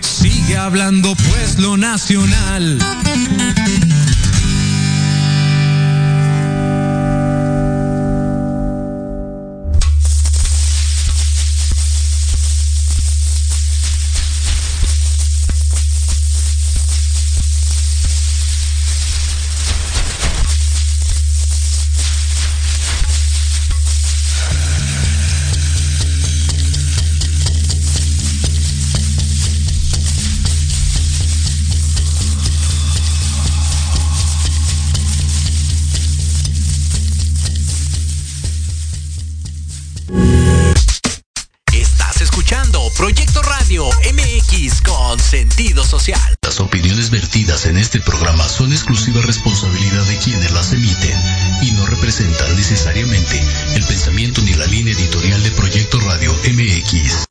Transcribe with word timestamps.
Sigue 0.00 0.56
hablando 0.56 1.14
pues 1.14 1.58
lo 1.58 1.76
nacional. 1.76 2.78
Son 48.56 48.72
exclusiva 48.72 49.20
responsabilidad 49.20 50.04
de 50.06 50.16
quienes 50.16 50.50
las 50.52 50.72
emiten 50.72 51.18
y 51.60 51.72
no 51.72 51.84
representan 51.84 52.56
necesariamente 52.56 53.42
el 53.74 53.84
pensamiento 53.84 54.40
ni 54.42 54.54
la 54.54 54.66
línea 54.66 54.94
editorial 54.94 55.42
de 55.42 55.50
Proyecto 55.50 56.00
Radio 56.00 56.32
MX. 56.32 57.26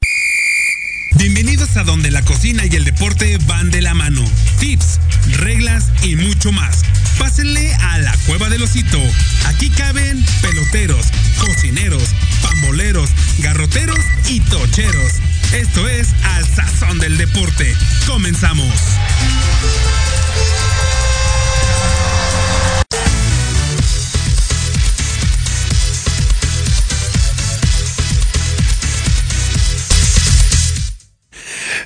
Bienvenidos 1.16 1.78
a 1.78 1.84
donde 1.84 2.12
la 2.12 2.22
cocina 2.22 2.64
y 2.70 2.76
el 2.76 2.86
deporte 2.86 3.40
van 3.48 3.72
de 3.72 3.82
la 3.82 3.96
mano. 3.96 4.24
Tips, 4.60 5.00
reglas 5.38 5.86
y 6.04 6.16
mucho 6.16 6.52
más. 6.52 6.84
Pásenle 7.18 7.74
a 7.74 7.98
la 7.98 8.16
cueva 8.28 8.50
del 8.50 8.62
osito. 8.62 9.02
Aquí 9.46 9.72
caben 9.72 10.24
peloteros, 10.44 11.08
cocineros, 11.40 12.10
pamboleros, 12.44 13.10
garroteros 13.40 14.00
y 14.30 14.42
tocheros. 14.42 15.14
Esto 15.54 15.88
es 15.88 16.10
Al 16.24 16.46
Sazón 16.56 17.00
del 17.00 17.18
Deporte. 17.18 17.74
Comenzamos. 18.06 18.74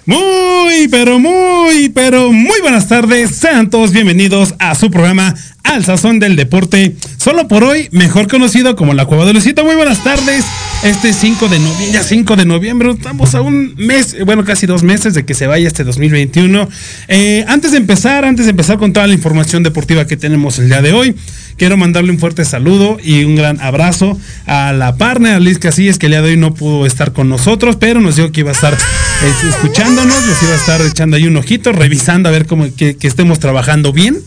Muy, 0.09 0.87
pero 0.87 1.19
muy, 1.19 1.89
pero 1.89 2.31
muy 2.31 2.59
buenas 2.61 2.87
tardes. 2.87 3.35
Sean 3.35 3.69
todos 3.69 3.91
bienvenidos 3.91 4.55
a 4.57 4.73
su 4.73 4.89
programa 4.89 5.35
Al 5.69 5.85
Sazón 5.85 6.17
del 6.17 6.35
Deporte. 6.35 6.95
Solo 7.17 7.47
por 7.47 7.63
hoy, 7.63 7.89
mejor 7.91 8.27
conocido 8.27 8.75
como 8.75 8.95
La 8.95 9.05
Cueva 9.05 9.25
de 9.25 9.33
Luisito. 9.33 9.63
Muy 9.63 9.75
buenas 9.75 10.03
tardes. 10.03 10.43
Este 10.83 11.13
5 11.13 11.47
de 11.47 11.59
noviembre, 11.59 11.91
ya 11.91 12.03
5 12.03 12.35
de 12.37 12.45
noviembre, 12.45 12.91
estamos 12.91 13.35
a 13.35 13.41
un 13.41 13.75
mes, 13.77 14.15
bueno, 14.25 14.45
casi 14.45 14.65
dos 14.65 14.81
meses 14.81 15.13
de 15.13 15.25
que 15.25 15.35
se 15.35 15.45
vaya 15.45 15.67
este 15.67 15.83
2021. 15.83 16.67
Eh, 17.07 17.45
antes 17.47 17.73
de 17.73 17.77
empezar, 17.77 18.25
antes 18.25 18.45
de 18.45 18.51
empezar 18.51 18.79
con 18.79 18.93
toda 18.93 19.05
la 19.05 19.13
información 19.13 19.61
deportiva 19.61 20.07
que 20.07 20.17
tenemos 20.17 20.57
el 20.57 20.69
día 20.69 20.81
de 20.81 20.93
hoy, 20.93 21.15
quiero 21.57 21.77
mandarle 21.77 22.11
un 22.11 22.17
fuerte 22.17 22.45
saludo 22.45 22.97
y 23.03 23.25
un 23.25 23.35
gran 23.35 23.61
abrazo 23.61 24.17
a 24.47 24.73
la 24.73 24.95
partner 24.95 25.39
Liz 25.39 25.59
Casillas, 25.59 25.99
que 25.99 26.07
el 26.07 26.13
día 26.13 26.21
de 26.23 26.29
hoy 26.29 26.37
no 26.37 26.55
pudo 26.55 26.87
estar 26.87 27.13
con 27.13 27.29
nosotros, 27.29 27.75
pero 27.75 28.01
nos 28.01 28.15
dijo 28.15 28.31
que 28.31 28.39
iba 28.39 28.49
a 28.49 28.53
estar 28.53 28.73
eh, 28.73 29.49
escuchándonos, 29.49 30.25
nos 30.25 30.41
iba 30.41 30.53
a 30.53 30.57
estar 30.57 30.81
echando 30.81 31.17
ahí 31.17 31.27
un 31.27 31.37
ojito, 31.37 31.73
revisando 31.73 32.29
a 32.29 32.31
ver 32.31 32.47
cómo 32.47 32.65
que 32.75 32.97
estemos 33.01 33.37
trabajando 33.37 33.93
bien. 33.93 34.17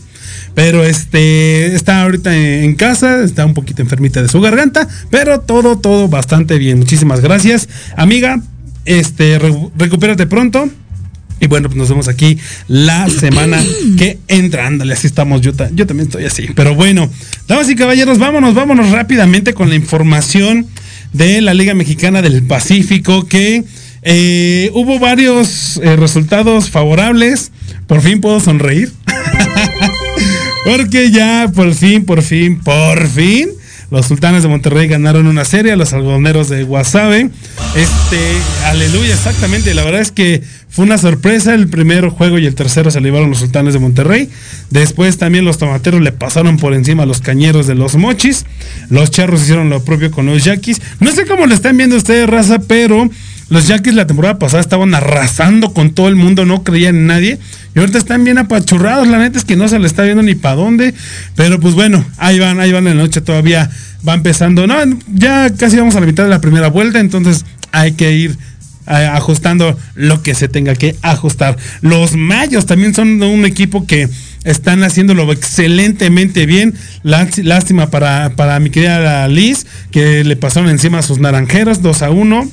Pero 0.55 0.83
este 0.83 1.73
está 1.75 2.03
ahorita 2.03 2.35
en 2.35 2.75
casa, 2.75 3.23
está 3.23 3.45
un 3.45 3.53
poquito 3.55 3.81
enfermita 3.81 4.21
de 4.21 4.27
su 4.29 4.39
garganta, 4.39 4.87
pero 5.09 5.39
todo, 5.39 5.79
todo 5.79 6.07
bastante 6.07 6.57
bien. 6.59 6.77
Muchísimas 6.79 7.21
gracias, 7.21 7.67
amiga. 7.97 8.39
Este, 8.85 9.39
re- 9.39 9.69
recupérate 9.77 10.27
pronto. 10.27 10.69
Y 11.39 11.47
bueno, 11.47 11.67
pues 11.67 11.77
nos 11.77 11.89
vemos 11.89 12.07
aquí 12.07 12.37
la 12.67 13.09
semana 13.09 13.61
que 13.97 14.19
entra. 14.27 14.67
Ándale, 14.67 14.93
así 14.93 15.07
estamos. 15.07 15.41
Yo, 15.41 15.53
ta- 15.53 15.69
yo 15.73 15.87
también 15.87 16.07
estoy 16.07 16.25
así. 16.25 16.47
Pero 16.55 16.75
bueno, 16.75 17.09
damas 17.47 17.69
y 17.69 17.75
caballeros, 17.75 18.19
vámonos, 18.19 18.53
vámonos 18.53 18.91
rápidamente 18.91 19.53
con 19.53 19.69
la 19.69 19.75
información 19.75 20.67
de 21.13 21.41
la 21.41 21.53
Liga 21.53 21.73
Mexicana 21.73 22.21
del 22.21 22.43
Pacífico 22.43 23.27
que 23.27 23.63
eh, 24.03 24.69
hubo 24.73 24.99
varios 24.99 25.77
eh, 25.83 25.95
resultados 25.95 26.69
favorables. 26.69 27.51
Por 27.87 28.01
fin 28.01 28.21
puedo 28.21 28.39
sonreír. 28.39 28.91
Porque 30.63 31.11
ya, 31.11 31.51
por 31.53 31.73
fin, 31.73 32.05
por 32.05 32.21
fin, 32.21 32.59
por 32.59 33.07
fin, 33.07 33.49
los 33.91 34.05
sultanes 34.07 34.43
de 34.43 34.49
Monterrey 34.49 34.87
ganaron 34.87 35.27
una 35.27 35.43
serie 35.45 35.73
a 35.73 35.75
los 35.75 35.91
algodoneros 35.93 36.49
de 36.49 36.63
Guasave. 36.63 37.29
Este, 37.75 38.19
aleluya, 38.65 39.13
exactamente. 39.13 39.73
La 39.73 39.83
verdad 39.83 40.01
es 40.01 40.11
que 40.11 40.41
fue 40.69 40.85
una 40.85 40.97
sorpresa. 40.97 41.53
El 41.53 41.67
primer 41.67 42.07
juego 42.07 42.39
y 42.39 42.45
el 42.45 42.55
tercero 42.55 42.89
se 42.91 43.01
lo 43.01 43.05
llevaron 43.05 43.29
los 43.29 43.39
sultanes 43.39 43.73
de 43.73 43.79
Monterrey. 43.79 44.29
Después 44.69 45.17
también 45.17 45.45
los 45.45 45.57
tomateros 45.57 46.01
le 46.01 46.11
pasaron 46.11 46.57
por 46.57 46.73
encima 46.73 47.03
a 47.03 47.05
los 47.05 47.21
cañeros 47.21 47.67
de 47.67 47.75
los 47.75 47.95
mochis. 47.95 48.45
Los 48.89 49.11
charros 49.11 49.43
hicieron 49.43 49.69
lo 49.69 49.83
propio 49.83 50.11
con 50.11 50.25
los 50.25 50.43
yaquis. 50.45 50.81
No 50.99 51.11
sé 51.11 51.25
cómo 51.25 51.45
lo 51.45 51.53
están 51.53 51.75
viendo 51.77 51.97
ustedes, 51.97 52.27
raza, 52.27 52.59
pero 52.59 53.09
los 53.49 53.67
Yankees 53.67 53.93
la 53.93 54.07
temporada 54.07 54.39
pasada 54.39 54.61
estaban 54.61 54.93
arrasando 54.95 55.73
con 55.73 55.91
todo 55.91 56.07
el 56.07 56.15
mundo, 56.15 56.45
no 56.45 56.63
creían 56.63 56.95
en 56.95 57.07
nadie. 57.07 57.39
Y 57.75 57.79
ahorita 57.79 57.97
están 57.97 58.23
bien 58.23 58.37
apachurrados, 58.37 59.07
la 59.07 59.19
neta 59.19 59.37
es 59.37 59.45
que 59.45 59.55
no 59.55 59.67
se 59.67 59.79
le 59.79 59.87
está 59.87 60.03
viendo 60.03 60.23
ni 60.23 60.35
para 60.35 60.55
dónde. 60.55 60.93
Pero 61.35 61.59
pues 61.59 61.73
bueno, 61.73 62.03
ahí 62.17 62.39
van, 62.39 62.59
ahí 62.59 62.71
van 62.71 62.85
la 62.85 62.93
noche 62.93 63.21
todavía. 63.21 63.69
Va 64.07 64.13
empezando. 64.13 64.67
No, 64.67 64.75
ya 65.13 65.49
casi 65.51 65.77
vamos 65.77 65.95
a 65.95 65.99
la 65.99 66.05
mitad 66.05 66.23
de 66.23 66.29
la 66.29 66.41
primera 66.41 66.67
vuelta, 66.67 66.99
entonces 66.99 67.45
hay 67.71 67.93
que 67.93 68.13
ir 68.13 68.37
eh, 68.85 69.09
ajustando 69.13 69.77
lo 69.95 70.21
que 70.21 70.35
se 70.35 70.49
tenga 70.49 70.75
que 70.75 70.97
ajustar. 71.01 71.57
Los 71.81 72.17
Mayos 72.17 72.65
también 72.65 72.93
son 72.93 73.21
un 73.23 73.45
equipo 73.45 73.87
que 73.87 74.09
están 74.43 74.83
haciéndolo 74.83 75.31
excelentemente 75.31 76.45
bien. 76.45 76.73
Lás- 77.03 77.41
Lástima 77.43 77.89
para, 77.89 78.35
para 78.35 78.59
mi 78.59 78.69
querida 78.69 79.27
Liz, 79.27 79.65
que 79.91 80.23
le 80.23 80.35
pasaron 80.35 80.69
encima 80.69 80.99
a 80.99 81.01
sus 81.01 81.19
naranjeros 81.19 81.81
2 81.81 82.01
a 82.01 82.09
1 82.11 82.49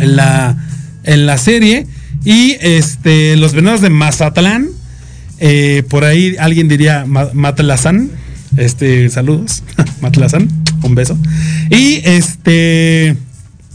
en 0.00 0.16
la, 0.16 0.56
en 1.04 1.26
la 1.26 1.38
serie. 1.38 1.86
Y 2.24 2.56
este, 2.60 3.36
los 3.36 3.52
venados 3.54 3.80
de 3.80 3.90
Mazatlán 3.90 4.68
Eh, 5.42 5.84
por 5.88 6.04
ahí 6.04 6.36
alguien 6.38 6.68
diría 6.68 7.06
Matlazán. 7.06 8.10
Este, 8.58 9.08
saludos. 9.08 9.62
Matlazán, 10.02 10.48
un 10.82 10.94
beso. 10.94 11.16
Y 11.70 12.00
este 12.04 13.16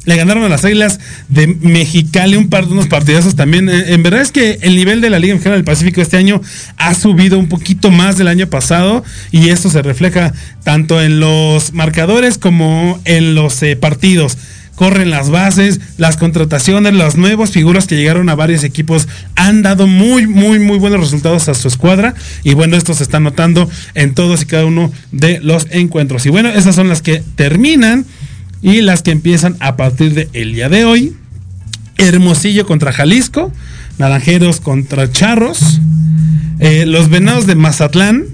le 0.06 0.16
ganaron 0.16 0.44
a 0.44 0.50
las 0.50 0.64
Águilas 0.64 1.00
de 1.28 1.48
Mexicali 1.48 2.38
un 2.38 2.50
par 2.50 2.68
de 2.68 2.74
unos 2.74 2.88
partidazos 2.88 3.36
también. 3.36 3.70
Eh, 3.70 3.94
en 3.94 4.04
verdad 4.04 4.22
es 4.22 4.32
que 4.32 4.60
el 4.62 4.76
nivel 4.76 5.02
de 5.02 5.10
la 5.10 5.20
Liga 5.20 5.34
Mexicana 5.34 5.56
del 5.56 5.66
Pacífico 5.66 6.02
este 6.02 6.18
año 6.18 6.42
ha 6.78 6.94
subido 6.94 7.38
un 7.40 7.50
poquito 7.50 7.92
más 7.92 8.18
del 8.18 8.28
año 8.28 8.48
pasado 8.48 9.04
y 9.32 9.50
esto 9.50 9.70
se 9.70 9.82
refleja 9.82 10.34
tanto 10.64 11.02
en 11.02 11.20
los 11.20 11.74
marcadores 11.74 12.38
como 12.38 13.00
en 13.06 13.36
los 13.36 13.62
eh, 13.64 13.76
partidos. 13.76 14.38
Corren 14.76 15.10
las 15.10 15.30
bases, 15.30 15.80
las 15.98 16.18
contrataciones, 16.18 16.94
las 16.94 17.16
nuevas 17.16 17.52
figuras 17.52 17.88
que 17.88 17.96
llegaron 17.96 18.28
a 18.28 18.36
varios 18.36 18.66
equipos 18.66 19.08
han 19.36 19.62
dado 19.62 19.88
muy, 19.88 20.28
muy, 20.28 20.60
muy 20.60 20.78
buenos 20.78 21.00
resultados 21.00 21.48
a 21.48 21.54
su 21.54 21.70
escuadra. 21.70 22.14
Y 22.44 22.56
bueno, 22.56 22.76
esto 22.76 22.94
se 22.94 23.04
está 23.04 23.22
notando 23.22 23.70
en 23.94 24.14
todos 24.14 24.42
y 24.42 24.46
cada 24.46 24.66
uno 24.66 24.92
de 25.14 25.40
los 25.40 25.68
encuentros. 25.72 26.26
Y 26.26 26.30
bueno, 26.30 26.50
esas 26.50 26.76
son 26.76 26.90
las 26.90 27.02
que 27.02 27.24
terminan 27.38 28.06
y 28.66 28.82
las 28.82 29.04
que 29.04 29.12
empiezan 29.12 29.56
a 29.60 29.78
partir 29.78 30.16
del 30.16 30.28
el 30.34 30.54
día 30.54 30.70
de 30.70 30.86
hoy. 30.86 31.16
Hermosillo 32.00 32.66
contra 32.66 32.92
Jalisco, 32.92 33.54
Naranjeros 34.00 34.60
contra 34.60 35.10
Charros, 35.10 35.80
eh, 36.60 36.86
los 36.88 37.10
Venados 37.10 37.46
de 37.46 37.54
Mazatlán 37.54 38.26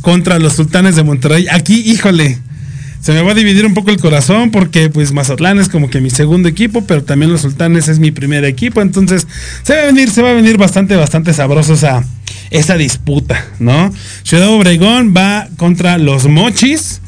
contra 0.00 0.38
los 0.38 0.54
Sultanes 0.54 0.96
de 0.96 1.02
Monterrey. 1.04 1.46
Aquí, 1.50 1.74
híjole, 1.80 2.38
se 3.02 3.12
me 3.12 3.20
va 3.20 3.32
a 3.32 3.34
dividir 3.34 3.66
un 3.66 3.74
poco 3.74 3.90
el 3.90 3.98
corazón 3.98 4.50
porque 4.50 4.88
pues 4.88 5.12
Mazatlán 5.12 5.58
es 5.58 5.68
como 5.68 5.90
que 5.90 6.00
mi 6.00 6.08
segundo 6.08 6.48
equipo, 6.48 6.86
pero 6.86 7.04
también 7.04 7.30
los 7.30 7.42
Sultanes 7.42 7.88
es 7.88 7.98
mi 7.98 8.12
primer 8.12 8.46
equipo, 8.46 8.80
entonces 8.80 9.26
se 9.62 9.74
va 9.74 9.82
a 9.82 9.86
venir, 9.86 10.10
se 10.10 10.22
va 10.22 10.30
a 10.30 10.34
venir 10.34 10.56
bastante, 10.56 10.96
bastante 10.96 11.34
sabroso 11.34 11.74
esa, 11.74 12.02
esa 12.50 12.78
disputa, 12.78 13.44
¿no? 13.58 13.92
Ciudad 14.22 14.48
Obregón 14.48 15.12
va 15.14 15.48
contra 15.58 15.98
los 15.98 16.28
Mochis. 16.28 17.02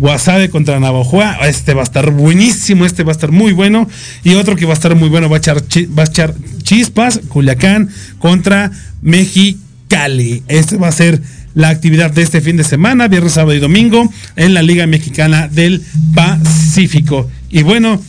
Guasave 0.00 0.48
contra 0.48 0.80
Navajoa. 0.80 1.46
Este 1.46 1.74
va 1.74 1.82
a 1.82 1.84
estar 1.84 2.10
buenísimo, 2.10 2.86
este 2.86 3.04
va 3.04 3.12
a 3.12 3.14
estar 3.14 3.30
muy 3.30 3.52
bueno. 3.52 3.88
Y 4.24 4.34
otro 4.34 4.56
que 4.56 4.64
va 4.64 4.72
a 4.72 4.74
estar 4.74 4.94
muy 4.96 5.10
bueno 5.10 5.28
va 5.28 5.36
a 5.36 5.38
echar, 5.38 5.62
va 5.96 6.02
a 6.02 6.06
echar 6.06 6.34
chispas, 6.62 7.20
Culiacán 7.28 7.90
contra 8.18 8.70
Mexicali. 9.02 10.42
Este 10.48 10.76
va 10.78 10.88
a 10.88 10.92
ser 10.92 11.20
la 11.54 11.68
actividad 11.68 12.10
de 12.10 12.22
este 12.22 12.40
fin 12.40 12.56
de 12.56 12.64
semana, 12.64 13.08
viernes, 13.08 13.34
sábado 13.34 13.54
y 13.54 13.60
domingo, 13.60 14.10
en 14.36 14.54
la 14.54 14.62
Liga 14.62 14.86
Mexicana 14.86 15.48
del 15.48 15.84
Pacífico. 16.14 17.30
Y 17.50 17.62
bueno, 17.62 18.00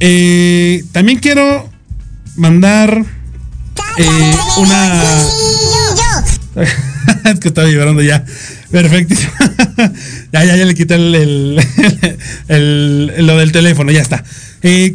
eh, 0.00 0.84
también 0.92 1.18
quiero 1.18 1.70
mandar 2.36 3.04
eh, 3.96 4.34
una... 4.58 5.02
que 7.40 7.48
estaba 7.48 7.68
llorando 7.68 8.02
ya. 8.02 8.24
Perfectísimo. 8.70 9.32
ya, 10.32 10.44
ya, 10.44 10.56
ya 10.56 10.64
le 10.64 10.74
quité 10.74 10.94
el, 12.48 13.16
lo 13.26 13.36
del 13.38 13.52
teléfono, 13.52 13.90
ya 13.92 14.00
está. 14.00 14.24
Eh, 14.62 14.92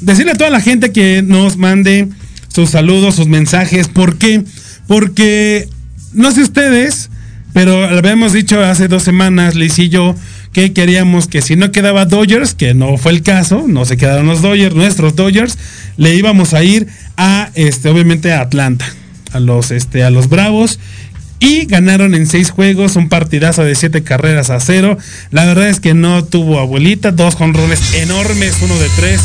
decirle 0.00 0.32
a 0.32 0.36
toda 0.36 0.50
la 0.50 0.60
gente 0.60 0.92
que 0.92 1.22
nos 1.22 1.56
mande 1.56 2.08
sus 2.48 2.70
saludos, 2.70 3.16
sus 3.16 3.26
mensajes. 3.26 3.88
¿Por 3.88 4.18
qué? 4.18 4.44
Porque, 4.86 5.68
no 6.12 6.32
sé 6.32 6.42
ustedes, 6.42 7.10
pero 7.52 7.84
habíamos 7.84 8.32
dicho 8.32 8.62
hace 8.64 8.88
dos 8.88 9.02
semanas, 9.02 9.54
Liz 9.54 9.78
y 9.78 9.88
yo, 9.88 10.14
que 10.52 10.72
queríamos 10.72 11.28
que 11.28 11.42
si 11.42 11.56
no 11.56 11.70
quedaba 11.70 12.06
Dodgers, 12.06 12.54
que 12.54 12.74
no 12.74 12.96
fue 12.96 13.12
el 13.12 13.22
caso, 13.22 13.66
no 13.68 13.84
se 13.84 13.96
quedaron 13.96 14.26
los 14.26 14.42
Dodgers, 14.42 14.74
nuestros 14.74 15.14
Dodgers, 15.14 15.58
le 15.96 16.14
íbamos 16.14 16.54
a 16.54 16.64
ir 16.64 16.88
a, 17.16 17.50
este, 17.54 17.88
obviamente 17.88 18.32
a 18.32 18.40
Atlanta, 18.40 18.84
a 19.32 19.40
los, 19.40 19.70
este, 19.70 20.02
a 20.02 20.10
los 20.10 20.28
Bravos 20.28 20.78
y 21.40 21.64
ganaron 21.64 22.14
en 22.14 22.26
seis 22.26 22.50
juegos, 22.50 22.96
un 22.96 23.08
partidazo 23.08 23.64
de 23.64 23.74
siete 23.74 24.02
carreras 24.02 24.50
a 24.50 24.60
cero. 24.60 24.98
La 25.30 25.46
verdad 25.46 25.70
es 25.70 25.80
que 25.80 25.94
no 25.94 26.22
tuvo 26.22 26.60
abuelita, 26.60 27.12
dos 27.12 27.34
jonrones 27.34 27.94
enormes, 27.94 28.56
uno 28.62 28.78
de 28.78 28.88
tres 28.96 29.20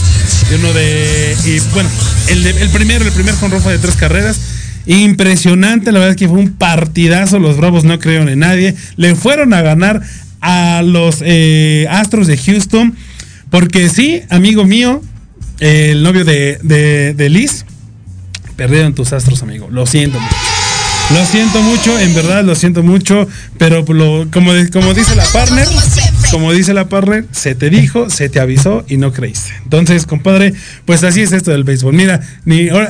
y 0.50 0.56
uno 0.56 0.73
de. 0.73 1.35
Y 1.45 1.59
bueno, 1.73 1.89
el, 2.29 2.47
el 2.47 2.69
primero, 2.69 3.06
el 3.06 3.12
primer 3.12 3.35
jonrón 3.35 3.62
fue 3.62 3.73
de 3.73 3.79
tres 3.79 3.95
carreras. 3.95 4.39
Impresionante, 4.88 5.91
la 5.91 6.00
verdad 6.00 6.12
es 6.12 6.17
que 6.17 6.29
fue 6.29 6.39
un 6.39 6.53
partidazo. 6.53 7.38
Los 7.39 7.57
Bravos 7.57 7.83
no 7.83 8.00
creyeron 8.00 8.29
en 8.29 8.39
nadie. 8.39 8.75
Le 8.95 9.15
fueron 9.15 9.53
a 9.53 9.61
ganar 9.61 10.01
a 10.41 10.83
los 10.83 11.18
eh, 11.21 11.88
Astros 11.89 12.27
de 12.27 12.38
Houston. 12.38 12.95
Porque 13.50 13.89
sí, 13.89 14.21
amigo 14.29 14.63
mío, 14.65 15.01
el 15.59 16.01
novio 16.03 16.23
de, 16.23 16.59
de, 16.61 17.13
de 17.13 17.29
Liz, 17.29 17.65
perdieron 18.56 18.94
tus 18.94 19.11
Astros, 19.11 19.44
amigo. 19.44 19.68
Lo 19.69 19.85
siento. 19.85 20.19
Lo 21.13 21.24
siento 21.24 21.62
mucho, 21.62 22.00
en 22.00 22.16
verdad 22.16 22.44
lo 22.44 22.56
siento 22.56 22.81
mucho, 22.81 23.28
pero 23.60 23.86
como, 23.86 24.54
dice 24.56 25.16
la 25.16 25.24
partner, 25.25 25.68
como 26.31 26.52
dice 26.52 26.74
la 26.74 26.90
partner, 26.90 27.25
se 27.31 27.54
te 27.54 27.69
dijo, 27.69 28.10
se 28.10 28.28
te 28.28 28.40
avisó 28.40 28.84
y 28.88 28.98
no 28.98 29.13
creíste. 29.13 29.52
Entonces, 29.63 30.07
compadre, 30.07 30.54
pues 30.86 31.04
así 31.04 31.22
es 31.22 31.31
esto 31.31 31.52
del 31.52 31.63
béisbol. 31.63 31.94
Mira, 31.94 32.22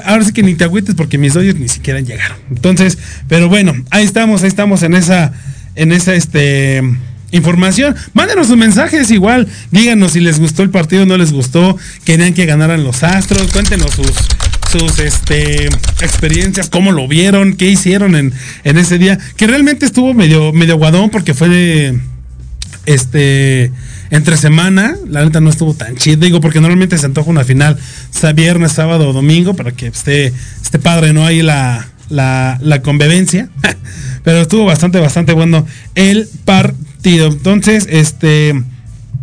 ahora, 0.05 0.23
sí 0.23 0.31
que 0.31 0.43
ni 0.43 0.55
te 0.55 0.63
agüites 0.63 0.95
porque 0.95 1.17
mis 1.17 1.33
doyos 1.33 1.55
ni 1.55 1.67
siquiera 1.67 1.99
llegaron. 1.99 2.37
Entonces, 2.49 2.97
pero 3.27 3.49
bueno, 3.49 3.73
ahí 3.91 4.05
estamos, 4.05 4.43
ahí 4.43 4.47
estamos 4.47 4.83
en 4.83 4.95
esa, 4.95 5.33
en 5.75 5.91
esa, 5.91 6.15
este 6.15 6.81
información. 7.31 7.95
Mándenos 8.13 8.47
sus 8.47 8.57
mensajes 8.57 9.11
igual. 9.11 9.47
Díganos 9.71 10.13
si 10.13 10.21
les 10.21 10.39
gustó 10.39 10.63
el 10.63 10.69
partido 10.69 11.05
no 11.05 11.17
les 11.17 11.33
gustó. 11.33 11.77
Querían 12.05 12.33
que 12.33 12.45
ganaran 12.45 12.83
los 12.83 13.03
Astros. 13.03 13.51
Cuéntenos 13.51 13.91
sus, 13.91 14.07
sus 14.77 14.99
este, 14.99 15.67
experiencias, 16.01 16.69
cómo 16.69 16.91
lo 16.91 17.07
vieron, 17.07 17.55
qué 17.55 17.69
hicieron 17.69 18.15
en, 18.15 18.33
ese 18.63 18.97
día, 18.97 19.17
que 19.37 19.47
realmente 19.47 19.85
estuvo 19.85 20.13
medio, 20.13 20.51
medio 20.51 20.77
guadón 20.77 21.09
porque 21.09 21.33
fue 21.33 21.97
este 22.85 23.71
entre 24.11 24.37
semana, 24.37 24.95
la 25.07 25.23
neta 25.23 25.41
no 25.41 25.49
estuvo 25.49 25.73
tan 25.73 25.95
chido, 25.95 26.17
digo, 26.17 26.41
porque 26.41 26.61
normalmente 26.61 26.97
se 26.97 27.05
antoja 27.05 27.29
una 27.29 27.43
final 27.43 27.77
sea, 28.11 28.33
viernes, 28.33 28.73
sábado 28.73 29.09
o 29.09 29.13
domingo 29.13 29.55
para 29.55 29.71
que 29.71 29.87
esté, 29.87 30.31
esté 30.61 30.77
padre, 30.77 31.11
¿no? 31.11 31.25
Ahí 31.25 31.41
la, 31.41 31.87
la, 32.09 32.59
la 32.61 32.81
convivencia. 32.81 33.49
Pero 34.23 34.41
estuvo 34.41 34.65
bastante, 34.65 34.99
bastante 34.99 35.33
bueno 35.33 35.65
el 35.95 36.27
partido. 36.45 37.27
Entonces, 37.27 37.87
este 37.89 38.53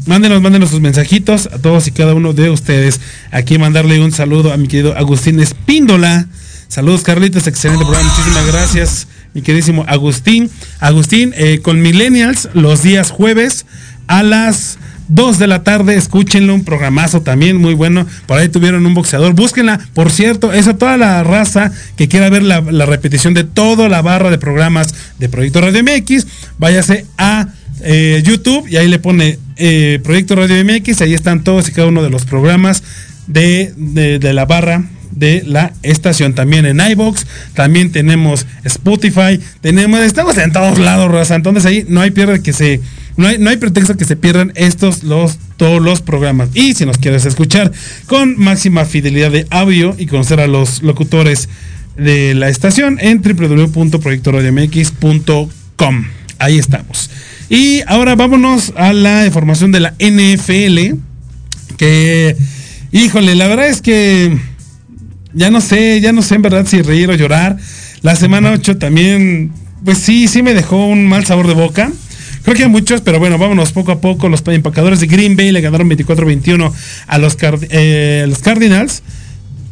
Mándenos, 0.07 0.43
mándenos 0.43 0.71
sus 0.71 0.81
mensajitos 0.81 1.47
a 1.53 1.59
todos 1.59 1.87
y 1.87 1.93
cada 1.93 2.15
uno 2.15 2.33
de 2.33 2.51
ustedes. 2.51 3.01
Aquí 3.31 3.57
mandarle 3.57 4.01
un 4.01 4.11
saludo 4.11 4.53
a 4.53 4.57
mi 4.57 4.67
querido 4.67 4.97
Agustín 4.97 5.39
Espíndola. 5.39 6.27
Saludos, 6.67 7.03
Carlitos, 7.03 7.47
excelente 7.47 7.85
programa. 7.85 8.11
Muchísimas 8.11 8.47
gracias, 8.47 9.07
mi 9.33 9.43
queridísimo 9.43 9.85
Agustín. 9.87 10.51
Agustín, 10.81 11.33
eh, 11.37 11.61
con 11.63 11.83
Millennials, 11.83 12.49
los 12.53 12.83
días 12.83 13.13
jueves 13.13 13.65
a 14.09 14.25
las 14.25 14.79
2 15.07 15.39
de 15.39 15.47
la 15.47 15.63
tarde, 15.63 15.95
escúchenlo, 15.95 16.55
un 16.55 16.65
programazo 16.65 17.23
también 17.23 17.57
muy 17.57 17.75
bueno. 17.75 18.05
Por 18.27 18.39
ahí 18.39 18.49
tuvieron 18.49 18.85
un 18.85 18.95
boxeador, 18.95 19.35
búsquenla. 19.35 19.79
Por 19.95 20.11
cierto, 20.11 20.53
eso 20.53 20.75
toda 20.75 20.97
la 20.97 21.23
raza 21.23 21.71
que 21.97 22.09
quiera 22.09 22.29
ver 22.29 22.43
la, 22.43 22.61
la 22.61 22.87
repetición 22.87 23.35
de 23.35 23.45
toda 23.45 23.89
la 23.89 24.03
barra 24.03 24.31
de 24.31 24.39
programas 24.39 24.95
de 25.21 25.29
Proyecto 25.29 25.61
Radio 25.61 25.85
MX, 25.85 26.27
váyase 26.59 27.07
a 27.19 27.47
eh, 27.85 28.23
YouTube 28.25 28.67
y 28.69 28.77
ahí 28.77 28.89
le 28.89 28.99
pone 28.99 29.39
eh, 29.57 30.01
Proyecto 30.03 30.35
Radio 30.37 30.65
MX, 30.65 31.03
ahí 31.03 31.15
están 31.15 31.45
todos 31.45 31.69
y 31.69 31.73
cada 31.73 31.89
uno 31.89 32.03
de 32.03 32.11
los 32.11 32.25
programas 32.25 32.83
de, 33.27 34.19
la 34.21 34.47
barra 34.47 34.85
de 35.11 35.43
la 35.47 35.73
estación. 35.83 36.35
También 36.35 36.67
en 36.67 36.81
iBox, 36.81 37.27
también 37.55 37.93
tenemos 37.93 38.47
Spotify, 38.65 39.41
tenemos, 39.61 40.01
estamos 40.01 40.39
en 40.39 40.53
todos 40.53 40.79
lados, 40.79 41.11
raza. 41.11 41.35
Entonces 41.35 41.67
ahí 41.67 41.85
no 41.89 42.01
hay 42.01 42.11
pierde 42.11 42.43
que 42.43 42.53
se, 42.53 42.81
no 43.17 43.29
hay, 43.29 43.39
no 43.39 43.51
hay 43.51 43.59
pretexto 43.59 43.97
que 43.97 44.05
se 44.05 44.17
pierdan 44.17 44.53
estos 44.55 45.05
los 45.05 45.39
todos 45.57 45.83
los 45.83 46.03
programas. 46.03 46.51
Y 46.55 46.75
si 46.75 46.87
nos 46.87 46.99
quieres 46.99 47.25
escuchar 47.25 47.73
con 48.07 48.39
máxima 48.39 48.85
fidelidad 48.85 49.31
de 49.31 49.47
audio 49.51 49.95
y 49.99 50.07
conocer 50.07 50.41
a 50.41 50.47
los 50.47 50.83
locutores 50.83 51.49
de 51.97 52.35
la 52.35 52.49
estación 52.49 52.99
en 53.01 53.23
www.proyectoradiomx.com. 53.23 56.07
Ahí 56.39 56.59
estamos. 56.59 57.11
Y 57.49 57.83
ahora 57.87 58.15
vámonos 58.15 58.73
a 58.77 58.93
la 58.93 59.27
información 59.27 59.73
de 59.73 59.81
la 59.81 59.95
NFL. 59.99 60.99
Que, 61.77 62.37
híjole, 62.93 63.35
la 63.35 63.49
verdad 63.49 63.69
es 63.69 63.83
que 63.83 64.39
ya 65.35 65.51
no 65.51 65.61
sé, 65.61 66.01
ya 66.01 66.13
no 66.13 66.23
sé 66.23 66.37
en 66.37 66.43
verdad 66.43 66.67
si 66.67 66.83
reír 66.83 67.11
o 67.11 67.15
llorar. 67.15 67.57
La 68.03 68.17
semana 68.17 68.53
8 68.53 68.79
también, 68.79 69.53
pues 69.85 69.99
sí, 69.99 70.29
sí 70.29 70.43
me 70.43 70.55
dejó 70.55 70.87
un 70.87 71.07
mal 71.07 71.25
sabor 71.25 71.47
de 71.47 71.55
boca. 71.55 71.91
Creo 72.43 72.57
que 72.57 72.65
hay 72.65 72.69
muchos, 72.69 73.01
pero 73.03 73.19
bueno, 73.21 73.39
vámonos 73.39 73.73
poco 73.73 73.93
a 73.93 74.01
poco. 74.01 74.29
Los 74.29 74.43
empacadores 74.49 75.01
de 75.01 75.07
Green 75.07 75.37
Bay 75.37 75.53
le 75.53 75.61
ganaron 75.61 75.89
24-21 75.89 76.73
a 77.07 77.19
los, 77.19 77.37
eh, 77.71 78.25
los 78.29 78.39
Cardinals. 78.41 79.03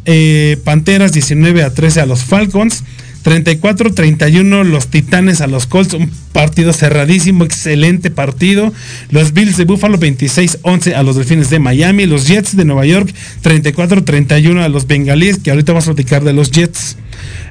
Eh, 0.05 0.59
Panteras 0.65 1.13
19 1.13 1.63
a 1.63 1.75
13 1.75 2.01
a 2.01 2.07
los 2.07 2.23
Falcons. 2.23 2.85
34-31 3.25 4.65
los 4.65 4.89
Titanes 4.89 5.41
a 5.41 5.47
los 5.47 5.67
Colts, 5.67 5.95
un 5.95 6.11
partido 6.33 6.73
cerradísimo, 6.73 7.45
excelente 7.45 8.11
partido. 8.11 8.73
Los 9.11 9.33
Bills 9.33 9.57
de 9.57 9.65
Buffalo 9.65 9.99
26-11 9.99 10.95
a 10.95 11.03
los 11.03 11.17
Delfines 11.17 11.51
de 11.51 11.59
Miami. 11.59 12.07
Los 12.07 12.27
Jets 12.27 12.57
de 12.57 12.65
Nueva 12.65 12.87
York 12.87 13.13
34-31 13.43 14.63
a 14.63 14.69
los 14.69 14.87
Bengalíes, 14.87 15.39
que 15.39 15.51
ahorita 15.51 15.73
vamos 15.73 15.89
a 15.89 15.95
platicar 15.95 16.25
de 16.25 16.33
los 16.33 16.51
Jets. 16.51 16.97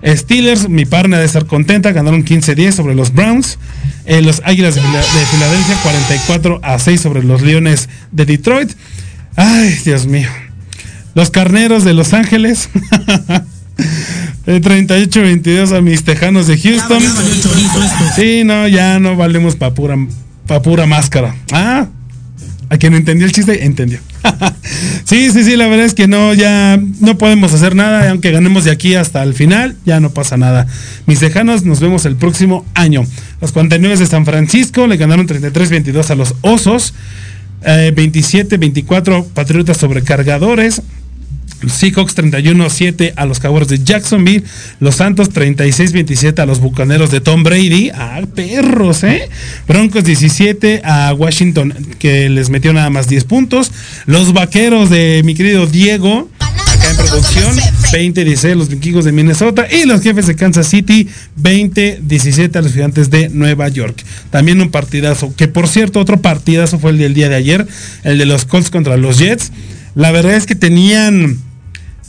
Steelers, 0.06 0.70
mi 0.70 0.86
partner 0.86 1.20
de 1.20 1.26
estar 1.26 1.46
contenta, 1.46 1.92
ganaron 1.92 2.26
15-10 2.26 2.72
sobre 2.72 2.96
los 2.96 3.14
Browns. 3.14 3.60
Eh, 4.06 4.22
los 4.22 4.42
Águilas 4.46 4.76
de, 4.76 4.82
de, 4.82 5.26
Filadelfia 5.32 5.76
44 5.84 6.60
a 6.64 6.80
6 6.80 7.02
sobre 7.02 7.24
los 7.24 7.42
Leones 7.42 7.90
de 8.12 8.26
Detroit. 8.26 8.72
Ay, 9.36 9.78
Dios 9.86 10.08
mío. 10.08 10.30
Los 11.14 11.30
Carneros 11.30 11.84
de 11.84 11.94
Los 11.94 12.14
Ángeles. 12.14 12.70
38-22 14.46 15.78
a 15.78 15.82
mis 15.82 16.04
Tejanos 16.04 16.48
de 16.48 16.58
Houston. 16.58 17.02
Sí, 18.16 18.44
no, 18.44 18.68
ya 18.68 19.00
no 19.00 19.16
valemos 19.16 19.56
para 19.56 19.74
pura, 19.74 19.98
pa 20.48 20.62
pura 20.62 20.86
máscara. 20.86 21.36
Ah, 21.52 21.88
a 22.70 22.78
quien 22.78 22.94
entendió 22.94 23.26
el 23.26 23.32
chiste, 23.32 23.66
entendió. 23.66 24.00
sí, 25.04 25.32
sí, 25.32 25.44
sí, 25.44 25.56
la 25.56 25.68
verdad 25.68 25.86
es 25.86 25.94
que 25.94 26.08
no, 26.08 26.34
ya 26.34 26.80
no 27.00 27.18
podemos 27.18 27.54
hacer 27.54 27.76
nada, 27.76 28.10
aunque 28.10 28.32
ganemos 28.32 28.64
de 28.64 28.72
aquí 28.72 28.96
hasta 28.96 29.24
el 29.24 29.34
final, 29.34 29.76
ya 29.86 30.00
no 30.00 30.12
pasa 30.12 30.38
nada. 30.38 30.68
Mis 31.08 31.20
Tejanos, 31.20 31.66
nos 31.66 31.80
vemos 31.80 32.06
el 32.06 32.16
próximo 32.16 32.66
año. 32.76 33.06
Los 33.42 33.52
49 33.52 33.98
de 33.98 34.06
San 34.06 34.26
Francisco 34.26 34.86
le 34.88 34.98
ganaron 34.98 35.28
33-22 35.28 36.10
a 36.10 36.16
los 36.16 36.36
Osos. 36.42 36.94
27-24 37.62 39.20
eh, 39.20 39.26
Patriotas 39.34 39.78
sobrecargadores. 39.78 40.82
Seahawks 41.68 42.16
31-7 42.16 43.13
a 43.16 43.25
los 43.25 43.39
Jaguars 43.39 43.68
de 43.68 43.84
Jacksonville. 43.84 44.44
Los 44.80 44.96
Santos 44.96 45.32
36-27 45.32 46.39
a 46.39 46.46
los 46.46 46.60
Bucaneros 46.60 47.12
de 47.12 47.22
Tom 47.22 47.44
Brady. 47.44 47.89
Ah, 47.94 48.22
perros, 48.34 49.04
¿eh? 49.04 49.30
Broncos 49.68 50.04
17 50.04 50.82
a 50.84 51.13
Washington, 51.13 51.74
que 52.00 52.30
les 52.30 52.50
metió 52.50 52.72
nada 52.74 52.89
más 52.89 53.08
10 53.08 53.25
puntos. 53.25 53.72
Los 54.06 54.34
Vaqueros 54.34 54.89
de 54.89 55.22
mi 55.25 55.36
querido 55.36 55.68
Diego, 55.68 56.30
acá 56.39 56.92
en 56.92 56.98
producción, 56.98 57.56
20-16 57.92 58.56
los 58.56 58.70
Vikingos 58.70 59.06
de 59.06 59.12
Minnesota. 59.12 59.68
Y 59.70 59.86
los 59.86 60.01
Jefes 60.01 60.28
de 60.28 60.36
Kansas 60.36 60.68
City, 60.68 61.10
20-17 61.42 62.56
a 62.56 62.62
los 62.62 62.74
Gigantes 62.74 63.10
de 63.10 63.30
Nueva 63.30 63.68
York. 63.68 64.04
También 64.30 64.62
un 64.62 64.72
partidazo, 64.72 65.34
que 65.36 65.48
por 65.48 65.68
cierto, 65.68 66.00
otro 66.00 66.22
partidazo 66.22 66.80
fue 66.80 66.92
el 66.92 66.98
del 66.98 67.13
día 67.13 67.28
de 67.28 67.36
ayer, 67.36 67.68
el 68.04 68.18
de 68.18 68.25
los 68.25 68.46
Colts 68.46 68.70
contra 68.70 68.96
los 68.96 69.18
Jets. 69.18 69.51
La 69.96 70.12
verdad 70.12 70.36
es 70.36 70.46
que 70.46 70.56
tenían 70.56 71.49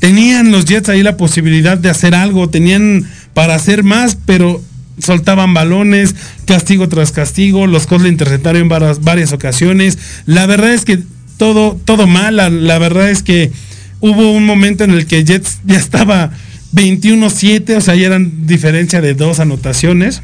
tenían 0.01 0.51
los 0.51 0.65
Jets 0.65 0.89
ahí 0.89 1.05
la 1.05 1.17
posibilidad 1.17 1.79
de 1.79 1.91
hacer 1.91 2.17
algo, 2.17 2.49
tenían 2.49 3.07
para 3.33 3.55
hacer 3.55 3.85
más, 3.85 4.17
pero 4.27 4.61
soltaban 4.99 5.55
balones, 5.55 6.17
castigo 6.47 6.89
tras 6.89 7.13
castigo, 7.13 7.67
los 7.67 7.87
Colts 7.87 8.05
le 8.05 8.11
interceptaron 8.11 8.63
en 8.63 8.69
varias, 8.69 9.03
varias, 9.03 9.33
ocasiones. 9.33 9.99
La 10.27 10.47
verdad 10.47 10.73
es 10.73 10.85
que 10.85 10.99
todo, 11.37 11.79
todo 11.85 12.07
mal, 12.07 12.37
la, 12.37 12.79
verdad 12.79 13.11
es 13.11 13.23
que 13.23 13.53
hubo 14.01 14.33
un 14.33 14.45
momento 14.45 14.85
en 14.85 14.91
el 14.91 15.07
que 15.07 15.25
Jets 15.25 15.61
ya 15.65 15.79
estaba 15.79 16.33
21-7, 16.75 17.77
o 17.77 17.81
sea, 17.81 17.95
ya 17.95 18.07
eran 18.07 18.47
diferencia 18.47 19.01
de 19.01 19.15
dos 19.15 19.39
anotaciones. 19.39 20.23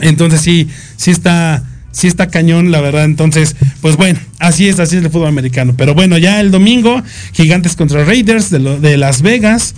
Entonces 0.00 0.40
sí, 0.40 0.68
sí 0.96 1.10
está 1.10 1.64
sí 1.98 2.06
está 2.06 2.28
cañón, 2.28 2.70
la 2.70 2.80
verdad. 2.80 3.04
Entonces, 3.04 3.56
pues 3.80 3.96
bueno, 3.96 4.18
así 4.38 4.68
es, 4.68 4.78
así 4.78 4.96
es 4.96 5.04
el 5.04 5.10
fútbol 5.10 5.28
americano. 5.28 5.74
Pero 5.76 5.94
bueno, 5.94 6.16
ya 6.16 6.40
el 6.40 6.50
domingo, 6.50 7.02
Gigantes 7.32 7.74
contra 7.74 8.04
Raiders 8.04 8.50
de, 8.50 8.96
Las 8.96 9.22
Vegas, 9.22 9.74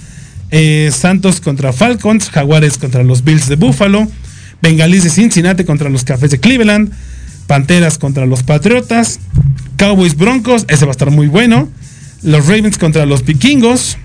eh, 0.50 0.90
Santos 0.92 1.40
contra 1.40 1.72
Falcons, 1.72 2.28
Jaguares 2.28 2.76
contra 2.76 3.02
los 3.02 3.24
Bills 3.24 3.48
de 3.48 3.56
Buffalo, 3.56 4.06
Bengalís 4.60 5.04
de 5.04 5.10
Cincinnati 5.10 5.64
contra 5.64 5.88
los 5.88 6.04
Cafés 6.04 6.30
de 6.30 6.38
Cleveland, 6.38 6.92
Panteras 7.46 7.96
contra 7.96 8.26
los 8.26 8.42
Patriotas, 8.42 9.18
Cowboys 9.76 10.14
Broncos, 10.14 10.66
ese 10.68 10.84
va 10.84 10.90
a 10.90 10.92
estar 10.92 11.10
muy 11.10 11.26
bueno, 11.26 11.70
los 12.22 12.46
Ravens 12.46 12.76
contra 12.76 13.06
los 13.06 13.24
Vikingos. 13.24 13.96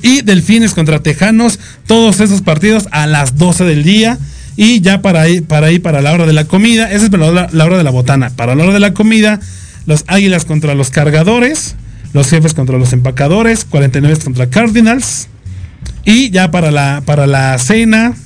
Y 0.00 0.22
Delfines 0.22 0.74
contra 0.74 1.02
Tejanos, 1.02 1.58
todos 1.88 2.20
esos 2.20 2.40
partidos 2.40 2.86
a 2.92 3.08
las 3.08 3.36
12 3.36 3.64
del 3.64 3.82
día. 3.82 4.16
Y 4.60 4.80
ya 4.80 5.02
para 5.02 5.20
ahí, 5.20 5.40
para 5.40 5.68
ahí, 5.68 5.78
para 5.78 6.02
la 6.02 6.12
hora 6.12 6.26
de 6.26 6.32
la 6.32 6.46
comida, 6.46 6.90
esa 6.90 7.04
es 7.04 7.12
la, 7.12 7.48
la 7.52 7.64
hora 7.64 7.78
de 7.78 7.84
la 7.84 7.92
botana. 7.92 8.30
Para 8.30 8.56
la 8.56 8.64
hora 8.64 8.72
de 8.72 8.80
la 8.80 8.92
comida, 8.92 9.38
los 9.86 10.02
Águilas 10.08 10.44
contra 10.44 10.74
los 10.74 10.90
Cargadores, 10.90 11.76
los 12.12 12.28
Jefes 12.28 12.54
contra 12.54 12.76
los 12.76 12.92
Empacadores, 12.92 13.64
49 13.64 14.18
contra 14.18 14.50
Cardinals. 14.50 15.28
Y 16.04 16.30
ya 16.30 16.50
para 16.50 16.72
la, 16.72 17.04
para 17.06 17.28
la 17.28 17.56
cena, 17.58 18.16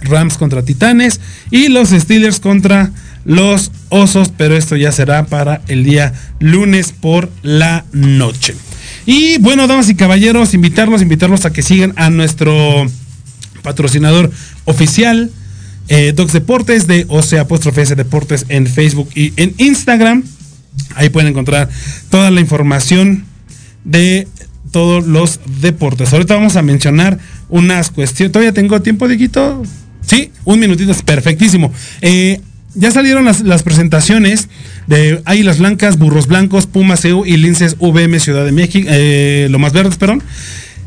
Rams 0.00 0.36
contra 0.36 0.64
Titanes 0.64 1.20
y 1.52 1.68
los 1.68 1.90
Steelers 1.90 2.40
contra 2.40 2.90
los 3.24 3.70
Osos, 3.88 4.32
pero 4.36 4.56
esto 4.56 4.74
ya 4.74 4.90
será 4.90 5.26
para 5.26 5.62
el 5.68 5.84
día 5.84 6.12
lunes 6.40 6.90
por 6.90 7.30
la 7.42 7.84
noche. 7.92 8.56
Y 9.06 9.38
bueno, 9.38 9.68
damas 9.68 9.88
y 9.90 9.94
caballeros, 9.94 10.54
invitarlos, 10.54 11.02
invitarlos 11.02 11.46
a 11.46 11.52
que 11.52 11.62
sigan 11.62 11.92
a 11.94 12.10
nuestro 12.10 12.84
patrocinador 13.62 14.32
oficial, 14.64 15.30
eh, 15.88 16.12
Docs 16.14 16.32
Deportes 16.32 16.86
de 16.86 17.06
OC 17.08 17.34
apóstrofe 17.34 17.84
Deportes 17.94 18.46
en 18.48 18.66
Facebook 18.66 19.08
y 19.14 19.32
en 19.36 19.54
Instagram. 19.58 20.24
Ahí 20.94 21.10
pueden 21.10 21.30
encontrar 21.30 21.68
toda 22.10 22.30
la 22.30 22.40
información 22.40 23.24
de 23.84 24.26
todos 24.70 25.06
los 25.06 25.40
deportes. 25.60 26.12
Ahorita 26.12 26.34
vamos 26.34 26.56
a 26.56 26.62
mencionar 26.62 27.18
unas 27.48 27.90
cuestiones. 27.90 28.32
¿Todavía 28.32 28.52
tengo 28.52 28.80
tiempo, 28.80 29.06
Diguito? 29.06 29.62
Sí, 30.00 30.32
un 30.44 30.58
minutito 30.58 30.92
es 30.92 31.02
perfectísimo. 31.02 31.72
Eh, 32.00 32.40
ya 32.74 32.90
salieron 32.90 33.24
las, 33.24 33.62
presentaciones 33.62 34.48
de 34.86 35.20
Águilas 35.26 35.58
Blancas, 35.58 35.98
Burros 35.98 36.26
Blancos, 36.26 36.66
Pumas 36.66 37.04
EU 37.04 37.24
y 37.26 37.36
Linces 37.36 37.76
VM 37.78 38.18
Ciudad 38.18 38.44
de 38.44 38.52
México, 38.52 38.88
eh, 38.90 39.48
lo 39.50 39.58
más 39.58 39.72
verdes, 39.72 39.96
perdón. 39.96 40.22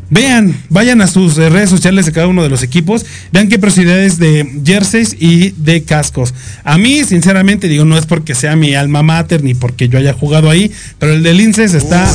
Vean, 0.10 0.56
vayan 0.70 1.02
a 1.02 1.08
sus 1.08 1.38
eh, 1.38 1.50
redes 1.50 1.70
sociales 1.70 2.06
de 2.06 2.12
cada 2.12 2.28
uno 2.28 2.44
de 2.44 2.50
los 2.50 2.62
equipos, 2.62 3.06
vean 3.32 3.50
qué 3.50 3.58
propiedades 3.58 4.20
de 4.20 4.62
jerseys 4.64 5.16
y 5.20 5.52
de 5.52 5.84
cascos. 5.84 6.34
A 6.64 6.78
mí, 6.78 7.04
sinceramente, 7.04 7.68
digo, 7.68 7.86
no 7.86 7.98
es 7.98 8.06
porque 8.06 8.36
sea 8.36 8.56
mi 8.56 8.76
alma 8.76 9.02
mater 9.02 9.44
ni 9.44 9.56
porque 9.56 9.90
yo 9.90 9.98
haya 9.98 10.14
jugado 10.14 10.50
ahí, 10.50 10.72
pero 11.00 11.14
el 11.14 11.24
de 11.24 11.34
Linces 11.34 11.74
está 11.74 12.08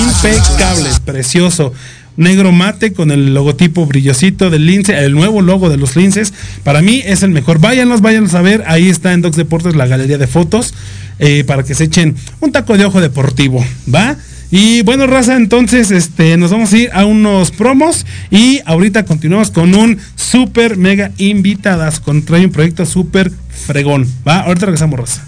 impecable, 0.00 0.88
precioso. 1.04 1.72
Negro 2.16 2.52
mate 2.52 2.92
con 2.92 3.10
el 3.10 3.34
logotipo 3.34 3.86
brillosito 3.86 4.48
del 4.48 4.66
lince, 4.66 4.96
el 5.04 5.14
nuevo 5.14 5.42
logo 5.42 5.68
de 5.68 5.76
los 5.76 5.96
linces. 5.96 6.32
Para 6.62 6.80
mí 6.80 7.02
es 7.04 7.24
el 7.24 7.30
mejor. 7.30 7.58
Váyanlos, 7.58 8.02
váyanlos 8.02 8.34
a 8.34 8.40
ver. 8.40 8.62
Ahí 8.68 8.88
está 8.88 9.12
en 9.12 9.20
Docs 9.20 9.36
Deportes 9.36 9.74
la 9.74 9.88
galería 9.88 10.16
de 10.16 10.28
fotos 10.28 10.74
eh, 11.18 11.42
para 11.44 11.64
que 11.64 11.74
se 11.74 11.84
echen 11.84 12.14
un 12.40 12.52
taco 12.52 12.78
de 12.78 12.84
ojo 12.84 13.00
deportivo. 13.00 13.64
¿Va? 13.92 14.16
Y 14.56 14.82
bueno, 14.82 15.08
raza, 15.08 15.34
entonces 15.34 15.90
este, 15.90 16.36
nos 16.36 16.52
vamos 16.52 16.72
a 16.72 16.78
ir 16.78 16.90
a 16.92 17.04
unos 17.06 17.50
promos 17.50 18.06
y 18.30 18.60
ahorita 18.66 19.04
continuamos 19.04 19.50
con 19.50 19.74
un 19.74 19.98
super 20.14 20.76
mega 20.76 21.10
invitadas. 21.18 21.98
Con 21.98 22.24
trae 22.24 22.44
un 22.44 22.52
proyecto 22.52 22.86
súper 22.86 23.32
fregón. 23.48 24.06
Va, 24.24 24.42
ahorita 24.42 24.66
regresamos, 24.66 25.00
raza. 25.00 25.26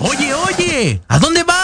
Oye, 0.00 0.34
oye, 0.34 1.00
¿a 1.08 1.18
dónde 1.18 1.42
vas? 1.42 1.63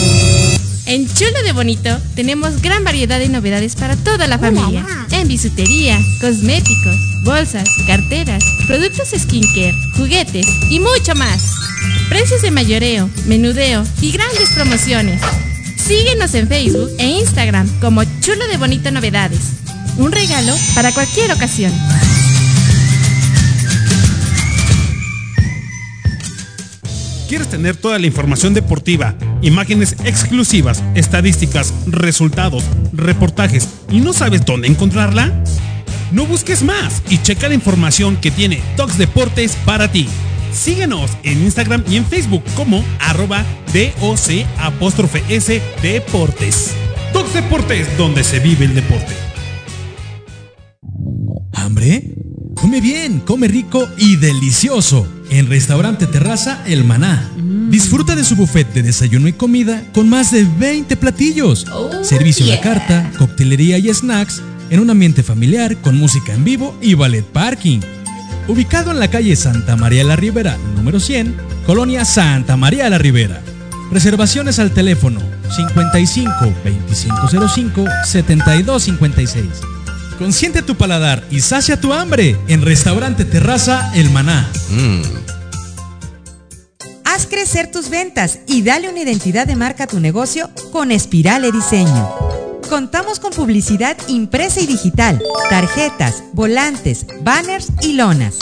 En 0.85 1.07
Chulo 1.13 1.43
de 1.43 1.51
Bonito 1.51 1.97
tenemos 2.15 2.61
gran 2.61 2.83
variedad 2.83 3.19
de 3.19 3.29
novedades 3.29 3.75
para 3.75 3.95
toda 3.95 4.27
la 4.27 4.39
familia. 4.39 4.85
En 5.11 5.27
bisutería, 5.27 5.99
cosméticos, 6.19 6.95
bolsas, 7.23 7.69
carteras, 7.87 8.43
productos 8.67 9.09
skincare, 9.15 9.75
juguetes 9.95 10.47
y 10.69 10.79
mucho 10.79 11.13
más. 11.15 11.53
Precios 12.09 12.41
de 12.41 12.51
mayoreo, 12.51 13.09
menudeo 13.27 13.83
y 14.01 14.11
grandes 14.11 14.49
promociones. 14.49 15.21
Síguenos 15.77 16.33
en 16.33 16.47
Facebook 16.47 16.89
e 16.97 17.05
Instagram 17.05 17.67
como 17.79 18.03
Chulo 18.21 18.47
de 18.47 18.57
Bonito 18.57 18.91
Novedades. 18.91 19.39
Un 19.97 20.11
regalo 20.11 20.55
para 20.73 20.91
cualquier 20.93 21.31
ocasión. 21.31 21.71
¿Quieres 27.31 27.47
tener 27.47 27.77
toda 27.77 27.97
la 27.97 28.07
información 28.07 28.53
deportiva, 28.53 29.15
imágenes 29.41 29.95
exclusivas, 30.03 30.83
estadísticas, 30.95 31.73
resultados, 31.87 32.65
reportajes 32.91 33.69
y 33.89 34.01
no 34.01 34.11
sabes 34.11 34.45
dónde 34.45 34.67
encontrarla? 34.67 35.31
No 36.11 36.25
busques 36.25 36.61
más 36.61 37.01
y 37.09 37.19
checa 37.19 37.47
la 37.47 37.53
información 37.53 38.17
que 38.17 38.31
tiene 38.31 38.61
Tox 38.75 38.97
Deportes 38.97 39.55
para 39.63 39.89
ti. 39.89 40.09
Síguenos 40.51 41.09
en 41.23 41.41
Instagram 41.41 41.85
y 41.89 41.95
en 41.95 42.05
Facebook 42.05 42.43
como 42.53 42.83
arroba 42.99 43.45
DOC 43.73 44.45
apóstrofe 44.57 45.23
S 45.29 45.61
Deportes. 45.81 46.71
Tox 47.13 47.33
Deportes, 47.33 47.97
donde 47.97 48.25
se 48.25 48.41
vive 48.41 48.65
el 48.65 48.75
deporte. 48.75 49.13
¿Hambre? 51.53 52.13
Come 52.55 52.81
bien, 52.81 53.21
come 53.21 53.47
rico 53.47 53.87
y 53.97 54.17
delicioso 54.17 55.07
en 55.31 55.47
Restaurante 55.47 56.05
Terraza 56.05 56.61
El 56.67 56.83
Maná. 56.83 57.27
Disfruta 57.69 58.15
de 58.15 58.23
su 58.23 58.35
buffet 58.35 58.71
de 58.73 58.83
desayuno 58.83 59.27
y 59.27 59.33
comida 59.33 59.81
con 59.93 60.09
más 60.09 60.31
de 60.31 60.43
20 60.43 60.95
platillos. 60.97 61.65
Servicio 62.03 62.45
a 62.45 62.49
la 62.49 62.61
carta, 62.61 63.11
coctelería 63.17 63.77
y 63.77 63.91
snacks 63.91 64.41
en 64.69 64.81
un 64.81 64.89
ambiente 64.89 65.23
familiar 65.23 65.77
con 65.77 65.97
música 65.97 66.33
en 66.33 66.43
vivo 66.43 66.77
y 66.81 66.93
ballet 66.93 67.25
parking. 67.25 67.79
Ubicado 68.47 68.91
en 68.91 68.99
la 68.99 69.09
calle 69.09 69.35
Santa 69.35 69.75
María 69.77 70.03
la 70.03 70.17
Ribera, 70.17 70.57
número 70.75 70.99
100, 70.99 71.35
Colonia 71.65 72.03
Santa 72.03 72.57
María 72.57 72.89
la 72.89 72.97
Ribera. 72.97 73.41
Reservaciones 73.89 74.59
al 74.59 74.71
teléfono 74.71 75.21
55 75.55 76.31
2505 76.65 77.85
7256. 78.05 79.45
Consiente 80.21 80.61
tu 80.61 80.75
paladar 80.75 81.23
y 81.31 81.41
sacia 81.41 81.81
tu 81.81 81.93
hambre 81.93 82.37
en 82.47 82.61
Restaurante 82.61 83.25
Terraza 83.25 83.91
El 83.95 84.11
Maná. 84.11 84.47
Haz 87.03 87.25
crecer 87.25 87.71
tus 87.71 87.89
ventas 87.89 88.37
y 88.45 88.61
dale 88.61 88.87
una 88.91 89.01
identidad 89.01 89.47
de 89.47 89.55
marca 89.55 89.85
a 89.85 89.87
tu 89.87 89.99
negocio 89.99 90.51
con 90.71 90.91
Espirale 90.91 91.51
Diseño. 91.51 92.30
Contamos 92.71 93.19
con 93.19 93.33
publicidad 93.33 93.95
impresa 94.07 94.61
y 94.61 94.65
digital, 94.65 95.21
tarjetas, 95.49 96.23
volantes, 96.31 97.05
banners 97.21 97.67
y 97.81 97.95
lonas. 97.95 98.35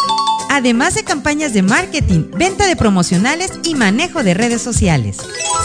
Además 0.52 0.94
de 0.94 1.04
campañas 1.04 1.52
de 1.54 1.64
marketing, 1.64 2.30
venta 2.38 2.68
de 2.68 2.76
promocionales 2.76 3.50
y 3.64 3.74
manejo 3.74 4.22
de 4.22 4.36
redes 4.36 4.62
sociales. 4.62 5.18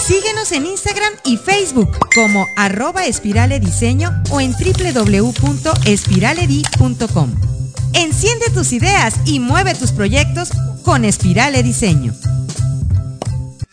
Síguenos 0.07 0.51
en 0.53 0.65
Instagram 0.65 1.13
y 1.27 1.37
Facebook 1.37 1.91
como 2.15 2.47
arroba 2.57 3.05
espiralediseño 3.05 4.23
o 4.31 4.41
en 4.41 4.53
www.espiraledi.com. 4.53 7.35
Enciende 7.93 8.47
tus 8.55 8.73
ideas 8.73 9.17
y 9.27 9.41
mueve 9.41 9.75
tus 9.75 9.93
proyectos 9.93 10.49
con 10.85 11.05
Espirale 11.05 11.63
Diseño. 11.63 12.15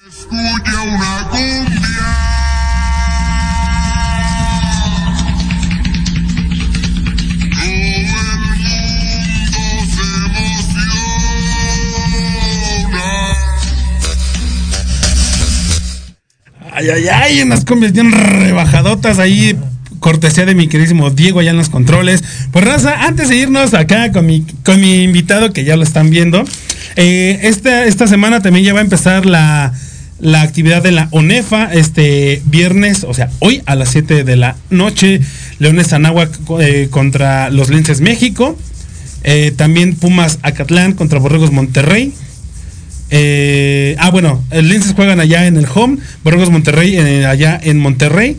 Escucha 0.10 0.84
una 0.84 1.30
cumbia. 1.30 2.31
Ay, 16.74 16.90
ay, 16.90 17.08
ay, 17.10 17.42
unas 17.42 17.66
cumbias 17.66 17.92
bien 17.92 18.12
rebajadotas 18.12 19.20
ahí. 19.20 19.58
Cortesía 20.00 20.46
de 20.46 20.56
mi 20.56 20.68
queridísimo 20.68 21.12
Diego 21.12 21.42
allá 21.42 21.52
en 21.52 21.58
los 21.58 21.70
controles. 21.70 22.24
Pues 22.52 22.66
raza, 22.66 23.06
antes 23.06 23.30
de 23.30 23.36
irnos 23.36 23.74
acá 23.74 24.12
con 24.12 24.26
mi, 24.26 24.46
con 24.64 24.80
mi 24.80 25.04
invitado, 25.04 25.54
que 25.54 25.64
ya 25.64 25.76
lo 25.76 25.84
están 25.84 26.10
viendo, 26.10 26.44
eh, 26.96 27.40
esta, 27.44 27.86
esta 27.86 28.08
semana 28.08 28.42
también 28.42 28.66
ya 28.66 28.74
va 28.74 28.80
a 28.80 28.84
empezar 28.84 29.26
la, 29.26 29.74
la 30.20 30.42
actividad 30.42 30.82
de 30.82 30.92
la 30.92 31.08
ONEFA 31.12 31.72
este 31.74 32.42
viernes, 32.46 33.04
o 33.04 33.14
sea, 33.14 33.30
hoy 33.40 33.62
a 33.66 33.76
las 33.76 33.90
7 33.90 34.24
de 34.24 34.36
la 34.38 34.56
noche, 34.70 35.20
Leones 35.60 35.94
Anáhuac 35.94 36.32
eh, 36.62 36.88
contra 36.90 37.50
los 37.50 37.70
Linces 37.70 38.02
México, 38.02 38.58
eh, 39.24 39.52
también 39.56 39.96
Pumas 39.96 40.40
Acatlán 40.42 40.94
contra 40.94 41.20
Borregos 41.20 41.52
Monterrey. 41.52 42.14
Eh, 43.14 43.98
ah, 44.00 44.10
bueno, 44.10 44.42
el 44.52 44.70
Linces 44.70 44.94
juegan 44.94 45.20
allá 45.20 45.46
en 45.46 45.58
el 45.58 45.68
home, 45.72 45.98
Borregos 46.24 46.50
Monterrey 46.50 46.96
eh, 46.98 47.26
allá 47.26 47.60
en 47.62 47.78
Monterrey. 47.78 48.38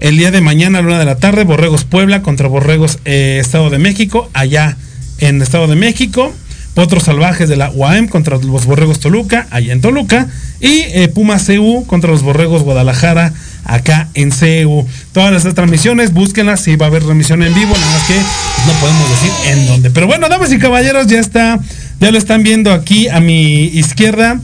El 0.00 0.16
día 0.16 0.30
de 0.30 0.40
mañana 0.40 0.80
a 0.80 0.82
la 0.82 0.88
una 0.88 0.98
de 0.98 1.04
la 1.04 1.16
tarde, 1.16 1.44
Borregos 1.44 1.84
Puebla 1.84 2.20
contra 2.22 2.48
Borregos 2.48 2.98
eh, 3.04 3.38
Estado 3.40 3.70
de 3.70 3.78
México, 3.78 4.28
allá 4.34 4.76
en 5.18 5.40
Estado 5.40 5.68
de 5.68 5.76
México. 5.76 6.32
Potros 6.74 7.04
Salvajes 7.04 7.48
de 7.48 7.56
la 7.56 7.70
UAM 7.70 8.06
contra 8.06 8.36
los 8.36 8.66
Borregos 8.66 9.00
Toluca, 9.00 9.48
allá 9.50 9.72
en 9.72 9.80
Toluca. 9.80 10.28
Y 10.60 11.08
Pumas 11.08 11.46
CU 11.46 11.84
contra 11.86 12.10
los 12.10 12.22
Borregos 12.22 12.62
Guadalajara, 12.62 13.32
acá 13.64 14.08
en 14.14 14.30
CU. 14.30 14.86
Todas 15.12 15.34
estas 15.34 15.54
transmisiones, 15.54 16.12
búsquenlas 16.12 16.60
si 16.60 16.76
va 16.76 16.86
a 16.86 16.88
haber 16.88 17.02
transmisión 17.02 17.42
en 17.42 17.54
vivo, 17.54 17.74
nada 17.76 17.92
más 17.92 18.06
que 18.06 18.14
no 18.14 18.72
podemos 18.80 19.10
decir 19.10 19.30
en 19.52 19.66
dónde. 19.66 19.90
Pero 19.90 20.06
bueno, 20.06 20.28
damas 20.28 20.52
y 20.52 20.58
caballeros, 20.58 21.06
ya 21.06 21.18
está, 21.20 21.58
ya 22.00 22.10
lo 22.10 22.18
están 22.18 22.42
viendo 22.42 22.72
aquí 22.72 23.08
a 23.08 23.20
mi 23.20 23.64
izquierda. 23.64 24.40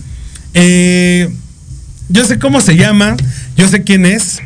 Eh, 0.55 1.29
yo 2.09 2.25
sé 2.25 2.39
cómo 2.39 2.61
se 2.61 2.77
llama, 2.77 3.17
yo 3.57 3.69
sé 3.69 3.83
quién 3.83 4.07
es. 4.07 4.41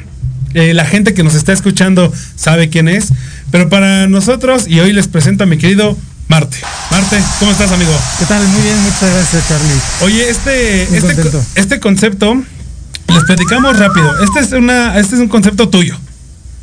eh, 0.54 0.74
la 0.74 0.84
gente 0.84 1.14
que 1.14 1.22
nos 1.22 1.34
está 1.34 1.52
escuchando 1.52 2.12
sabe 2.36 2.68
quién 2.68 2.88
es. 2.88 3.08
Pero 3.50 3.68
para 3.68 4.06
nosotros, 4.06 4.66
y 4.68 4.80
hoy 4.80 4.92
les 4.92 5.08
presento 5.08 5.44
a 5.44 5.46
mi 5.46 5.56
querido 5.58 5.96
Marte. 6.28 6.58
Marte, 6.90 7.18
¿cómo 7.38 7.50
estás, 7.52 7.72
amigo? 7.72 7.92
¿Qué 8.18 8.26
tal? 8.26 8.46
Muy 8.48 8.60
bien, 8.62 8.78
muchas 8.82 9.10
gracias, 9.10 9.48
Charlie. 9.48 9.80
Oye, 10.02 10.28
este, 10.28 10.82
este, 10.82 11.16
este 11.54 11.80
concepto, 11.80 12.34
les 12.34 13.24
platicamos 13.24 13.78
rápido. 13.78 14.22
Este 14.22 14.40
es, 14.40 14.52
una, 14.52 14.98
este 14.98 15.14
es 15.16 15.20
un 15.22 15.28
concepto 15.28 15.68
tuyo, 15.70 15.96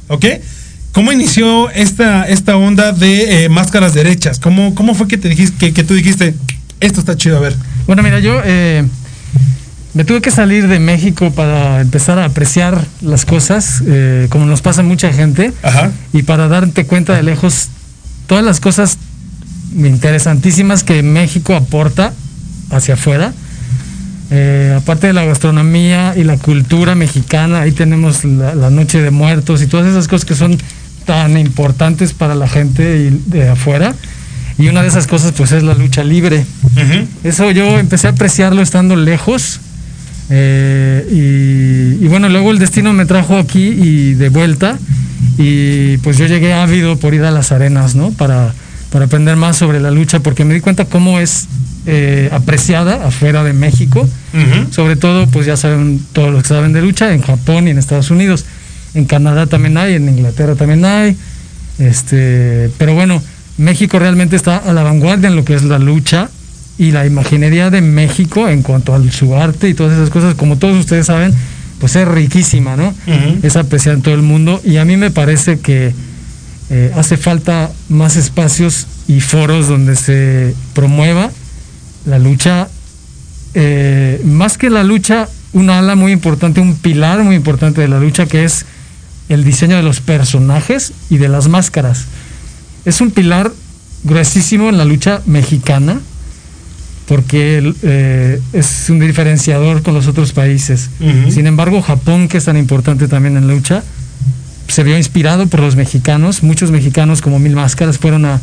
¿ok? 0.07 0.25
¿Cómo 0.95 1.11
inició 1.11 1.69
esta, 1.71 2.23
esta 2.23 2.55
onda 2.55 2.93
de 2.93 3.43
eh, 3.43 3.49
máscaras 3.49 3.93
derechas? 3.93 4.39
¿Cómo, 4.39 4.73
¿Cómo 4.75 4.95
fue 4.95 5.09
que 5.09 5.17
te 5.17 5.27
dijiste, 5.27 5.57
que, 5.57 5.73
que 5.73 5.83
tú 5.83 5.93
dijiste, 5.93 6.33
esto 6.79 7.01
está 7.01 7.17
chido, 7.17 7.35
a 7.35 7.41
ver? 7.41 7.53
Bueno, 7.85 8.01
mira, 8.01 8.21
yo 8.21 8.39
eh, 8.45 8.87
me 9.93 10.05
tuve 10.05 10.21
que 10.21 10.31
salir 10.31 10.69
de 10.69 10.79
México 10.79 11.31
para 11.31 11.81
empezar 11.81 12.17
a 12.17 12.23
apreciar 12.23 12.81
las 13.01 13.25
cosas, 13.25 13.83
eh, 13.85 14.27
como 14.29 14.45
nos 14.45 14.61
pasa 14.61 14.83
mucha 14.83 15.11
gente, 15.11 15.51
Ajá. 15.63 15.91
y 16.13 16.23
para 16.23 16.47
darte 16.47 16.85
cuenta 16.85 17.13
de 17.13 17.23
lejos 17.23 17.67
todas 18.25 18.45
las 18.45 18.61
cosas 18.61 18.97
interesantísimas 19.75 20.85
que 20.85 21.03
México 21.03 21.55
aporta 21.55 22.13
hacia 22.69 22.93
afuera. 22.93 23.33
Eh, 24.31 24.73
aparte 24.77 25.07
de 25.07 25.13
la 25.13 25.25
gastronomía 25.25 26.13
y 26.15 26.23
la 26.23 26.37
cultura 26.37 26.95
mexicana, 26.95 27.59
ahí 27.59 27.73
tenemos 27.73 28.23
la, 28.23 28.55
la 28.55 28.69
Noche 28.69 29.01
de 29.01 29.11
Muertos 29.11 29.61
y 29.61 29.67
todas 29.67 29.87
esas 29.87 30.07
cosas 30.07 30.23
que 30.23 30.35
son 30.35 30.57
tan 31.05 31.37
importantes 31.37 32.13
para 32.13 32.35
la 32.35 32.47
gente 32.47 32.97
y- 33.11 33.21
de 33.31 33.49
afuera. 33.49 33.93
Y 34.57 34.67
una 34.69 34.81
de 34.81 34.87
esas 34.87 35.05
cosas 35.07 35.33
pues 35.35 35.51
es 35.51 35.63
la 35.63 35.73
lucha 35.73 36.03
libre. 36.03 36.45
Eso 37.23 37.51
yo 37.51 37.77
empecé 37.77 38.07
a 38.07 38.11
apreciarlo 38.11 38.61
estando 38.61 38.95
lejos. 38.95 39.59
eh, 40.29 41.05
y, 41.99 42.03
y 42.03 42.07
bueno, 42.07 42.29
luego 42.29 42.51
el 42.51 42.59
destino 42.59 42.93
me 42.93 43.05
trajo 43.05 43.37
aquí 43.37 43.67
y 43.67 44.13
de 44.15 44.29
vuelta. 44.29 44.77
Y 45.37 45.97
pues 45.97 46.17
yo 46.17 46.25
llegué 46.27 46.53
ávido 46.53 46.97
por 46.97 47.13
ir 47.13 47.23
a 47.23 47.31
las 47.31 47.51
arenas, 47.51 47.95
¿no? 47.95 48.11
Para, 48.11 48.53
para 48.91 49.05
aprender 49.05 49.35
más 49.35 49.57
sobre 49.57 49.79
la 49.79 49.91
lucha, 49.91 50.19
porque 50.21 50.45
me 50.45 50.53
di 50.53 50.61
cuenta 50.61 50.85
cómo 50.85 51.19
es 51.19 51.47
eh, 51.85 52.29
apreciada 52.31 53.05
afuera 53.07 53.43
de 53.43 53.53
México. 53.53 54.07
Sobre 54.71 54.95
todo, 54.95 55.27
pues 55.27 55.45
ya 55.45 55.57
saben 55.57 55.99
todos 56.13 56.31
los 56.31 56.41
que 56.43 56.49
saben 56.49 56.73
de 56.73 56.81
lucha, 56.81 57.13
en 57.13 57.21
Japón 57.21 57.67
y 57.67 57.71
en 57.71 57.77
Estados 57.77 58.09
Unidos. 58.11 58.45
En 58.95 59.05
Canadá 59.05 59.45
también 59.45 59.77
hay, 59.77 59.93
en 59.93 60.09
Inglaterra 60.09 60.55
también 60.55 60.83
hay. 60.85 61.15
Este, 61.77 62.71
pero 62.77 62.95
bueno, 62.95 63.21
México 63.57 63.99
realmente 63.99 64.35
está 64.35 64.57
a 64.57 64.73
la 64.73 64.83
vanguardia 64.83 65.27
en 65.27 65.35
lo 65.35 65.45
que 65.45 65.53
es 65.53 65.63
la 65.63 65.79
lucha 65.79 66.29
y 66.77 66.91
la 66.91 67.05
imaginería 67.05 67.69
de 67.69 67.81
México 67.81 68.49
en 68.49 68.61
cuanto 68.61 68.93
a 68.93 69.11
su 69.11 69.35
arte 69.35 69.69
y 69.69 69.73
todas 69.73 69.93
esas 69.93 70.09
cosas, 70.09 70.35
como 70.35 70.57
todos 70.57 70.77
ustedes 70.77 71.05
saben, 71.05 71.33
pues 71.79 71.95
es 71.95 72.07
riquísima, 72.07 72.75
¿no? 72.75 72.93
Es 73.43 73.55
apreciada 73.55 73.97
en 73.97 74.01
todo 74.01 74.15
el 74.15 74.21
mundo 74.21 74.61
y 74.63 74.77
a 74.77 74.85
mí 74.85 74.97
me 74.97 75.11
parece 75.11 75.59
que 75.59 75.93
eh, 76.69 76.91
hace 76.95 77.17
falta 77.17 77.71
más 77.89 78.15
espacios 78.15 78.87
y 79.07 79.21
foros 79.21 79.67
donde 79.67 79.95
se 79.95 80.55
promueva 80.73 81.29
la 82.05 82.19
lucha, 82.19 82.67
eh, 83.53 84.21
más 84.25 84.57
que 84.57 84.69
la 84.69 84.83
lucha, 84.83 85.29
un 85.53 85.69
ala 85.69 85.95
muy 85.95 86.11
importante, 86.11 86.59
un 86.59 86.75
pilar 86.75 87.23
muy 87.23 87.35
importante 87.35 87.81
de 87.81 87.87
la 87.87 87.99
lucha 87.99 88.25
que 88.25 88.43
es 88.43 88.65
el 89.29 89.43
diseño 89.43 89.75
de 89.75 89.83
los 89.83 90.01
personajes 90.01 90.93
y 91.09 91.17
de 91.17 91.29
las 91.29 91.47
máscaras. 91.47 92.05
Es 92.85 93.01
un 93.01 93.11
pilar 93.11 93.51
gruesísimo 94.03 94.69
en 94.69 94.77
la 94.77 94.85
lucha 94.85 95.21
mexicana 95.25 95.99
porque 97.07 97.73
eh, 97.83 98.41
es 98.53 98.89
un 98.89 98.99
diferenciador 98.99 99.83
con 99.83 99.93
los 99.93 100.07
otros 100.07 100.33
países. 100.33 100.89
Sin 101.29 101.45
embargo, 101.45 101.81
Japón, 101.81 102.27
que 102.27 102.37
es 102.37 102.45
tan 102.45 102.57
importante 102.57 103.07
también 103.07 103.37
en 103.37 103.47
la 103.47 103.53
lucha, 103.53 103.83
se 104.67 104.83
vio 104.83 104.97
inspirado 104.97 105.45
por 105.47 105.59
los 105.59 105.75
mexicanos. 105.75 106.41
Muchos 106.41 106.71
mexicanos 106.71 107.21
como 107.21 107.37
Mil 107.37 107.55
Máscaras 107.55 107.99
fueron 107.99 108.25
a, 108.25 108.41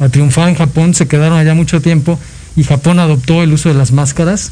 a 0.00 0.08
triunfar 0.08 0.48
en 0.48 0.56
Japón, 0.56 0.94
se 0.94 1.06
quedaron 1.06 1.38
allá 1.38 1.54
mucho 1.54 1.80
tiempo 1.80 2.18
y 2.56 2.64
Japón 2.64 2.98
adoptó 2.98 3.42
el 3.42 3.52
uso 3.52 3.68
de 3.68 3.76
las 3.76 3.92
máscaras. 3.92 4.50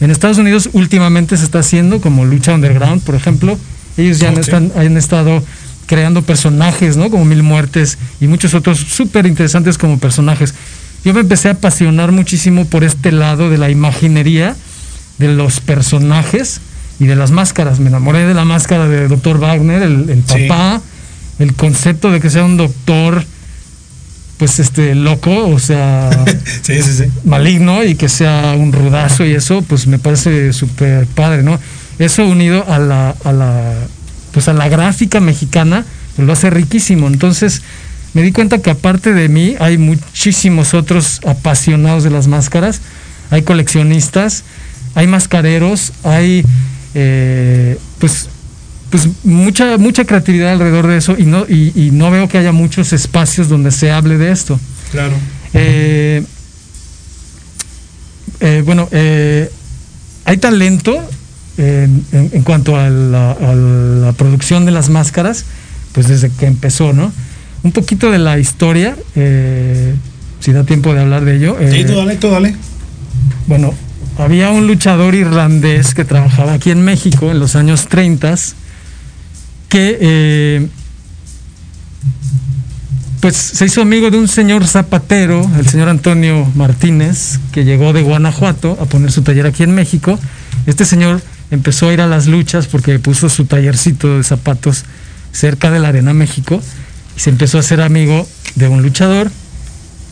En 0.00 0.10
Estados 0.10 0.38
Unidos 0.38 0.68
últimamente 0.74 1.36
se 1.36 1.44
está 1.44 1.60
haciendo 1.60 2.00
como 2.00 2.24
lucha 2.24 2.54
underground, 2.54 3.02
por 3.02 3.14
ejemplo. 3.14 3.58
Ellos 3.98 4.18
ya 4.18 4.28
han, 4.28 4.34
sí. 4.36 4.40
están- 4.40 4.72
han 4.76 4.96
estado 4.96 5.42
creando 5.86 6.22
personajes, 6.22 6.96
¿no? 6.96 7.10
Como 7.10 7.24
Mil 7.26 7.42
Muertes 7.42 7.98
y 8.20 8.26
muchos 8.26 8.54
otros 8.54 8.78
súper 8.78 9.26
interesantes 9.26 9.76
como 9.78 9.98
personajes. 9.98 10.54
Yo 11.04 11.12
me 11.14 11.20
empecé 11.20 11.48
a 11.48 11.52
apasionar 11.52 12.12
muchísimo 12.12 12.64
por 12.64 12.84
este 12.84 13.12
lado 13.12 13.50
de 13.50 13.58
la 13.58 13.70
imaginería, 13.70 14.56
de 15.18 15.28
los 15.28 15.60
personajes 15.60 16.60
y 17.00 17.06
de 17.06 17.16
las 17.16 17.30
máscaras. 17.30 17.80
Me 17.80 17.88
enamoré 17.88 18.24
de 18.26 18.34
la 18.34 18.44
máscara 18.44 18.86
de 18.88 19.08
Dr. 19.08 19.38
Wagner, 19.38 19.82
el, 19.82 20.10
el 20.10 20.24
Sí. 20.26 20.46
papá, 20.48 20.80
el 21.38 21.54
concepto 21.54 22.10
de 22.10 22.20
que 22.20 22.30
sea 22.30 22.44
un 22.44 22.56
doctor 22.56 23.24
pues 24.38 24.60
este 24.60 24.94
loco, 24.94 25.48
o 25.48 25.58
sea, 25.58 26.10
Sí, 26.62 26.80
sí, 26.82 26.92
sí. 26.98 27.04
maligno 27.24 27.82
y 27.82 27.96
que 27.96 28.08
sea 28.08 28.54
un 28.56 28.72
rudazo 28.72 29.24
y 29.24 29.32
eso, 29.32 29.62
pues 29.62 29.86
me 29.88 29.98
parece 29.98 30.52
súper 30.52 31.06
padre, 31.06 31.42
¿no? 31.42 31.58
Eso 31.98 32.26
unido 32.26 32.64
a 32.68 32.78
la, 32.78 33.14
a 33.24 33.32
la, 33.32 33.74
pues 34.32 34.48
a 34.48 34.52
la 34.52 34.68
gráfica 34.68 35.20
mexicana, 35.20 35.84
pues 36.14 36.26
lo 36.26 36.32
hace 36.32 36.50
riquísimo. 36.50 37.08
Entonces, 37.08 37.62
me 38.14 38.22
di 38.22 38.32
cuenta 38.32 38.58
que 38.58 38.70
aparte 38.70 39.12
de 39.12 39.28
mí, 39.28 39.56
hay 39.58 39.78
muchísimos 39.78 40.74
otros 40.74 41.20
apasionados 41.26 42.04
de 42.04 42.10
las 42.10 42.26
máscaras, 42.26 42.80
hay 43.30 43.42
coleccionistas, 43.42 44.44
hay 44.94 45.06
mascareros, 45.06 45.92
hay, 46.04 46.44
eh, 46.94 47.78
pues, 47.98 48.28
pues 48.90 49.08
mucha, 49.24 49.76
mucha 49.76 50.04
creatividad 50.04 50.52
alrededor 50.52 50.86
de 50.86 50.96
eso 50.96 51.14
y 51.18 51.24
no, 51.24 51.44
y, 51.48 51.72
y 51.74 51.90
no 51.90 52.10
veo 52.10 52.28
que 52.28 52.38
haya 52.38 52.52
muchos 52.52 52.92
espacios 52.92 53.48
donde 53.48 53.70
se 53.70 53.90
hable 53.90 54.16
de 54.16 54.32
esto. 54.32 54.58
Claro. 54.90 55.14
Eh, 55.52 56.22
eh, 58.40 58.62
bueno, 58.64 58.88
hay 60.24 60.36
talento 60.38 61.08
en, 61.58 62.04
en- 62.12 62.30
en 62.32 62.42
cuanto 62.42 62.76
a 62.76 62.88
la, 62.88 63.32
a 63.32 63.54
la 63.54 64.12
producción 64.12 64.64
de 64.64 64.70
las 64.72 64.88
máscaras, 64.88 65.44
pues 65.92 66.08
desde 66.08 66.30
que 66.30 66.46
empezó, 66.46 66.92
¿no? 66.92 67.12
Un 67.64 67.72
poquito 67.72 68.10
de 68.10 68.18
la 68.18 68.38
historia, 68.38 68.96
eh, 69.16 69.94
si 70.40 70.52
da 70.52 70.64
tiempo 70.64 70.94
de 70.94 71.00
hablar 71.00 71.24
de 71.24 71.36
ello. 71.36 71.56
Sí, 71.58 71.80
eh, 71.80 71.84
tú 71.84 71.96
dale, 71.96 72.16
tú 72.16 72.30
dale. 72.30 72.54
bueno, 73.48 73.74
había 74.18 74.50
un 74.50 74.66
luchador 74.66 75.14
irlandés 75.14 75.94
que 75.94 76.04
trabajaba 76.04 76.52
aquí 76.54 76.70
en 76.70 76.82
México 76.82 77.30
en 77.30 77.38
los 77.40 77.56
años 77.56 77.88
30 77.88 78.34
que 79.68 79.98
eh, 80.00 80.68
pues 83.20 83.34
se 83.36 83.64
hizo 83.66 83.82
amigo 83.82 84.10
de 84.10 84.16
un 84.18 84.28
señor 84.28 84.66
zapatero, 84.66 85.44
el 85.58 85.68
señor 85.68 85.88
Antonio 85.88 86.46
Martínez, 86.54 87.40
que 87.52 87.64
llegó 87.64 87.92
de 87.92 88.02
Guanajuato 88.02 88.78
a 88.80 88.84
poner 88.86 89.10
su 89.10 89.22
taller 89.22 89.46
aquí 89.46 89.64
en 89.64 89.72
México. 89.74 90.18
Este 90.66 90.84
señor 90.84 91.20
empezó 91.50 91.88
a 91.88 91.92
ir 91.92 92.00
a 92.00 92.06
las 92.06 92.26
luchas 92.26 92.66
porque 92.66 92.98
puso 92.98 93.28
su 93.28 93.44
tallercito 93.44 94.16
de 94.16 94.24
zapatos 94.24 94.84
cerca 95.32 95.70
de 95.70 95.78
la 95.78 95.88
Arena 95.88 96.14
México 96.14 96.62
y 97.16 97.20
se 97.20 97.30
empezó 97.30 97.58
a 97.58 97.60
hacer 97.60 97.80
amigo 97.80 98.26
de 98.54 98.68
un 98.68 98.82
luchador 98.82 99.30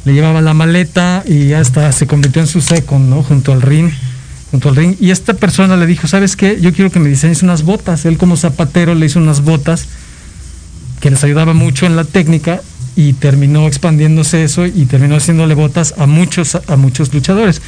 le 0.06 0.14
llevaba 0.14 0.40
la 0.40 0.54
maleta 0.54 1.24
y 1.26 1.52
hasta 1.52 1.90
se 1.90 2.06
convirtió 2.06 2.40
en 2.40 2.46
su 2.46 2.60
second, 2.60 3.10
¿no? 3.10 3.24
Junto 3.24 3.52
al 3.52 3.60
ring, 3.60 3.90
junto 4.52 4.68
al 4.68 4.76
ring. 4.76 4.94
Y 5.00 5.10
esta 5.10 5.34
persona 5.34 5.76
le 5.76 5.84
dijo, 5.84 6.06
¿sabes 6.06 6.36
qué? 6.36 6.60
Yo 6.60 6.72
quiero 6.72 6.92
que 6.92 7.00
me 7.00 7.08
diseñes 7.08 7.42
unas 7.42 7.64
botas. 7.64 8.04
Él 8.04 8.16
como 8.16 8.36
zapatero 8.36 8.94
le 8.94 9.06
hizo 9.06 9.18
unas 9.18 9.40
botas 9.40 9.86
que 11.00 11.10
les 11.10 11.24
ayudaba 11.24 11.54
mucho 11.54 11.86
en 11.86 11.96
la 11.96 12.04
técnica 12.04 12.62
y 12.94 13.14
terminó 13.14 13.66
expandiéndose 13.66 14.44
eso 14.44 14.64
y 14.64 14.86
terminó 14.86 15.16
haciéndole 15.16 15.56
botas 15.56 15.94
a 15.98 16.06
muchos, 16.06 16.54
a 16.54 16.76
muchos 16.76 17.12
luchadores. 17.12 17.60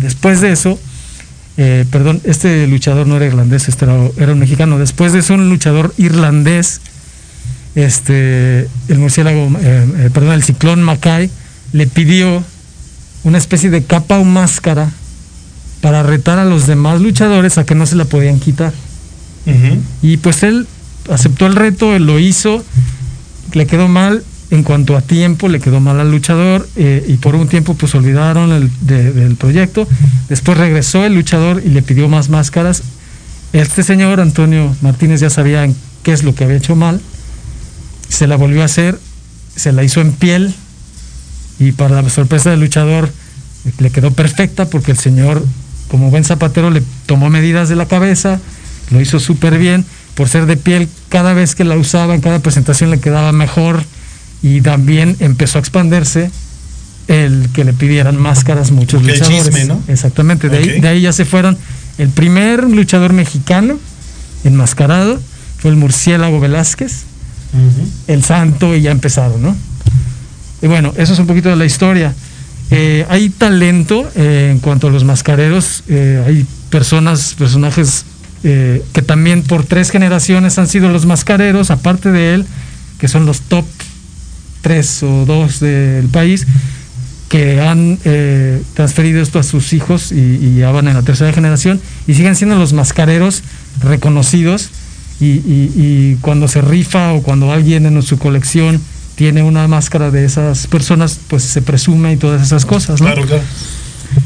Después 0.00 0.42
de 0.42 0.52
eso, 0.52 0.78
eh, 1.56 1.84
perdón, 1.90 2.20
este 2.24 2.66
luchador 2.66 3.06
no 3.06 3.16
era 3.16 3.26
irlandés, 3.26 3.68
este 3.68 3.84
era, 3.84 3.96
era 4.16 4.32
un 4.32 4.38
mexicano. 4.38 4.78
Después 4.78 5.12
de 5.12 5.20
eso, 5.20 5.34
un 5.34 5.48
luchador 5.48 5.94
irlandés, 5.98 6.80
este, 7.74 8.68
el 8.88 8.98
murciélago, 8.98 9.50
eh, 9.60 9.86
eh, 9.98 10.10
perdón, 10.12 10.32
el 10.32 10.42
ciclón 10.42 10.82
Mackay, 10.82 11.30
le 11.72 11.86
pidió 11.86 12.42
una 13.22 13.38
especie 13.38 13.70
de 13.70 13.84
capa 13.84 14.18
o 14.18 14.24
máscara 14.24 14.90
para 15.80 16.02
retar 16.02 16.38
a 16.38 16.44
los 16.44 16.66
demás 16.66 17.00
luchadores 17.00 17.58
a 17.58 17.64
que 17.64 17.74
no 17.74 17.86
se 17.86 17.96
la 17.96 18.04
podían 18.04 18.40
quitar. 18.40 18.72
Y 20.00 20.16
pues 20.16 20.42
él 20.42 20.66
aceptó 21.10 21.46
el 21.46 21.54
reto, 21.54 21.94
él 21.94 22.06
lo 22.06 22.18
hizo, 22.18 22.64
le 23.52 23.66
quedó 23.66 23.88
mal 23.88 24.24
en 24.54 24.62
cuanto 24.62 24.96
a 24.96 25.00
tiempo, 25.02 25.48
le 25.48 25.60
quedó 25.60 25.80
mal 25.80 26.00
al 26.00 26.10
luchador 26.10 26.68
eh, 26.76 27.04
y 27.08 27.14
por 27.14 27.34
un 27.34 27.48
tiempo 27.48 27.74
pues 27.74 27.94
olvidaron 27.94 28.52
el, 28.52 28.70
de- 28.80 29.12
del 29.12 29.36
proyecto. 29.36 29.86
Después 30.28 30.58
regresó 30.58 31.04
el 31.04 31.14
luchador 31.14 31.62
y 31.64 31.68
le 31.70 31.82
pidió 31.82 32.08
más 32.08 32.28
máscaras. 32.28 32.82
Este 33.52 33.82
señor, 33.82 34.20
Antonio 34.20 34.74
Martínez, 34.82 35.20
ya 35.20 35.30
sabía 35.30 35.68
qué 36.02 36.12
es 36.12 36.22
lo 36.24 36.34
que 36.34 36.44
había 36.44 36.56
hecho 36.56 36.76
mal. 36.76 37.00
Se 38.08 38.26
la 38.26 38.36
volvió 38.36 38.62
a 38.62 38.66
hacer, 38.66 38.98
se 39.56 39.72
la 39.72 39.82
hizo 39.84 40.00
en 40.00 40.12
piel 40.12 40.54
y 41.58 41.72
para 41.72 42.02
la 42.02 42.10
sorpresa 42.10 42.50
del 42.50 42.60
luchador 42.60 43.10
le 43.78 43.90
quedó 43.90 44.10
perfecta 44.10 44.66
porque 44.66 44.90
el 44.90 44.98
señor, 44.98 45.44
como 45.88 46.10
buen 46.10 46.24
zapatero, 46.24 46.70
le 46.70 46.82
tomó 47.06 47.30
medidas 47.30 47.68
de 47.68 47.76
la 47.76 47.86
cabeza, 47.86 48.40
lo 48.90 49.00
hizo 49.00 49.18
súper 49.20 49.58
bien. 49.58 49.84
Por 50.14 50.28
ser 50.28 50.46
de 50.46 50.56
piel, 50.56 50.88
cada 51.08 51.32
vez 51.32 51.54
que 51.56 51.64
la 51.64 51.76
usaba 51.76 52.14
en 52.14 52.20
cada 52.20 52.38
presentación 52.38 52.90
le 52.90 53.00
quedaba 53.00 53.32
mejor 53.32 53.82
y 54.44 54.60
también 54.60 55.16
empezó 55.20 55.56
a 55.56 55.60
expandirse 55.60 56.30
el 57.08 57.48
que 57.54 57.64
le 57.64 57.72
pidieran 57.72 58.18
máscaras 58.18 58.72
muchos 58.72 59.00
Porque 59.00 59.14
el 59.14 59.18
luchadores. 59.20 59.44
chisme, 59.46 59.64
¿no? 59.64 59.82
Exactamente, 59.88 60.50
de, 60.50 60.58
ahí, 60.58 60.80
de 60.80 60.86
ahí 60.86 61.00
ya 61.00 61.14
se 61.14 61.24
fueron. 61.24 61.56
El 61.96 62.10
primer 62.10 62.64
luchador 62.64 63.14
mexicano 63.14 63.78
enmascarado 64.44 65.18
fue 65.58 65.70
el 65.70 65.78
murciélago 65.78 66.40
Velázquez, 66.40 67.04
el 68.06 68.22
santo 68.22 68.76
y 68.76 68.82
ya 68.82 68.90
empezaron, 68.90 69.40
¿no? 69.40 69.56
Y 70.60 70.66
bueno, 70.66 70.92
eso 70.98 71.14
es 71.14 71.18
un 71.18 71.26
poquito 71.26 71.48
de 71.48 71.56
la 71.56 71.64
historia. 71.64 72.12
Eh, 72.70 73.06
hay 73.08 73.30
talento 73.30 74.10
eh, 74.14 74.50
en 74.52 74.58
cuanto 74.58 74.88
a 74.88 74.90
los 74.90 75.04
mascareros, 75.04 75.84
eh, 75.88 76.22
hay 76.26 76.46
personas, 76.68 77.34
personajes 77.34 78.04
que 78.42 79.00
también 79.00 79.42
por 79.42 79.64
tres 79.64 79.88
generaciones 79.88 80.58
han 80.58 80.66
sido 80.66 80.90
los 80.90 81.06
mascareros, 81.06 81.70
aparte 81.70 82.12
de 82.12 82.34
él, 82.34 82.46
que 82.98 83.08
son 83.08 83.24
los 83.24 83.40
top 83.40 83.64
tres 84.64 85.02
o 85.02 85.24
dos 85.26 85.60
del 85.60 86.08
país, 86.08 86.46
que 87.28 87.60
han 87.60 87.98
eh, 88.04 88.62
transferido 88.74 89.20
esto 89.22 89.38
a 89.38 89.42
sus 89.42 89.72
hijos 89.72 90.10
y, 90.12 90.16
y 90.40 90.56
ya 90.58 90.70
van 90.72 90.88
en 90.88 90.94
la 90.94 91.02
tercera 91.02 91.32
generación 91.32 91.80
y 92.06 92.14
siguen 92.14 92.34
siendo 92.36 92.56
los 92.56 92.72
mascareros 92.72 93.42
reconocidos 93.82 94.70
y, 95.20 95.26
y- 95.26 95.72
y 95.76 96.18
cuando 96.20 96.48
se 96.48 96.60
rifa 96.60 97.12
o 97.12 97.22
cuando 97.22 97.52
alguien 97.52 97.86
en 97.86 98.02
su 98.02 98.18
colección 98.18 98.80
tiene 99.16 99.42
una 99.42 99.68
máscara 99.68 100.10
de 100.10 100.24
esas 100.24 100.66
personas, 100.66 101.18
pues 101.28 101.42
se 101.44 101.60
presume 101.62 102.12
y 102.12 102.16
todas 102.16 102.42
esas 102.42 102.64
cosas, 102.66 103.00
¿no? 103.00 103.06
Claro, 103.06 103.26
claro. 103.26 103.42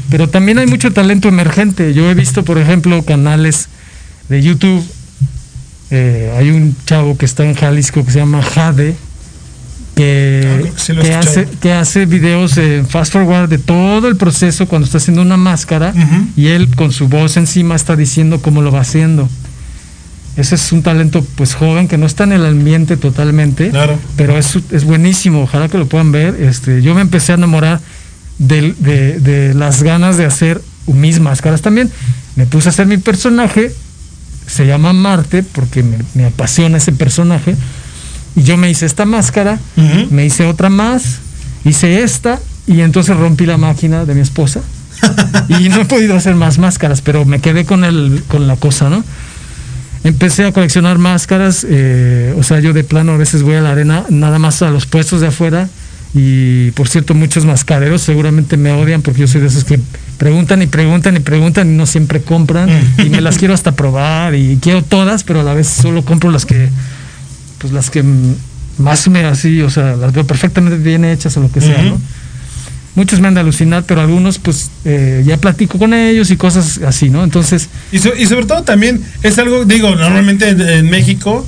Pero 0.09 0.27
también 0.29 0.57
hay 0.59 0.67
mucho 0.67 0.91
talento 0.91 1.27
emergente. 1.29 1.93
Yo 1.93 2.09
he 2.09 2.13
visto, 2.15 2.43
por 2.43 2.57
ejemplo, 2.57 3.03
canales 3.03 3.69
de 4.29 4.41
YouTube. 4.41 4.83
Eh, 5.91 6.31
hay 6.37 6.49
un 6.51 6.75
chavo 6.85 7.17
que 7.17 7.25
está 7.25 7.43
en 7.45 7.55
Jalisco 7.55 8.05
que 8.05 8.11
se 8.11 8.19
llama 8.19 8.41
Jade, 8.43 8.95
que, 10.03 10.71
sí 10.77 10.93
que 10.95 11.13
hace, 11.13 11.47
que 11.61 11.73
hace 11.73 12.05
videos 12.05 12.57
en 12.57 12.87
fast 12.87 13.13
forward 13.13 13.49
de 13.49 13.57
todo 13.57 14.07
el 14.07 14.15
proceso 14.15 14.65
cuando 14.67 14.85
está 14.85 14.97
haciendo 14.97 15.21
una 15.21 15.37
máscara 15.37 15.93
Ujú. 15.95 16.27
y 16.37 16.47
él 16.47 16.73
con 16.75 16.91
su 16.91 17.07
voz 17.07 17.37
encima 17.37 17.75
está 17.75 17.95
diciendo 17.95 18.41
cómo 18.41 18.61
lo 18.61 18.71
va 18.71 18.81
haciendo. 18.81 19.27
Ese 20.37 20.55
es 20.55 20.71
un 20.71 20.83
talento 20.83 21.25
pues 21.35 21.53
joven 21.53 21.87
que 21.87 21.97
no 21.97 22.05
está 22.05 22.23
en 22.23 22.31
el 22.31 22.45
ambiente 22.45 22.95
totalmente, 22.95 23.71
Claro. 23.71 23.99
pero 24.15 24.37
es, 24.37 24.57
es 24.71 24.85
buenísimo, 24.85 25.41
ojalá 25.43 25.67
que 25.67 25.77
lo 25.77 25.87
puedan 25.87 26.11
ver. 26.13 26.35
Este, 26.41 26.81
yo 26.81 26.95
me 26.95 27.01
empecé 27.01 27.33
a 27.33 27.35
enamorar 27.35 27.81
del- 28.37 28.75
de, 28.79 29.19
de 29.19 29.53
las 29.53 29.83
ganas 29.83 30.15
de 30.17 30.25
hacer 30.25 30.61
mis 30.87 31.19
máscaras 31.19 31.61
también. 31.61 31.91
Me 32.37 32.45
puse 32.45 32.69
a 32.69 32.71
hacer 32.71 32.85
mi 32.87 32.97
personaje, 32.97 33.73
se 34.47 34.65
llama 34.65 34.93
Marte, 34.93 35.43
porque 35.43 35.83
me, 35.83 35.97
me 36.13 36.25
apasiona 36.25 36.77
ese 36.77 36.93
personaje. 36.93 37.55
Y 38.35 38.43
yo 38.43 38.57
me 38.57 38.69
hice 38.69 38.85
esta 38.85 39.05
máscara, 39.05 39.59
me 40.09 40.25
hice 40.25 40.45
otra 40.45 40.69
más, 40.69 41.19
hice 41.65 42.03
esta, 42.03 42.39
y 42.67 42.81
entonces 42.81 43.17
rompí 43.17 43.45
la 43.45 43.57
máquina 43.57 44.05
de 44.05 44.15
mi 44.15 44.21
esposa. 44.21 44.61
y 45.49 45.69
no 45.69 45.81
he 45.81 45.85
podido 45.85 46.15
hacer 46.15 46.35
más 46.35 46.57
máscaras, 46.57 47.01
pero 47.01 47.25
me 47.25 47.39
quedé 47.39 47.65
con, 47.65 47.83
el, 47.83 48.23
con 48.27 48.47
la 48.47 48.55
cosa, 48.55 48.89
¿no? 48.89 49.03
Empecé 50.03 50.45
a 50.45 50.51
coleccionar 50.51 50.97
máscaras, 50.97 51.65
eh, 51.67 52.33
o 52.37 52.43
sea, 52.43 52.59
yo 52.59 52.71
de 52.73 52.83
plano 52.83 53.13
a 53.13 53.17
veces 53.17 53.43
voy 53.43 53.55
a 53.55 53.61
la 53.61 53.71
arena, 53.71 54.05
nada 54.09 54.39
más 54.39 54.61
a 54.61 54.69
los 54.69 54.85
puestos 54.85 55.21
de 55.21 55.27
afuera. 55.27 55.67
Y 56.13 56.71
por 56.71 56.87
cierto, 56.87 57.13
muchos 57.13 57.45
mascareros 57.45 58.01
seguramente 58.01 58.57
me 58.57 58.71
odian 58.71 59.01
porque 59.03 59.21
yo 59.21 59.27
soy 59.27 59.41
de 59.41 59.47
esos 59.47 59.63
que 59.63 59.79
preguntan 60.17 60.61
y 60.61 60.67
preguntan 60.67 61.15
y 61.17 61.19
preguntan 61.19 61.71
y 61.71 61.77
no 61.77 61.85
siempre 61.85 62.21
compran. 62.21 62.69
y 62.97 63.09
me 63.09 63.21
las 63.21 63.37
quiero 63.39 63.53
hasta 63.53 63.73
probar 63.73 64.35
y 64.35 64.57
quiero 64.61 64.83
todas, 64.83 65.23
pero 65.23 65.41
a 65.41 65.43
la 65.43 65.53
vez 65.53 65.67
solo 65.67 66.03
compro 66.03 66.31
las 66.31 66.45
que, 66.45 66.69
pues 67.59 67.71
las 67.73 67.89
que 67.89 68.03
más 68.77 69.07
me 69.09 69.23
así, 69.25 69.61
o 69.61 69.69
sea, 69.69 69.95
las 69.95 70.11
veo 70.13 70.25
perfectamente 70.25 70.77
bien 70.77 71.05
hechas 71.05 71.35
o 71.37 71.41
lo 71.41 71.51
que 71.51 71.61
sea. 71.61 71.81
¿no? 71.83 71.99
Muchos 72.95 73.19
me 73.19 73.27
han 73.27 73.33
de 73.35 73.41
alucinar, 73.41 73.83
pero 73.85 74.01
algunos 74.01 74.39
pues 74.39 74.71
eh, 74.85 75.23
ya 75.25 75.37
platico 75.37 75.77
con 75.77 75.93
ellos 75.93 76.31
y 76.31 76.37
cosas 76.37 76.79
así, 76.85 77.09
¿no? 77.09 77.23
Entonces, 77.23 77.69
Y, 77.91 77.99
so- 77.99 78.15
y 78.17 78.25
sobre 78.25 78.45
todo 78.45 78.63
también 78.63 79.01
es 79.23 79.37
algo, 79.37 79.63
digo, 79.65 79.95
normalmente 79.95 80.49
en, 80.49 80.59
en 80.61 80.89
México 80.89 81.45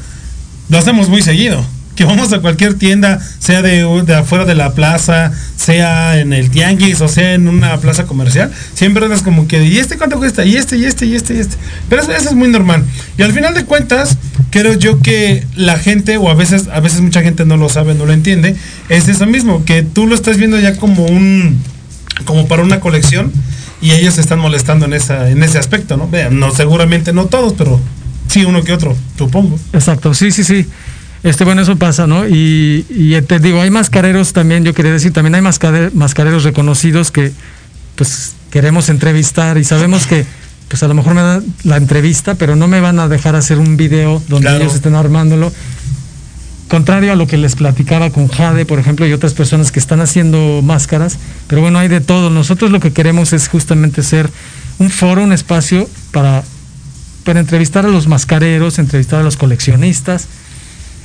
lo 0.69 0.77
hacemos 0.77 1.09
muy 1.09 1.21
seguido. 1.21 1.65
Que 2.01 2.05
vamos 2.05 2.33
a 2.33 2.39
cualquier 2.39 2.73
tienda, 2.79 3.19
sea 3.37 3.61
de, 3.61 3.83
de 4.07 4.15
afuera 4.15 4.43
de 4.45 4.55
la 4.55 4.73
plaza, 4.73 5.31
sea 5.55 6.19
en 6.19 6.33
el 6.33 6.49
tianguis 6.49 6.99
o 6.99 7.07
sea 7.07 7.35
en 7.35 7.47
una 7.47 7.77
plaza 7.77 8.05
comercial, 8.05 8.51
siempre 8.73 9.05
andas 9.05 9.21
como 9.21 9.47
que, 9.47 9.63
¿y 9.63 9.77
este 9.77 9.99
cuánto 9.99 10.17
cuesta? 10.17 10.43
Y 10.43 10.55
este, 10.55 10.77
y 10.77 10.85
este, 10.85 11.05
y 11.05 11.13
este, 11.13 11.35
y 11.35 11.37
este. 11.37 11.57
Pero 11.89 12.01
eso, 12.01 12.11
es 12.11 12.33
muy 12.33 12.47
normal. 12.47 12.83
Y 13.19 13.21
al 13.21 13.33
final 13.33 13.53
de 13.53 13.65
cuentas, 13.65 14.17
creo 14.49 14.73
yo 14.73 14.99
que 14.99 15.45
la 15.55 15.77
gente, 15.77 16.17
o 16.17 16.27
a 16.31 16.33
veces, 16.33 16.69
a 16.73 16.79
veces 16.79 17.01
mucha 17.01 17.21
gente 17.21 17.45
no 17.45 17.55
lo 17.55 17.69
sabe, 17.69 17.93
no 17.93 18.07
lo 18.07 18.13
entiende, 18.13 18.55
es 18.89 19.07
eso 19.07 19.27
mismo, 19.27 19.63
que 19.63 19.83
tú 19.83 20.07
lo 20.07 20.15
estás 20.15 20.37
viendo 20.37 20.59
ya 20.59 20.77
como 20.77 21.05
un, 21.05 21.59
como 22.25 22.47
para 22.47 22.63
una 22.63 22.79
colección, 22.79 23.31
y 23.79 23.91
ellos 23.91 24.15
se 24.15 24.21
están 24.21 24.39
molestando 24.39 24.87
en 24.87 24.93
esa, 24.93 25.29
en 25.29 25.43
ese 25.43 25.59
aspecto, 25.59 25.97
¿no? 25.97 26.09
Vean, 26.09 26.39
no, 26.39 26.49
seguramente 26.49 27.13
no 27.13 27.27
todos, 27.27 27.53
pero 27.55 27.79
sí 28.27 28.43
uno 28.43 28.63
que 28.63 28.73
otro, 28.73 28.97
supongo. 29.19 29.59
Exacto, 29.71 30.15
sí, 30.15 30.31
sí, 30.31 30.43
sí. 30.43 30.65
Este, 31.23 31.43
bueno, 31.43 31.61
eso 31.61 31.75
pasa, 31.75 32.07
¿no? 32.07 32.27
Y, 32.27 32.85
y 32.89 33.21
te 33.21 33.39
digo, 33.39 33.61
hay 33.61 33.69
mascareros 33.69 34.33
también, 34.33 34.63
yo 34.63 34.73
quería 34.73 34.91
decir, 34.91 35.13
también 35.13 35.35
hay 35.35 35.41
mascare- 35.41 35.91
mascareros 35.93 36.43
reconocidos 36.43 37.11
que 37.11 37.31
pues 37.95 38.33
queremos 38.49 38.89
entrevistar 38.89 39.57
y 39.59 39.63
sabemos 39.63 40.07
que 40.07 40.25
pues 40.67 40.81
a 40.83 40.87
lo 40.87 40.93
mejor 40.95 41.13
me 41.13 41.21
dan 41.21 41.43
la 41.63 41.77
entrevista, 41.77 42.35
pero 42.35 42.55
no 42.55 42.67
me 42.67 42.79
van 42.79 42.97
a 42.99 43.07
dejar 43.07 43.35
hacer 43.35 43.59
un 43.59 43.77
video 43.77 44.21
donde 44.29 44.47
Claro. 44.47 44.63
ellos 44.63 44.73
estén 44.75 44.95
armándolo. 44.95 45.51
Contrario 46.69 47.11
a 47.11 47.15
lo 47.17 47.27
que 47.27 47.37
les 47.37 47.55
platicaba 47.55 48.09
con 48.11 48.29
Jade, 48.29 48.65
por 48.65 48.79
ejemplo, 48.79 49.05
y 49.05 49.11
otras 49.11 49.33
personas 49.33 49.71
que 49.73 49.79
están 49.79 49.99
haciendo 49.99 50.61
máscaras, 50.63 51.17
pero 51.47 51.61
bueno, 51.61 51.77
hay 51.79 51.89
de 51.89 51.99
todo. 51.99 52.29
Nosotros 52.29 52.71
lo 52.71 52.79
que 52.79 52.93
queremos 52.93 53.33
es 53.33 53.49
justamente 53.49 54.01
ser 54.03 54.29
un 54.79 54.89
foro, 54.89 55.21
un 55.21 55.33
espacio 55.33 55.89
para, 56.13 56.43
para 57.25 57.41
entrevistar 57.41 57.85
a 57.85 57.89
los 57.89 58.07
mascareros, 58.07 58.79
entrevistar 58.79 59.19
a 59.19 59.23
los 59.23 59.35
coleccionistas. 59.35 60.27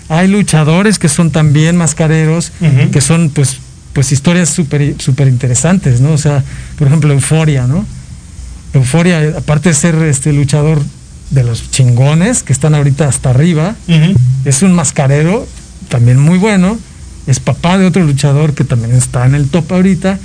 Hay 0.08 0.28
luchadores 0.28 0.98
que 0.98 1.08
son 1.08 1.30
también 1.30 1.76
mascareros, 1.76 2.52
Ujú. 2.60 2.90
que 2.90 3.00
son 3.00 3.30
pues, 3.30 3.58
pues 3.92 4.12
historias 4.12 4.48
súper 4.50 4.94
súper 4.98 5.28
interesantes, 5.28 6.00
¿no? 6.00 6.12
O 6.12 6.18
sea, 6.18 6.44
por 6.78 6.86
ejemplo, 6.86 7.12
Euforia, 7.12 7.66
¿no? 7.66 7.84
Euforia, 8.72 9.34
aparte 9.38 9.70
de 9.70 9.74
ser 9.74 9.94
este 9.96 10.32
luchador 10.32 10.82
de 11.30 11.42
los 11.42 11.70
chingones 11.70 12.42
que 12.42 12.52
están 12.52 12.74
ahorita 12.74 13.08
hasta 13.08 13.30
arriba, 13.30 13.74
es 14.44 14.62
un 14.62 14.72
mascarero 14.74 15.46
también 15.88 16.18
muy 16.20 16.38
bueno, 16.38 16.78
es 17.26 17.40
papá 17.40 17.78
de 17.78 17.86
otro 17.86 18.04
luchador 18.04 18.54
que 18.54 18.64
también 18.64 18.94
está 18.94 19.26
en 19.26 19.34
el 19.34 19.48
top 19.48 19.72
ahorita 19.72 20.18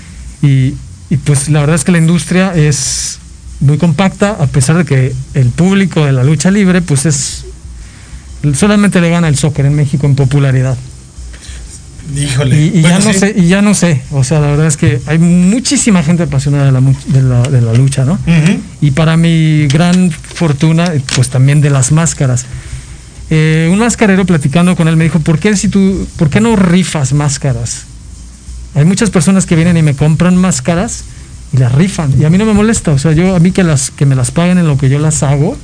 y, 0.44 0.76
y 1.10 1.17
pues 1.24 1.50
la 1.50 1.62
verdad 1.62 1.76
es 1.76 1.84
que 1.84 1.91
la 1.91 1.98
industria 1.98 2.54
es 2.56 3.17
muy 3.62 3.78
compacta 3.78 4.38
a 4.39 4.48
pesar 4.48 4.78
de 4.78 4.86
que 4.86 5.13
el 5.34 5.50
público 5.50 6.06
de 6.06 6.12
la 6.12 6.24
lucha 6.24 6.52
libre 6.52 6.82
pues 6.82 7.06
es 7.06 7.46
solamente 8.54 9.01
le 9.01 9.10
gana 9.10 9.27
el 9.27 9.36
soccer 9.38 9.65
en 9.65 9.75
México 9.75 10.06
en 10.06 10.15
popularidad 10.15 10.77
Híjole. 12.15 12.60
y, 12.60 12.67
y 12.80 12.82
Bueno, 12.82 12.89
ya 12.99 12.99
no 13.06 13.13
sí. 13.13 13.19
sé 13.19 13.34
y 13.38 13.47
ya 13.47 13.62
no 13.62 13.73
sé 13.73 14.01
o 14.12 14.23
sea 14.23 14.39
la 14.39 14.47
verdad 14.47 14.67
es 14.67 14.75
que 14.75 14.99
hay 15.06 15.17
muchísima 15.19 16.04
gente 16.04 16.23
apasionada 16.23 16.65
de 16.65 16.71
la, 16.71 16.82
de 16.82 17.21
la, 17.21 17.41
de 17.43 17.62
la 17.62 17.73
lucha 17.73 18.04
no 18.04 18.19
y 18.82 18.91
para 18.91 19.15
mi 19.17 19.67
gran 19.67 20.10
fortuna, 20.12 20.91
pues 21.15 21.30
también 21.30 21.62
de 21.62 21.69
las 21.69 21.91
máscaras. 21.91 22.45
Eh, 23.30 23.69
un 23.71 23.77
mascarero 23.80 24.25
platicando 24.25 24.75
con 24.75 24.88
él 24.88 24.97
me 24.97 25.04
dijo, 25.06 25.19
¿por 25.19 25.38
qué, 25.39 25.56
si 25.56 25.69
tú, 25.69 26.06
¿por 26.17 26.30
qué 26.32 26.41
no 26.41 26.56
rifas 26.56 27.13
máscaras? 27.13 27.84
Hay 28.75 28.84
muchas 28.86 29.10
personas 29.12 29.45
que 29.45 29.56
vienen 29.56 29.77
y 29.77 29.84
me 29.84 29.93
compran 29.95 30.36
máscaras 30.36 31.04
y 31.54 31.58
las 31.58 31.71
rifan. 31.73 32.12
Y 32.19 32.25
a 32.25 32.30
mí 32.32 32.38
no 32.39 32.45
me 32.45 32.54
molesta. 32.54 32.91
O 32.91 32.97
sea, 32.97 33.12
yo 33.13 33.36
a 33.36 33.39
mí 33.39 33.51
que, 33.51 33.63
las, 33.63 33.91
que 33.91 34.06
me 34.08 34.15
las 34.15 34.32
paguen 34.32 34.58
en 34.58 34.67
lo 34.67 34.77
que 34.77 34.89
yo 34.89 34.97
las 34.99 35.21
hago, 35.23 35.56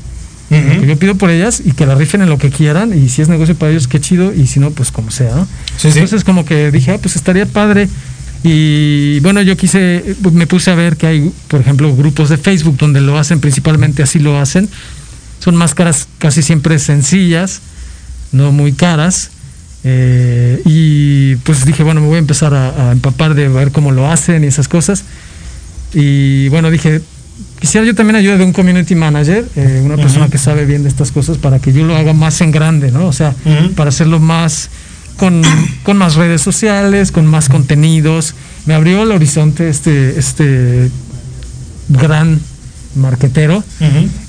lo 0.50 0.82
que 0.82 0.88
yo 0.88 0.98
pido 0.98 1.16
por 1.16 1.30
ellas 1.30 1.62
y 1.64 1.72
que 1.72 1.86
las 1.86 1.98
rifen 1.98 2.22
en 2.22 2.30
lo 2.30 2.38
que 2.38 2.50
quieran. 2.50 2.98
Y 2.98 3.10
si 3.10 3.22
es 3.22 3.30
negocio 3.30 3.56
para 3.56 3.72
ellos, 3.72 3.88
qué 3.88 4.00
chido. 4.00 4.34
Y 4.34 4.48
si 4.48 4.60
no, 4.60 4.72
pues 4.72 4.92
como 4.92 5.12
sea. 5.12 5.36
¿no? 5.36 5.48
Sí, 5.78 5.92
sí. 5.92 6.00
Entonces 6.00 6.24
como 6.24 6.46
que 6.46 6.72
dije, 6.72 6.92
ah, 6.92 7.00
pues 7.02 7.16
estaría 7.16 7.46
padre. 7.46 7.90
Y 8.44 9.20
bueno, 9.22 9.42
yo 9.42 9.58
quise, 9.58 10.16
me 10.32 10.48
puse 10.48 10.72
a 10.72 10.76
ver 10.76 10.96
que 10.96 11.08
hay, 11.08 11.32
por 11.48 11.60
ejemplo, 11.60 11.94
grupos 11.96 12.30
de 12.30 12.38
Facebook 12.38 12.78
donde 12.78 13.02
lo 13.02 13.18
hacen, 13.18 13.40
principalmente 13.40 14.04
así 14.04 14.20
lo 14.20 14.40
hacen. 14.40 14.70
Son 15.40 15.56
máscaras 15.56 16.08
casi 16.18 16.42
siempre 16.42 16.80
sencillas, 16.80 17.62
no 18.32 18.52
muy 18.52 18.74
caras. 18.74 19.32
Eh, 19.84 20.62
y 20.66 21.36
pues 21.38 21.66
dije, 21.66 21.84
bueno, 21.84 22.02
me 22.02 22.08
voy 22.08 22.16
a 22.18 22.20
empezar 22.20 22.54
a, 22.54 22.90
a 22.90 22.92
empapar 22.92 23.34
de 23.34 23.48
ver 23.48 23.72
cómo 23.72 23.92
lo 23.92 24.10
hacen 24.10 24.44
y 24.44 24.48
esas 24.48 24.68
cosas. 24.68 25.04
Y 25.94 26.50
bueno, 26.50 26.70
dije, 26.70 27.02
quisiera 27.60 27.86
yo 27.86 27.96
también 27.96 28.16
ayuda 28.16 28.38
de 28.38 28.44
un 28.44 28.54
community 28.54 28.96
manager, 28.96 29.48
eh, 29.56 29.82
una 29.84 29.96
persona 29.96 30.30
que 30.30 30.38
sabe 30.38 30.66
bien 30.66 30.84
de 30.84 30.90
estas 30.90 31.12
cosas, 31.12 31.38
para 31.38 31.60
que 31.60 31.74
yo 31.74 31.86
lo 31.86 31.96
haga 31.96 32.14
más 32.14 32.42
en 32.42 32.52
grande, 32.52 32.92
¿no? 32.92 33.08
O 33.08 33.14
sea, 33.14 33.34
para 33.76 33.90
hacerlo 33.90 34.20
más 34.20 34.70
con, 35.18 35.42
con 35.84 35.98
más 35.98 36.16
redes 36.16 36.42
sociales, 36.42 37.12
con 37.12 37.26
más 37.26 37.50
contenidos. 37.50 38.36
Me 38.66 38.74
abrió 38.74 39.04
el 39.04 39.12
horizonte 39.12 39.70
este, 39.70 40.18
este 40.20 40.90
gran 41.90 42.40
marquetero 42.96 43.64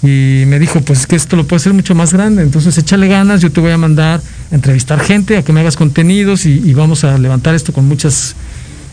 y 0.03 0.45
me 0.47 0.59
dijo, 0.59 0.81
pues 0.83 1.01
es 1.01 1.07
que 1.07 1.17
esto 1.17 1.37
lo 1.37 1.47
puedo 1.47 1.59
hacer 1.59 1.73
mucho 1.73 1.95
más 1.95 2.13
grande, 2.13 2.43
entonces 2.43 2.77
échale 2.77 3.09
ganas, 3.09 3.41
yo 3.41 3.51
te 3.51 3.61
voy 3.61 3.73
a 3.73 3.79
mandar 3.79 4.21
a 4.51 4.55
entrevistar 4.55 5.01
gente, 5.01 5.39
a 5.39 5.43
que 5.43 5.53
me 5.53 5.61
hagas 5.61 5.77
contenidos 5.77 6.45
y, 6.45 6.63
y 6.65 6.75
vamos 6.75 7.05
a 7.05 7.17
levantar 7.19 7.55
esto 7.55 7.73
con 7.73 7.87
muchas 7.87 8.35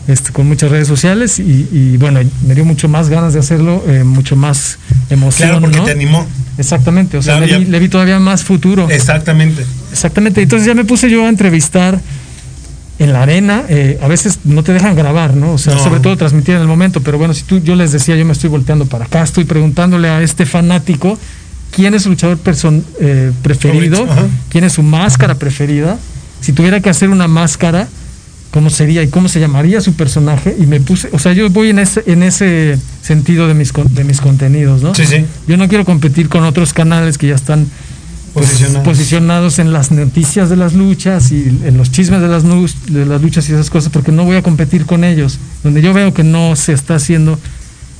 este, 0.08 0.32
con 0.32 0.46
muchas 0.46 0.70
redes 0.70 0.86
sociales 0.88 1.38
y, 1.38 1.68
y, 1.72 1.96
bueno, 1.96 2.20
me 2.46 2.54
dio 2.54 2.64
mucho 2.64 2.88
más 2.88 3.08
ganas 3.08 3.32
de 3.32 3.40
hacerlo, 3.40 3.82
eh, 3.88 4.04
mucho 4.04 4.36
más 4.36 4.78
emoción. 5.10 5.48
Claro, 5.48 5.60
porque 5.60 5.78
¿no? 5.78 5.84
te 5.84 5.92
animó. 5.92 6.26
Exactamente, 6.58 7.18
o 7.18 7.22
sea, 7.22 7.36
Claro, 7.38 7.52
le, 7.52 7.58
vi, 7.58 7.64
le 7.66 7.78
vi 7.78 7.88
todavía 7.88 8.18
más 8.18 8.44
futuro. 8.44 8.88
Exactamente. 8.88 9.64
Exactamente, 9.92 10.42
entonces 10.42 10.66
ya 10.66 10.74
me 10.74 10.84
puse 10.84 11.10
yo 11.10 11.24
a 11.24 11.28
entrevistar 11.28 12.00
en 12.98 13.12
la 13.12 13.22
arena, 13.22 13.64
eh, 13.68 13.98
a 14.00 14.08
veces 14.08 14.38
no 14.44 14.62
te 14.62 14.72
dejan 14.72 14.94
grabar, 14.94 15.34
¿no? 15.36 15.52
O 15.52 15.58
sea, 15.58 15.74
No. 15.74 15.84
sobre 15.84 16.00
todo 16.00 16.16
transmitir 16.16 16.54
en 16.54 16.62
el 16.62 16.66
momento, 16.66 17.02
pero 17.02 17.18
bueno, 17.18 17.34
si 17.34 17.42
tú, 17.42 17.60
yo 17.60 17.76
les 17.76 17.92
decía, 17.92 18.16
yo 18.16 18.24
me 18.24 18.32
estoy 18.32 18.48
volteando 18.48 18.86
para 18.86 19.04
acá, 19.04 19.22
estoy 19.22 19.44
preguntándole 19.44 20.08
a 20.08 20.22
este 20.22 20.46
fanático 20.46 21.18
quién 21.72 21.92
es 21.94 22.04
su 22.04 22.08
luchador 22.10 22.38
person, 22.38 22.82
eh, 23.00 23.32
preferido, 23.42 24.06
quién 24.48 24.64
es 24.64 24.72
su 24.72 24.82
máscara 24.82 25.34
preferida, 25.34 25.98
si 26.40 26.52
tuviera 26.52 26.80
que 26.80 26.88
hacer 26.88 27.10
una 27.10 27.28
máscara, 27.28 27.86
cómo 28.56 28.70
sería 28.70 29.02
y 29.02 29.08
cómo 29.08 29.28
se 29.28 29.38
llamaría 29.38 29.82
su 29.82 29.92
personaje, 29.92 30.56
y 30.58 30.64
me 30.64 30.80
puse, 30.80 31.10
o 31.12 31.18
sea, 31.18 31.34
yo 31.34 31.50
voy 31.50 31.68
en 31.68 31.78
ese, 31.78 32.02
en 32.06 32.22
ese 32.22 32.78
sentido 33.02 33.48
de 33.48 33.52
mis, 33.52 33.70
de 33.90 34.02
mis 34.02 34.22
contenidos, 34.22 34.80
¿no? 34.80 34.94
Sí, 34.94 35.04
sí. 35.04 35.26
Yo 35.46 35.58
no 35.58 35.68
quiero 35.68 35.84
competir 35.84 36.30
con 36.30 36.42
otros 36.42 36.72
canales 36.72 37.18
que 37.18 37.26
ya 37.26 37.34
están 37.34 37.66
pues, 38.32 38.46
Posicionados. 38.46 38.88
posicionados 38.88 39.58
en 39.58 39.74
las 39.74 39.90
noticias 39.90 40.48
de 40.48 40.56
las 40.56 40.72
luchas 40.72 41.32
y 41.32 41.60
en 41.66 41.76
los 41.76 41.90
chismes 41.90 42.22
de 42.22 42.28
las, 42.28 42.44
de 42.44 43.04
las 43.04 43.20
luchas 43.20 43.46
y 43.50 43.52
esas 43.52 43.68
cosas, 43.68 43.92
porque 43.92 44.10
no 44.10 44.24
voy 44.24 44.36
a 44.36 44.42
competir 44.42 44.86
con 44.86 45.04
ellos. 45.04 45.38
Donde 45.62 45.82
yo 45.82 45.92
veo 45.92 46.14
que 46.14 46.24
no 46.24 46.56
se 46.56 46.72
está 46.72 46.94
haciendo 46.94 47.38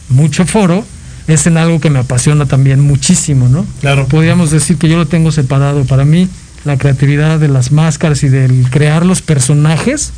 mucho 0.09 0.47
foro, 0.47 0.87
es 1.29 1.47
en 1.47 1.59
algo 1.59 1.81
que 1.81 1.91
me 1.91 1.99
apasiona 1.99 2.47
también 2.47 2.81
muchísimo, 2.81 3.51
¿no? 3.51 3.67
Claro. 3.83 4.07
Podríamos 4.09 4.51
decir 4.51 4.79
que 4.79 4.89
yo 4.89 4.97
lo 4.97 5.07
tengo 5.07 5.33
separado. 5.33 5.85
Para 5.85 6.07
mí, 6.07 6.31
la 6.65 6.79
creatividad 6.79 7.39
de 7.39 7.49
las 7.49 7.73
máscaras 7.73 8.23
y 8.23 8.31
del 8.31 8.71
crear 8.71 9.05
los 9.05 9.21
personajes 9.21 10.13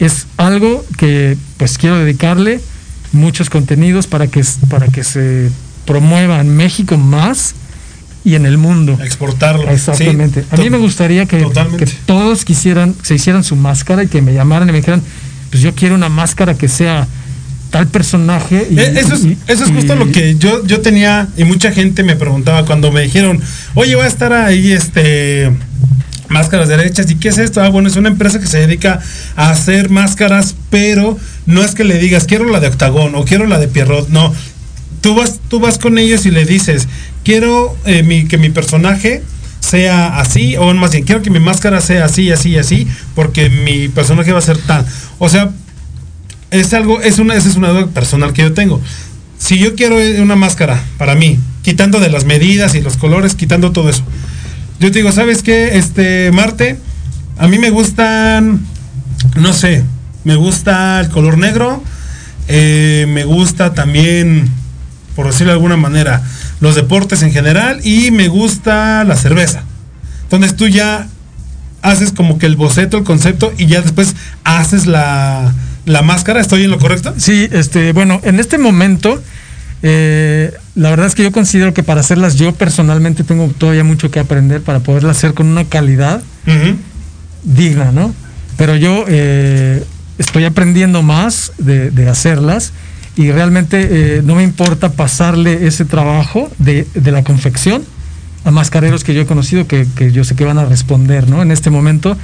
es 0.00 0.26
algo 0.36 0.84
que 0.96 1.36
pues 1.56 1.78
quiero 1.78 1.98
dedicarle 1.98 2.60
muchos 3.12 3.50
contenidos 3.50 4.06
para 4.06 4.26
que, 4.28 4.42
para 4.68 4.86
que 4.88 5.04
se 5.04 5.50
promueva 5.84 6.40
en 6.40 6.56
México 6.56 6.96
más 6.96 7.54
y 8.24 8.34
en 8.34 8.46
el 8.46 8.58
mundo. 8.58 8.98
Exportarlo. 9.02 9.68
Exactamente. 9.70 10.42
Sí, 10.42 10.46
a 10.50 10.56
mí 10.56 10.70
me 10.70 10.78
gustaría 10.78 11.26
que, 11.26 11.46
todos 12.06 12.44
quisieran, 12.44 12.94
se 13.02 13.14
hicieran 13.14 13.44
su 13.44 13.56
máscara 13.56 14.02
y 14.04 14.08
que 14.08 14.20
me 14.22 14.32
llamaran 14.34 14.68
y 14.68 14.72
me 14.72 14.78
dijeran, 14.78 15.02
pues 15.50 15.62
yo 15.62 15.74
quiero 15.74 15.94
una 15.94 16.08
máscara 16.08 16.54
que 16.54 16.68
sea 16.68 17.06
tal 17.70 17.86
personaje. 17.88 18.66
Y, 18.70 18.78
Eh, 18.78 18.92
Eso 19.00 19.14
es, 19.14 19.24
y- 19.24 19.36
eso 19.46 19.64
es 19.64 19.70
justo 19.70 19.94
y- 19.94 19.98
lo 19.98 20.10
que 20.12 20.36
yo, 20.36 20.64
yo 20.66 20.80
tenía 20.80 21.28
y 21.36 21.44
mucha 21.44 21.72
gente 21.72 22.02
me 22.04 22.14
preguntaba 22.16 22.64
cuando 22.66 22.92
me 22.92 23.00
dijeron, 23.02 23.40
oye, 23.74 23.94
va 23.96 24.04
a 24.04 24.08
estar 24.08 24.32
ahí 24.32 24.72
este 24.72 25.50
máscaras 26.30 26.68
derechas 26.68 27.10
y 27.10 27.16
qué 27.16 27.28
es 27.28 27.38
esto? 27.38 27.60
Ah, 27.60 27.68
bueno, 27.68 27.88
es 27.88 27.96
una 27.96 28.08
empresa 28.08 28.40
que 28.40 28.46
se 28.46 28.58
dedica 28.58 29.00
a 29.36 29.50
hacer 29.50 29.90
máscaras, 29.90 30.54
pero 30.70 31.18
no 31.46 31.62
es 31.62 31.74
que 31.74 31.84
le 31.84 31.98
digas, 31.98 32.24
quiero 32.24 32.46
la 32.46 32.60
de 32.60 32.68
Octagón 32.68 33.14
o 33.14 33.24
quiero 33.24 33.46
la 33.46 33.58
de 33.58 33.68
Pierrot, 33.68 34.08
no. 34.08 34.32
Tú 35.02 35.14
vas, 35.14 35.40
tú 35.48 35.60
vas 35.60 35.78
con 35.78 35.98
ellos 35.98 36.26
y 36.26 36.30
le 36.30 36.44
dices, 36.44 36.88
quiero 37.24 37.76
eh, 37.84 38.26
que 38.28 38.38
mi 38.38 38.50
personaje 38.50 39.22
sea 39.60 40.18
así, 40.18 40.56
o 40.56 40.72
más 40.74 40.92
bien, 40.92 41.04
quiero 41.04 41.22
que 41.22 41.30
mi 41.30 41.40
máscara 41.40 41.80
sea 41.80 42.06
así, 42.06 42.30
así, 42.30 42.56
así, 42.56 42.88
porque 43.14 43.50
mi 43.50 43.88
personaje 43.88 44.32
va 44.32 44.38
a 44.38 44.42
ser 44.42 44.58
tan. 44.58 44.84
O 45.18 45.28
sea, 45.28 45.50
es 46.50 46.72
algo, 46.74 47.00
es 47.00 47.18
una, 47.18 47.34
esa 47.34 47.48
es 47.48 47.56
una 47.56 47.68
duda 47.68 47.86
personal 47.88 48.32
que 48.32 48.42
yo 48.42 48.52
tengo. 48.52 48.80
Si 49.38 49.58
yo 49.58 49.74
quiero 49.74 49.96
una 50.22 50.36
máscara 50.36 50.82
para 50.98 51.14
mí, 51.14 51.38
quitando 51.62 52.00
de 52.00 52.10
las 52.10 52.24
medidas 52.24 52.74
y 52.74 52.80
los 52.80 52.96
colores, 52.96 53.34
quitando 53.34 53.72
todo 53.72 53.88
eso. 53.88 54.02
Yo 54.80 54.90
te 54.90 55.00
digo, 55.00 55.12
¿sabes 55.12 55.42
qué? 55.42 55.76
Este, 55.76 56.32
Marte, 56.32 56.78
a 57.36 57.48
mí 57.48 57.58
me 57.58 57.68
gustan, 57.68 58.60
no 59.36 59.52
sé, 59.52 59.84
me 60.24 60.36
gusta 60.36 61.00
el 61.00 61.10
color 61.10 61.36
negro, 61.36 61.84
eh, 62.48 63.04
me 63.06 63.24
gusta 63.24 63.74
también, 63.74 64.48
por 65.14 65.26
decirlo 65.26 65.52
de 65.52 65.56
alguna 65.56 65.76
manera, 65.76 66.22
los 66.60 66.76
deportes 66.76 67.22
en 67.22 67.30
general 67.30 67.80
y 67.84 68.10
me 68.10 68.28
gusta 68.28 69.04
la 69.04 69.16
cerveza. 69.16 69.64
Entonces 70.22 70.56
tú 70.56 70.66
ya 70.66 71.06
haces 71.82 72.12
como 72.12 72.38
que 72.38 72.46
el 72.46 72.56
boceto, 72.56 72.96
el 72.96 73.04
concepto 73.04 73.52
y 73.58 73.66
ya 73.66 73.82
después 73.82 74.16
haces 74.44 74.86
la, 74.86 75.52
la 75.84 76.00
máscara. 76.00 76.40
¿Estoy 76.40 76.64
en 76.64 76.70
lo 76.70 76.78
correcto? 76.78 77.12
Sí, 77.18 77.50
este, 77.52 77.92
bueno, 77.92 78.18
en 78.24 78.40
este 78.40 78.56
momento 78.56 79.22
eh, 79.82 80.52
la 80.74 80.90
verdad 80.90 81.06
es 81.06 81.14
que 81.14 81.22
yo 81.22 81.32
considero 81.32 81.72
que 81.72 81.82
para 81.82 82.00
hacerlas 82.00 82.36
yo 82.36 82.52
personalmente 82.54 83.24
tengo 83.24 83.48
todavía 83.56 83.84
mucho 83.84 84.10
que 84.10 84.20
aprender 84.20 84.60
para 84.60 84.80
poderlas 84.80 85.16
hacer 85.16 85.34
con 85.34 85.46
una 85.46 85.64
calidad 85.64 86.22
digna, 87.42 87.92
¿no? 87.92 88.14
Pero 88.56 88.76
yo 88.76 89.04
eh, 89.08 89.82
estoy 90.18 90.44
aprendiendo 90.44 91.02
más 91.02 91.52
de, 91.58 91.90
de 91.90 92.08
hacerlas 92.08 92.72
y 93.16 93.32
realmente 93.32 93.88
eh, 94.18 94.22
no 94.22 94.34
me 94.34 94.42
importa 94.42 94.92
pasarle 94.92 95.66
ese 95.66 95.84
trabajo 95.84 96.50
de, 96.58 96.86
de 96.94 97.12
la 97.12 97.24
confección 97.24 97.82
a 98.44 98.50
mascareros 98.50 99.04
que 99.04 99.12
yo 99.14 99.20
he 99.22 99.26
conocido 99.26 99.66
que, 99.66 99.86
que 99.96 100.12
yo 100.12 100.24
sé 100.24 100.34
que 100.34 100.44
van 100.44 100.58
a 100.58 100.64
responder, 100.64 101.28
¿no? 101.28 101.42
En 101.42 101.50
este 101.50 101.68
momento 101.70 102.16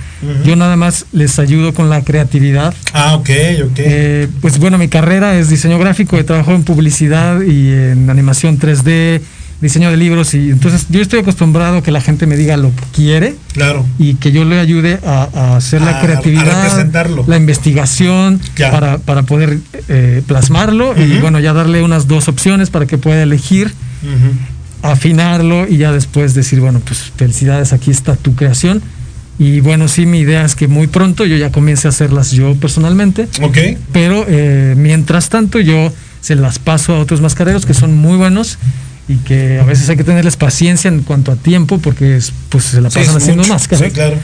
yo 0.44 0.57
nada 0.57 0.74
más 0.76 1.07
les 1.12 1.38
ayudo 1.38 1.74
con 1.74 1.90
la 1.90 2.02
creatividad. 2.02 2.72
Ah, 2.94 3.14
ok, 3.16 3.31
ok. 3.66 3.72
Eh, 3.79 4.29
pues 4.40 4.59
bueno, 4.59 4.79
mi 4.79 4.88
carrera 4.88 5.38
es 5.38 5.50
diseño 5.50 5.79
gráfico, 5.79 6.16
he 6.16 6.24
trabajado 6.24 6.57
en 6.57 6.64
publicidad 6.64 7.42
y 7.42 7.70
en 7.70 8.09
animación 8.09 8.59
3D, 8.59 9.20
diseño 9.61 9.90
de 9.90 9.96
libros 9.96 10.35
y 10.35 10.50
entonces 10.50 10.87
yo 10.90 11.00
estoy 11.00 11.20
acostumbrado 11.20 11.79
a 11.79 11.83
que 11.83 11.90
la 11.90 12.00
gente 12.02 12.26
me 12.26 12.37
diga 12.37 12.57
lo 12.59 12.68
que 12.76 12.83
quiere 12.94 13.37
claro. 13.55 13.87
y 13.98 14.14
que 14.16 14.31
yo 14.33 14.44
le 14.44 14.59
ayude 14.61 14.98
a, 15.07 15.29
a 15.35 15.57
hacer 15.57 15.81
la 15.81 15.92
A- 15.92 15.98
a 15.98 16.02
creatividad, 16.02 16.62
representarlo. 16.64 17.24
la 17.26 17.37
investigación 17.38 18.38
para, 18.70 18.98
para 18.98 19.22
poder 19.22 19.59
eh, 19.88 20.22
plasmarlo 20.26 20.94
y 20.98 21.12
Ujú. 21.12 21.20
bueno, 21.22 21.40
ya 21.40 21.52
darle 21.55 21.83
unas 21.83 22.07
dos 22.07 22.29
opciones 22.29 22.68
para 22.70 22.85
que 22.87 22.98
pueda 22.98 23.22
elegir, 23.22 23.68
Ujú. 24.02 24.33
Afinarlo 24.92 25.66
y 25.68 25.77
ya 25.79 25.92
después 25.92 26.35
decir, 26.35 26.61
bueno, 26.61 26.81
pues 26.85 27.12
felicidades, 27.16 27.72
aquí 27.72 27.90
está 27.90 28.16
tu 28.16 28.35
creación. 28.35 28.83
Y 29.38 29.61
bueno, 29.61 29.87
sí, 29.88 30.07
mi 30.07 30.20
idea 30.20 30.44
es 30.44 30.55
que 30.55 30.66
muy 30.66 30.87
pronto 30.87 31.27
yo 31.27 31.37
ya 31.37 31.53
comience 31.53 31.87
a 31.87 31.90
hacerlas 31.90 32.31
yo 32.31 32.55
personalmente, 32.57 33.29
Ok. 33.42 33.59
pero 33.92 34.25
eh, 34.29 34.75
mientras 34.79 35.29
tanto 35.29 35.61
yo 35.61 35.92
se 36.22 36.35
las 36.37 36.59
paso 36.59 36.94
a 36.94 36.99
otros 37.01 37.20
mascareros 37.20 37.66
que 37.66 37.75
son 37.75 37.94
muy 37.96 38.16
buenos 38.16 38.59
y 39.09 39.16
que 39.16 39.61
a 39.61 39.64
veces 39.64 39.88
hay 39.90 39.96
que 39.96 40.05
tenerles 40.05 40.37
paciencia 40.37 40.88
en 40.88 41.03
cuanto 41.03 41.31
a 41.33 41.37
tiempo 41.37 41.79
porque 41.79 42.16
es, 42.16 42.33
pues 42.49 42.64
se 42.64 42.81
la 42.81 42.88
pasan 42.88 43.16
haciendo 43.16 43.42
mucho. 43.42 43.53
máscaras 43.53 43.85
Sí, 43.87 43.90
claro. 43.92 44.16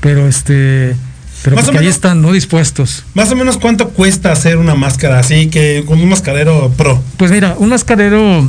pero 0.00 0.28
este 0.28 0.94
pero 1.42 1.56
Más 1.56 1.68
o 1.68 1.78
ahí 1.78 1.86
están 1.86 2.20
no 2.20 2.32
dispuestos 2.32 3.04
Más 3.14 3.30
o 3.32 3.36
menos 3.36 3.56
cuánto 3.58 3.88
cuesta 3.90 4.32
hacer 4.32 4.58
una 4.58 4.74
máscara 4.74 5.18
así 5.20 5.46
que 5.48 5.82
con 5.86 6.00
un 6.00 6.08
mascarero 6.08 6.70
pro. 6.76 7.02
pues 7.16 7.30
mira 7.32 7.54
un 7.58 7.70
mascarero 7.70 8.48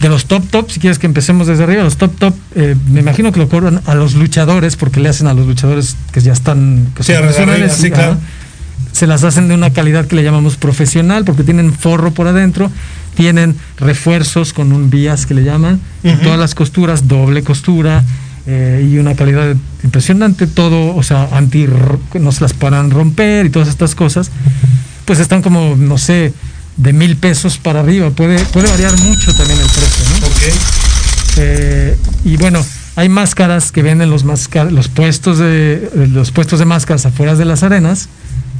de 0.00 0.08
los 0.08 0.24
top 0.26 0.42
top 0.50 0.70
si 0.70 0.80
quieres 0.80 0.98
que 0.98 1.06
empecemos 1.06 1.46
desde 1.46 1.64
arriba 1.64 1.82
los 1.82 1.96
top 1.98 2.16
top 2.18 2.34
eh, 2.54 2.74
me 2.90 3.00
imagino 3.00 3.32
que 3.32 3.38
lo 3.40 3.48
cobran 3.48 3.82
a 3.86 3.94
los 3.94 4.14
luchadores 4.14 4.76
porque 4.76 4.98
le 5.00 5.08
hacen 5.10 5.26
a 5.26 5.34
los 5.34 5.46
luchadores 5.46 5.96
que 6.12 6.20
ya 6.20 6.32
están 6.32 6.86
que 6.94 7.02
Sí, 7.02 7.12
son 7.36 7.50
arriba, 7.50 7.68
sí, 7.68 7.90
claro. 7.90 8.16
se 8.92 9.06
las 9.06 9.24
hacen 9.24 9.48
de 9.48 9.54
una 9.54 9.70
calidad 9.70 10.06
que 10.06 10.16
le 10.16 10.22
llamamos 10.24 10.56
profesional 10.56 11.24
porque 11.24 11.44
tienen 11.44 11.72
forro 11.72 12.12
por 12.12 12.26
adentro 12.28 12.70
tienen 13.14 13.56
refuerzos 13.78 14.52
con 14.52 14.72
un 14.72 14.88
vías 14.88 15.26
que 15.26 15.34
le 15.34 15.44
llaman 15.44 15.80
Ujú. 16.02 16.16
todas 16.22 16.38
las 16.38 16.54
costuras 16.54 17.06
doble 17.06 17.42
costura 17.42 18.02
eh, 18.46 18.88
y 18.90 18.96
una 18.98 19.14
calidad 19.16 19.54
impresionante 19.84 20.46
todo 20.46 20.96
o 20.96 21.02
sea 21.02 21.28
anti 21.32 21.66
no 22.18 22.32
se 22.32 22.40
las 22.40 22.54
paran 22.54 22.90
romper 22.90 23.44
y 23.46 23.50
todas 23.50 23.68
estas 23.68 23.94
cosas 23.94 24.30
pues 25.04 25.18
están 25.18 25.42
como 25.42 25.76
no 25.76 25.98
sé 25.98 26.32
de 26.82 26.92
mil 26.92 27.16
pesos 27.16 27.58
para 27.58 27.80
arriba 27.80 28.10
puede 28.10 28.38
puede 28.46 28.68
variar 28.68 28.96
mucho 29.00 29.34
también 29.34 29.58
el 29.60 29.66
precio 29.66 30.04
¿no? 30.20 30.26
Eh, 31.36 31.96
y 32.24 32.36
bueno, 32.36 32.64
hay 32.96 33.08
máscaras 33.08 33.70
que 33.70 33.82
venden 33.82 34.10
los 34.10 34.24
máscar- 34.24 34.70
los 34.72 34.88
puestos 34.88 35.38
de 35.38 35.90
los 36.12 36.30
puestos 36.32 36.58
de 36.58 36.64
máscaras 36.64 37.06
afuera 37.06 37.34
de 37.34 37.44
las 37.44 37.62
arenas 37.62 38.08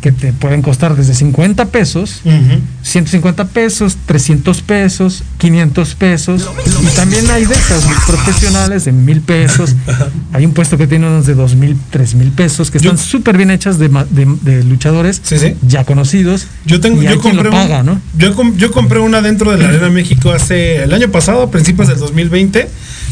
que 0.00 0.12
te 0.12 0.32
pueden 0.32 0.62
costar 0.62 0.96
desde 0.96 1.14
50 1.14 1.66
pesos, 1.66 2.22
Ujú. 2.24 2.60
150 2.82 3.44
pesos, 3.48 3.98
300 4.06 4.62
pesos, 4.62 5.22
500 5.38 5.94
pesos 5.94 6.48
y 6.82 6.96
también 6.96 7.30
hay 7.30 7.44
de 7.44 7.54
estas 7.54 7.84
profesionales 8.06 8.84
de 8.86 8.92
mil 8.92 9.20
pesos. 9.20 9.74
Hay 10.32 10.46
un 10.46 10.52
puesto 10.52 10.78
que 10.78 10.86
tiene 10.86 11.06
unos 11.08 11.26
de 11.26 11.34
dos 11.34 11.54
mil, 11.56 11.76
tres 11.90 12.14
mil 12.14 12.30
pesos 12.30 12.70
que 12.70 12.78
están 12.78 12.96
súper 12.96 13.36
bien 13.36 13.50
hechas 13.50 13.78
de, 13.78 13.88
de- 13.88 14.36
de 14.42 14.62
luchadores 14.64 15.20
Sí, 15.24 15.38
sí. 15.38 15.54
ya 15.66 15.84
conocidos. 15.84 16.46
Yo 16.64 16.80
tengo, 16.80 17.02
y 17.02 17.06
yo 17.06 17.20
compré 17.20 17.44
lo 17.44 17.50
paga, 17.50 17.80
un- 17.80 17.86
¿no? 17.86 18.00
Yo, 18.16 18.34
com- 18.34 18.56
yo 18.56 18.70
compré 18.70 19.00
una 19.00 19.20
dentro 19.22 19.50
de 19.50 19.58
la 19.58 19.68
Arena 19.68 19.90
México 19.90 20.30
hace 20.30 20.82
el 20.84 20.92
año 20.94 21.08
pasado, 21.10 21.42
a 21.42 21.50
principios 21.50 21.88
del 21.88 21.98
2020, 21.98 22.68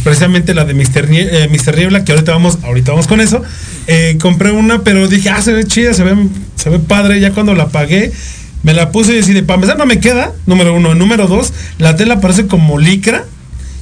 precisamente 0.09 0.55
la 0.55 0.65
de 0.65 0.73
Mr. 0.75 1.09
Nie- 1.09 1.29
eh, 1.31 1.49
Mr. 1.51 1.77
Niebla, 1.77 2.03
que 2.05 2.13
ahorita 2.13 2.33
vamos, 2.33 2.59
ahorita 2.63 2.93
vamos 2.93 3.07
con 3.07 3.21
eso. 3.21 3.43
Eh, 3.87 4.17
compré 4.21 4.51
una, 4.53 4.83
pero 4.83 5.07
dije, 5.07 5.29
ah, 5.29 5.43
se 5.43 5.53
ve 5.53 5.65
chida, 5.65 5.93
se 5.93 6.03
ve, 6.03 6.15
se 6.57 6.71
ve 6.71 6.79
padre. 6.79 7.21
Ya 7.21 7.33
cuando 7.33 7.55
la 7.55 7.69
pagué, 7.69 8.11
me 8.63 8.73
la 8.73 8.91
puse 8.91 9.13
y 9.13 9.17
decidí, 9.17 9.43
para 9.43 9.57
empezar 9.57 9.77
no 9.77 9.85
me 9.87 10.01
queda, 10.01 10.33
número 10.47 10.75
uno. 10.75 10.95
Número 10.95 11.27
dos, 11.27 11.53
la 11.79 11.95
tela 11.97 12.21
parece 12.21 12.47
como 12.47 12.79
licra. 12.79 13.25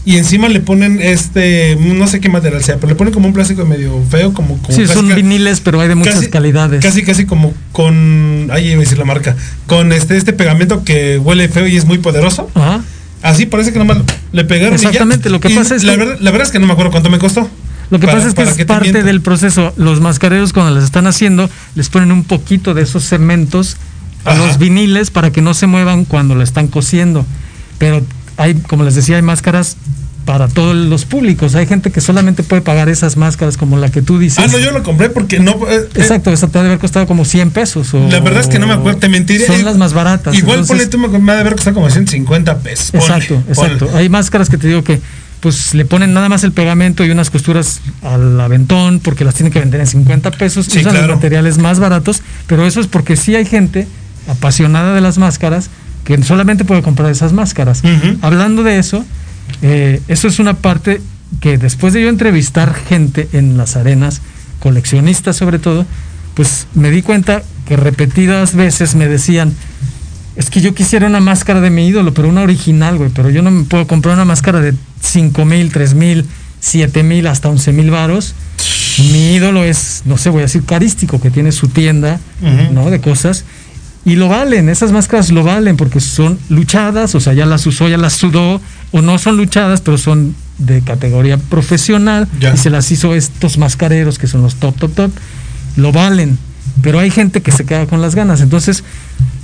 Y 0.05 0.19
encima 0.19 0.49
le 0.49 0.61
ponen 0.61 1.01
este, 1.03 1.77
no 1.81 2.07
sé 2.07 2.21
qué 2.21 2.29
material 2.29 2.63
sea, 2.63 2.77
pero 2.77 2.89
le 2.91 2.95
ponen 2.95 3.13
como 3.13 3.27
un 3.27 3.33
plástico 3.35 3.65
medio 3.67 4.01
feo, 4.09 4.33
como, 4.33 4.57
como 4.63 4.73
Sí, 4.77 4.83
casi 4.83 4.95
son 4.95 5.13
viniles, 5.13 5.59
pero 5.61 5.81
hay 5.81 5.89
de 5.89 5.97
muchas 5.97 6.15
casi- 6.15 6.29
calidades. 6.31 6.81
Casi, 6.81 7.03
casi 7.03 7.25
como 7.27 7.53
con. 7.73 8.49
Ahí 8.53 8.69
iba 8.69 8.77
a 8.77 8.81
decir 8.81 8.99
la 8.99 9.05
marca. 9.05 9.35
Con 9.67 9.93
este, 9.93 10.17
este 10.17 10.33
pegamento 10.33 10.85
que 10.85 11.19
huele 11.19 11.49
feo 11.49 11.67
y 11.67 11.77
es 11.77 11.85
muy 11.87 11.99
poderoso. 11.99 12.49
Ajá. 12.55 12.83
Así 13.27 13.47
parece 13.47 13.73
que 13.73 13.79
nomás 13.79 13.99
le 14.33 14.45
pegaron. 14.45 14.75
y 14.79 14.83
ya. 14.83 14.89
Exactamente, 14.89 15.31
lo 15.31 15.41
que 15.41 15.51
Y 15.53 15.57
pasa 15.57 15.75
es 15.75 15.85
la 15.85 15.93
que- 15.93 15.99
verdad, 15.99 16.17
la 16.21 16.31
verdad 16.31 16.47
es 16.47 16.53
que 16.53 16.59
no 16.59 16.67
me 16.67 16.73
acuerdo 16.73 16.91
cuánto 16.93 17.11
me 17.11 17.19
costó. 17.19 17.49
Lo 17.91 18.01
que 18.01 18.07
Para- 18.07 18.19
pasa 18.19 18.29
es 18.29 18.35
que 18.35 18.43
es 18.43 18.57
te 18.57 18.67
parte 18.67 19.03
del 19.03 19.21
proceso. 19.21 19.73
Los 19.77 20.01
mascareros 20.01 20.53
cuando 20.53 20.75
les 20.75 20.85
están 20.85 21.07
haciendo, 21.07 21.49
les 21.75 21.89
ponen 21.89 22.11
un 22.13 22.25
poquito 22.25 22.75
de 22.75 22.83
esos 22.83 23.05
cementos 23.05 23.77
a 24.25 24.33
Ajá. 24.33 24.45
los 24.47 24.59
viniles 24.59 25.11
para 25.11 25.31
que 25.31 25.41
no 25.41 25.55
se 25.55 25.67
muevan 25.69 26.05
cuando 26.05 26.35
lo 26.35 26.43
están 26.43 26.67
cosiendo. 26.69 27.25
Pero 27.79 28.03
hay, 28.37 28.55
como 28.55 28.83
les 28.85 28.95
decía, 28.97 29.17
hay 29.17 29.23
máscaras 29.23 29.77
para 30.27 30.49
todos 30.49 30.75
los 30.77 31.07
públicos. 31.07 31.55
Hay 31.55 31.67
gente 31.67 31.91
que 31.93 32.03
solamente 32.03 32.43
puede 32.43 32.61
pagar 32.61 32.89
esas 32.91 33.17
máscaras 33.17 33.57
como 33.57 33.79
la 33.79 33.91
que 33.91 34.03
tú 34.03 34.19
dices. 34.19 34.39
Ah, 34.41 34.49
no, 34.51 34.59
yo 34.59 34.73
lo 34.73 34.83
compré 34.83 35.09
porque 35.09 35.39
no. 35.41 35.53
eh, 35.53 35.57
eh, 35.71 35.89
Exacto, 35.95 36.31
esa 36.33 36.49
te 36.49 36.59
ha 36.59 36.63
de 36.63 36.69
haber 36.69 36.81
costado 36.81 37.07
como 37.07 37.25
100 37.25 37.51
pesos. 37.53 37.95
o- 37.95 38.09
La 38.11 38.21
verdad 38.21 38.41
es 38.41 38.49
que 38.49 38.59
no 38.59 38.67
me 38.67 38.75
acuerdo, 38.75 38.99
te 38.99 39.09
mentiré. 39.09 39.47
Son 39.47 39.61
Eh, 39.61 39.63
las 39.63 39.77
más 39.79 39.95
baratas. 39.95 40.35
Igual 40.35 40.59
entonces- 40.61 40.69
ponle 40.69 40.87
tú, 40.89 40.99
me 40.99 41.19
me 41.21 41.33
ha 41.33 41.37
de 41.37 41.41
haber 41.43 41.55
costado 41.55 41.75
como 41.75 41.89
150 41.89 42.59
pesos. 42.59 42.91
ponle, 42.91 43.07
Exacto, 43.07 43.35
ponle. 43.37 43.51
exacto. 43.53 43.91
Hay 43.97 44.09
máscaras 44.09 44.51
que 44.51 44.59
te 44.59 44.67
digo 44.69 44.85
que 44.85 45.01
pues 45.41 45.75
le 45.75 45.85
ponen 45.85 46.13
nada 46.13 46.29
más 46.29 46.43
el 46.43 46.51
pegamento 46.51 47.05
y 47.05 47.11
unas 47.11 47.31
costuras 47.31 47.81
al 48.03 48.41
aventón 48.41 48.99
porque 48.99 49.25
las 49.25 49.35
tienen 49.35 49.53
que 49.53 49.61
vender 49.61 49.81
en 49.81 49.87
50 49.87 50.33
pesos. 50.33 50.67
Sí, 50.67 50.81
usan 50.81 50.93
claro. 50.93 51.07
los 51.07 51.17
materiales 51.17 51.59
más 51.59 51.79
baratos, 51.79 52.23
pero 52.49 52.67
eso 52.67 52.81
es 52.81 52.89
porque 52.89 53.15
sí 53.17 53.37
hay 53.37 53.45
gente 53.45 53.87
apasionada 54.29 54.93
de 54.95 55.01
las 55.01 55.19
máscaras 55.19 55.71
que 56.05 56.21
solamente 56.25 56.65
puede 56.65 56.83
comprar 56.83 57.11
esas 57.13 57.33
máscaras. 57.33 57.83
Hablando 58.23 58.65
de 58.65 58.79
eso, 58.79 59.05
eh, 59.63 60.01
eso 60.09 60.29
es 60.29 60.39
una 60.39 60.55
parte 60.55 61.01
que 61.41 61.59
después 61.59 61.93
de 61.93 62.03
yo 62.03 62.09
entrevistar 62.09 62.75
gente 62.75 63.29
en 63.33 63.57
las 63.57 63.77
arenas, 63.77 64.21
coleccionistas 64.61 65.37
sobre 65.37 65.59
todo, 65.59 65.87
pues 66.35 66.67
me 66.75 66.91
di 66.91 67.03
cuenta 67.03 67.43
que 67.67 67.77
repetidas 67.77 68.55
veces 68.55 68.95
me 68.95 69.09
decían, 69.09 69.53
es 70.37 70.51
que 70.51 70.61
yo 70.61 70.75
quisiera 70.75 71.07
una 71.07 71.21
máscara 71.21 71.61
de 71.61 71.71
mi 71.71 71.87
ídolo, 71.87 72.13
pero 72.13 72.29
una 72.29 72.43
original, 72.43 72.99
güey, 72.99 73.11
pero 73.11 73.31
yo 73.31 73.43
no 73.43 73.51
me 73.51 73.65
puedo 73.65 73.87
comprar 73.87 74.15
una 74.15 74.25
máscara 74.25 74.61
de 74.61 74.75
5 75.01 75.45
mil, 75.45 75.73
3 75.73 75.95
mil, 75.95 76.27
7 76.61 77.03
mil, 77.03 77.27
hasta 77.27 77.49
11 77.49 77.73
mil 77.73 77.91
varos. 77.91 78.35
Mi 78.99 79.35
ídolo 79.35 79.65
es, 79.65 80.03
no 80.05 80.19
sé, 80.19 80.31
voy 80.31 80.41
a 80.41 80.43
decir 80.43 80.65
carístico, 80.65 81.21
que 81.21 81.31
tiene 81.31 81.53
su 81.53 81.69
tienda. 81.69 82.21
¿no? 82.73 82.91
De 82.91 83.01
cosas. 83.01 83.45
Y 84.05 84.15
lo 84.17 84.29
valen, 84.29 84.69
esas 84.69 84.93
máscaras 84.93 85.33
lo 85.33 85.43
valen 85.43 85.77
porque 85.77 86.01
son 86.01 86.39
luchadas, 86.49 87.15
o 87.15 87.21
sea, 87.21 87.33
ya 87.33 87.45
las 87.45 87.67
usó, 87.67 87.89
ya 87.89 87.99
las 87.99 88.13
sudó, 88.13 88.61
o 88.97 89.03
no 89.03 89.19
son 89.19 89.37
luchadas, 89.37 89.81
pero 89.81 89.99
son 89.99 90.35
de 90.59 90.81
categoría 90.81 91.37
profesional 91.37 92.27
Ya. 92.41 92.55
y 92.55 92.57
se 92.57 92.71
las 92.71 92.91
hizo 92.91 93.15
estos 93.15 93.59
mascareros 93.59 94.19
que 94.19 94.27
son 94.27 94.43
los 94.43 94.55
top, 94.57 94.77
top, 94.79 94.95
top, 94.95 95.11
lo 95.77 95.93
valen. 95.93 96.39
Pero 96.83 96.99
hay 96.99 97.11
gente 97.11 97.43
que 97.43 97.53
se 97.53 97.65
queda 97.65 97.87
con 97.87 98.01
las 98.03 98.15
ganas. 98.15 98.41
Entonces, 98.41 98.85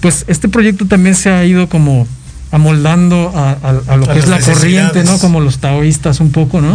pues 0.00 0.24
este 0.28 0.48
proyecto 0.48 0.86
también 0.86 1.14
se 1.14 1.30
ha 1.30 1.44
ido 1.44 1.68
como 1.68 2.06
amoldando 2.50 3.32
a, 3.34 3.52
a- 3.52 3.92
a 3.92 3.96
lo 3.96 4.10
A 4.10 4.14
que 4.14 4.18
es 4.20 4.28
la 4.28 4.40
corriente, 4.40 5.04
¿no? 5.04 5.18
Como 5.18 5.40
los 5.40 5.58
taoístas 5.58 6.20
un 6.20 6.30
poco, 6.32 6.60
¿no? 6.60 6.74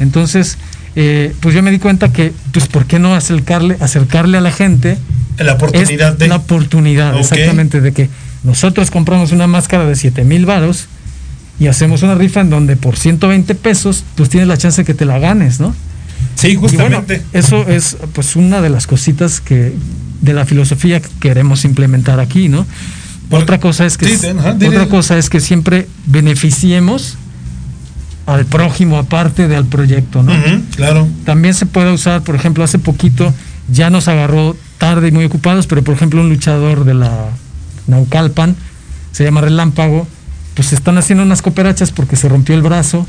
Entonces, 0.00 0.58
eh, 0.96 1.32
pues 1.40 1.54
yo 1.54 1.62
me 1.62 1.70
di 1.70 1.78
cuenta 1.78 2.12
que, 2.12 2.32
pues, 2.52 2.66
¿por 2.66 2.86
qué 2.86 2.98
no 2.98 3.14
acercarle, 3.14 3.76
acercarle 3.80 4.38
a 4.38 4.40
la 4.40 4.50
gente 4.50 4.98
La 5.38 5.54
oportunidad 5.54 6.12
es 6.14 6.18
de. 6.18 6.28
la 6.28 6.36
oportunidad, 6.36 7.18
exactamente, 7.18 7.80
de 7.80 7.92
que 7.92 8.10
nosotros 8.42 8.90
compramos 8.90 9.32
una 9.32 9.46
máscara 9.46 9.84
de 9.86 9.94
7 9.96 10.24
mil 10.24 10.46
varos 10.46 10.86
y 11.58 11.66
hacemos 11.68 12.02
una 12.02 12.14
rifa 12.14 12.40
en 12.40 12.50
donde 12.50 12.76
por 12.76 12.96
120 12.96 13.54
pesos, 13.54 14.04
pues 14.16 14.28
tienes 14.28 14.48
la 14.48 14.56
chance 14.56 14.82
de 14.82 14.86
que 14.86 14.94
te 14.94 15.04
la 15.04 15.18
ganes, 15.18 15.60
¿no? 15.60 15.74
Sí, 16.34 16.56
bueno, 16.56 16.68
justamente. 16.68 17.22
eso 17.32 17.66
es 17.68 17.96
pues 18.12 18.36
una 18.36 18.60
de 18.60 18.70
las 18.70 18.86
cositas 18.86 19.40
que 19.40 19.72
de 20.20 20.32
la 20.32 20.46
filosofía 20.46 21.00
que 21.00 21.08
queremos 21.20 21.64
implementar 21.64 22.18
aquí, 22.18 22.48
¿no? 22.48 22.66
Otra 23.30 23.58
cosa 23.58 23.86
es 23.86 23.96
que 23.96 24.16
Sí, 24.16 24.26
otra 24.66 24.88
cosa 24.88 25.18
es 25.18 25.30
que 25.30 25.40
siempre 25.40 25.88
beneficiemos 26.06 27.16
al 28.26 28.46
prójimo 28.46 28.98
aparte 28.98 29.48
del 29.48 29.64
proyecto, 29.64 30.22
¿no? 30.22 30.32
Claro. 30.76 31.08
También 31.24 31.54
se 31.54 31.66
puede 31.66 31.92
usar, 31.92 32.22
por 32.22 32.34
ejemplo, 32.34 32.64
hace 32.64 32.78
poquito 32.78 33.32
ya 33.68 33.90
nos 33.90 34.08
agarró 34.08 34.56
tarde 34.78 35.08
y 35.08 35.12
muy 35.12 35.24
ocupados, 35.24 35.66
pero 35.66 35.82
por 35.82 35.94
ejemplo 35.94 36.20
un 36.20 36.28
luchador 36.28 36.84
de 36.84 36.94
la 36.94 37.30
Naucalpan, 37.86 38.56
se 39.12 39.24
llama 39.24 39.40
Relámpago, 39.40 40.06
pues 40.54 40.68
se 40.68 40.74
están 40.74 40.98
haciendo 40.98 41.24
unas 41.24 41.42
cooperachas 41.42 41.90
porque 41.90 42.16
se 42.16 42.28
rompió 42.28 42.54
el 42.54 42.62
brazo 42.62 43.06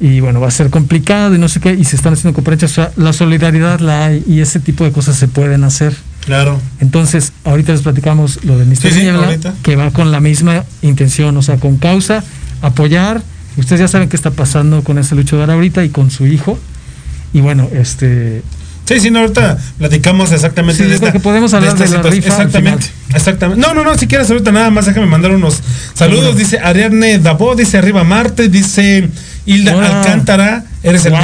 y 0.00 0.20
bueno, 0.20 0.40
va 0.40 0.48
a 0.48 0.50
ser 0.50 0.70
complicado 0.70 1.34
y 1.34 1.38
no 1.38 1.48
sé 1.48 1.60
qué, 1.60 1.74
y 1.74 1.84
se 1.84 1.94
están 1.94 2.14
haciendo 2.14 2.34
cooperachas. 2.34 2.70
O 2.70 2.74
sea, 2.74 2.92
la 2.96 3.12
solidaridad 3.12 3.80
la 3.80 4.06
hay 4.06 4.24
y 4.26 4.40
ese 4.40 4.58
tipo 4.58 4.84
de 4.84 4.92
cosas 4.92 5.16
se 5.16 5.28
pueden 5.28 5.62
hacer. 5.62 5.94
Claro. 6.24 6.58
Entonces, 6.80 7.34
ahorita 7.44 7.72
les 7.72 7.82
platicamos 7.82 8.42
lo 8.44 8.58
de 8.58 8.64
Mr. 8.64 8.76
Sí, 8.76 9.00
Niebla, 9.00 9.36
que 9.62 9.76
va 9.76 9.90
con 9.90 10.10
la 10.10 10.20
misma 10.20 10.64
intención, 10.80 11.36
o 11.36 11.42
sea, 11.42 11.58
con 11.58 11.76
causa, 11.76 12.24
apoyar. 12.62 13.22
Ustedes 13.58 13.80
ya 13.80 13.88
saben 13.88 14.08
qué 14.08 14.16
está 14.16 14.30
pasando 14.30 14.82
con 14.82 14.96
ese 14.96 15.14
luchador 15.14 15.50
ahorita 15.50 15.84
y 15.84 15.90
con 15.90 16.10
su 16.10 16.26
hijo. 16.26 16.58
Y 17.34 17.42
bueno, 17.42 17.68
este, 17.72 18.42
Sí, 18.90 18.98
sí, 18.98 19.10
no, 19.12 19.20
ahorita 19.20 19.56
platicamos 19.78 20.32
exactamente 20.32 20.82
Sí, 20.82 20.82
de 20.82 20.94
yo 20.94 20.96
creo 20.98 21.08
esta. 21.10 21.12
que 21.18 21.22
podemos 21.22 21.54
hablar 21.54 21.76
de 21.78 21.88
la 21.88 22.02
rifa 22.02 22.26
Exactamente, 22.26 22.86
exactamente. 23.14 23.64
No, 23.64 23.72
no, 23.72 23.84
no, 23.84 23.96
si 23.96 24.08
quieres 24.08 24.28
ahorita 24.28 24.50
nada 24.50 24.68
más 24.70 24.86
déjame 24.86 25.06
mandar 25.06 25.30
unos 25.30 25.60
saludos. 25.94 26.24
Bueno. 26.24 26.38
Dice 26.40 26.58
Ariadne 26.58 27.20
Dabo, 27.20 27.54
dice 27.54 27.78
Arriba 27.78 28.02
Marte, 28.02 28.48
dice 28.48 29.08
Hilda 29.46 29.74
Wow. 29.74 29.82
Alcántara, 29.82 30.64
eres 30.82 31.06
el, 31.06 31.14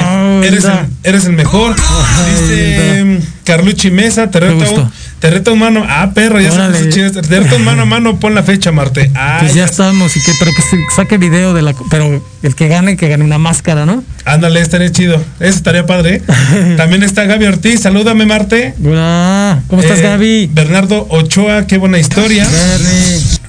eres, 0.45 0.62
el, 0.64 0.73
eres 1.03 1.25
el 1.25 1.33
mejor. 1.33 1.75
dice 1.75 3.01
Hilda. 3.03 3.27
Carlucci 3.43 3.91
Mesa, 3.91 4.31
te 4.31 4.39
reto. 4.39 4.91
Te 5.21 5.31
reto 5.31 5.57
mano. 5.57 5.85
Ah, 5.89 6.11
perro, 6.14 6.41
ya 6.41 6.51
se 6.51 6.89
chido. 6.91 7.11
Te 7.11 7.23
reto 7.41 7.59
mano 7.59 7.83
a 7.83 7.85
mano, 7.85 8.21
pon 8.21 8.35
la 8.35 8.43
fecha, 8.43 8.71
Marte. 8.73 9.11
Ah, 9.14 9.39
pues 9.41 9.55
ya 9.55 9.61
ya 9.61 9.64
estamos, 9.64 10.17
y 10.17 10.21
que, 10.23 10.33
pero 10.39 10.51
que 10.55 10.62
se 10.62 10.77
saque 10.95 11.19
video 11.19 11.55
de 11.55 11.62
la, 11.62 11.75
pero 11.91 12.23
el 12.43 12.55
que 12.55 12.69
gane, 12.69 12.97
que 12.97 13.09
gane 13.09 13.25
una 13.25 13.39
máscara, 13.39 13.87
¿no? 13.87 14.05
Ándale, 14.25 14.61
estaría 14.61 14.93
chido. 14.93 15.17
Eso 15.41 15.57
estaría 15.57 15.87
padre. 15.87 16.23
También 16.77 17.03
está 17.03 17.25
Gaby 17.25 17.47
Ortiz, 17.47 17.81
salúdame, 17.81 18.27
Marte. 18.27 18.75
Hola, 18.85 19.62
¿cómo 19.69 19.83
estás, 19.83 20.01
Eh, 20.01 20.03
Gaby? 20.03 20.51
Bernardo 20.53 21.07
Ochoa, 21.09 21.67
qué 21.67 21.79
buena 21.79 21.99
historia. 21.99 22.47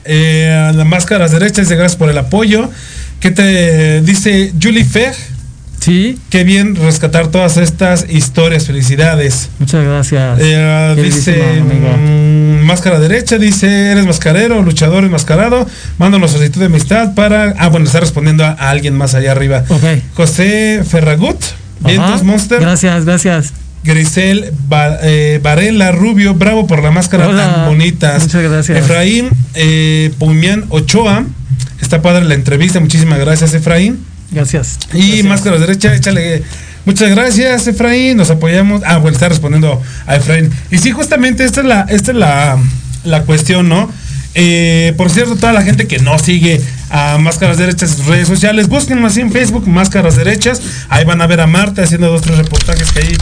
Eh, 0.06 0.68
a 0.70 0.72
las 0.72 0.86
máscaras 0.86 1.32
derechas, 1.32 1.66
dice 1.66 1.76
gracias 1.76 1.98
por 1.98 2.10
el 2.10 2.18
apoyo. 2.18 2.70
¿Qué 3.20 3.32
te 3.32 4.02
dice 4.02 4.54
Julie 4.62 4.86
Fer? 4.86 5.14
Sí, 5.88 6.20
Qué 6.30 6.44
bien 6.44 6.76
rescatar 6.76 7.28
todas 7.30 7.56
estas 7.56 8.06
historias, 8.10 8.66
felicidades. 8.68 9.48
muchas 9.58 9.86
gracias. 9.86 10.38
Eh, 10.42 10.96
dice 11.02 11.62
mm, 11.62 12.66
máscara 12.66 13.00
derecha, 13.00 13.38
dice 13.38 13.92
eres 13.92 14.06
mascarero, 14.06 14.62
luchador 14.62 15.06
enmascarado, 15.06 15.66
manda 15.98 16.18
una 16.18 16.28
solicitud 16.28 16.60
de 16.60 16.66
amistad 16.66 17.14
para. 17.16 17.56
Ah, 17.58 17.70
bueno, 17.70 17.86
está 17.86 18.02
respondiendo 18.02 18.44
a, 18.44 18.50
a 18.50 18.70
alguien 18.70 18.96
más 18.98 19.16
allá 19.16 19.32
arriba. 19.32 19.64
José 20.14 20.84
Ferragut, 20.86 21.40
Vientos 21.80 22.22
Monster. 22.24 22.60
Gracias, 22.60 23.06
gracias. 23.06 23.54
Grisel 23.86 24.52
Ba- 24.68 24.98
eh, 25.04 25.40
Varela 25.42 25.94
Rubio, 25.94 26.34
bravo 26.34 26.68
por 26.68 26.84
la 26.84 26.92
máscara 26.92 27.30
Hola, 27.30 27.54
tan 27.54 27.66
bonitas. 27.70 28.24
muchas 28.24 28.44
gracias. 28.44 28.78
Efraín 28.80 29.30
eh, 29.54 30.12
Pumián 30.20 30.66
Ochoa, 30.68 31.24
está 31.82 32.02
padre 32.02 32.26
la 32.26 32.34
entrevista, 32.34 32.82
muchísimas 32.82 33.20
gracias 33.20 33.54
Efraín. 33.54 34.00
Gracias. 34.32 34.78
Y 34.94 35.22
Gracias. 35.22 35.60
derecha, 35.60 35.96
échale. 35.96 36.44
Muchas 36.86 37.10
gracias 37.10 37.68
Efraín, 37.68 38.16
nos 38.16 38.30
apoyamos. 38.30 38.82
Ah, 38.86 38.98
bueno, 38.98 39.16
está 39.16 39.28
respondiendo 39.28 39.82
a 40.06 40.16
Efraín. 40.16 40.50
Y 40.72 40.78
sí, 40.78 40.92
justamente 40.92 41.44
esta 41.44 41.60
es 41.62 41.68
la, 41.68 41.82
esta 41.90 42.12
es 42.12 42.18
la, 42.18 42.58
la 43.04 43.24
cuestión, 43.24 43.68
¿no? 43.68 43.92
Eh, 44.36 44.94
por 44.98 45.10
cierto, 45.10 45.36
toda 45.36 45.52
la 45.52 45.64
gente 45.64 45.88
que 45.88 46.00
no 46.00 46.18
sigue 46.20 46.62
a 46.90 47.18
Máscaras 47.18 47.58
Derechas 47.58 47.92
en 47.92 47.98
sus 47.98 48.06
redes 48.06 48.28
sociales, 48.28 48.70
busquen 48.70 49.04
así 49.04 49.20
en 49.20 49.32
Facebook, 49.32 49.68
Máscaras 49.68 50.16
Derechas. 50.16 50.62
Ahí 50.90 51.04
van 51.06 51.22
a 51.22 51.28
ver 51.28 51.42
a 51.42 51.48
Marta 51.48 51.84
haciendo 51.84 52.08
dos, 52.10 52.22
tres 52.22 52.38
reportajes 52.38 52.92
que 52.92 53.00
ahí 53.00 53.18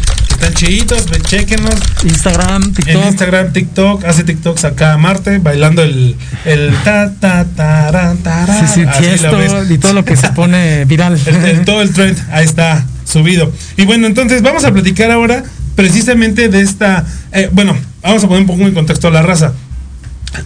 están 0.47 0.53
chiditos, 0.53 1.09
ve, 1.09 1.19
chequenos. 1.21 1.73
Instagram, 2.03 2.63
En 2.63 2.73
TikTok. 2.73 3.05
Instagram, 3.05 3.53
TikTok, 3.53 4.05
hace 4.05 4.23
TikToks 4.23 4.65
acá 4.65 4.93
a 4.93 4.97
Marte, 4.97 5.39
bailando 5.39 5.81
el, 5.81 6.15
el 6.45 6.73
ta 6.83 7.11
ta 7.19 7.45
taran, 7.55 8.17
tarán. 8.17 8.67
Sí, 8.67 8.83
Tiesto 8.99 9.37
y 9.73 9.77
todo 9.77 9.93
lo 9.93 10.05
que 10.05 10.15
se 10.15 10.29
pone 10.29 10.85
viral. 10.87 11.19
El- 11.25 11.35
el- 11.45 11.65
todo 11.65 11.81
el 11.81 11.91
trend, 11.93 12.17
ahí 12.31 12.45
está, 12.45 12.85
subido. 13.05 13.51
Y 13.77 13.85
bueno, 13.85 14.05
entonces 14.07 14.41
vamos 14.41 14.63
a 14.65 14.71
platicar 14.71 15.09
ahora 15.11 15.43
precisamente 15.75 16.47
de 16.49 16.61
esta. 16.61 17.05
eh, 17.31 17.49
bueno, 17.51 17.75
vamos 18.03 18.23
a 18.23 18.27
poner 18.27 18.41
un 18.41 18.47
poco 18.47 18.61
en 18.61 18.73
contexto 18.73 19.07
a 19.07 19.11
la 19.11 19.21
raza. 19.23 19.53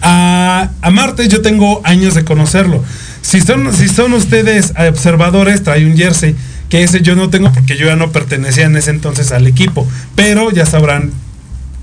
A, 0.02 0.70
a 0.82 0.90
Marte 0.90 1.28
yo 1.28 1.42
tengo 1.42 1.80
años 1.84 2.14
de 2.14 2.24
conocerlo. 2.24 2.82
Si 3.22 3.40
son, 3.42 3.74
si 3.74 3.88
son 3.88 4.14
ustedes 4.14 4.72
observadores, 4.88 5.62
trae 5.62 5.84
un 5.84 5.96
jersey, 5.96 6.34
que 6.70 6.82
ese 6.84 7.02
yo 7.02 7.16
no 7.16 7.28
tengo 7.28 7.52
porque 7.52 7.76
yo 7.76 7.86
ya 7.86 7.96
no 7.96 8.12
pertenecía 8.12 8.64
en 8.64 8.76
ese 8.76 8.90
entonces 8.90 9.32
al 9.32 9.46
equipo. 9.46 9.86
Pero 10.14 10.50
ya 10.50 10.64
sabrán 10.64 11.12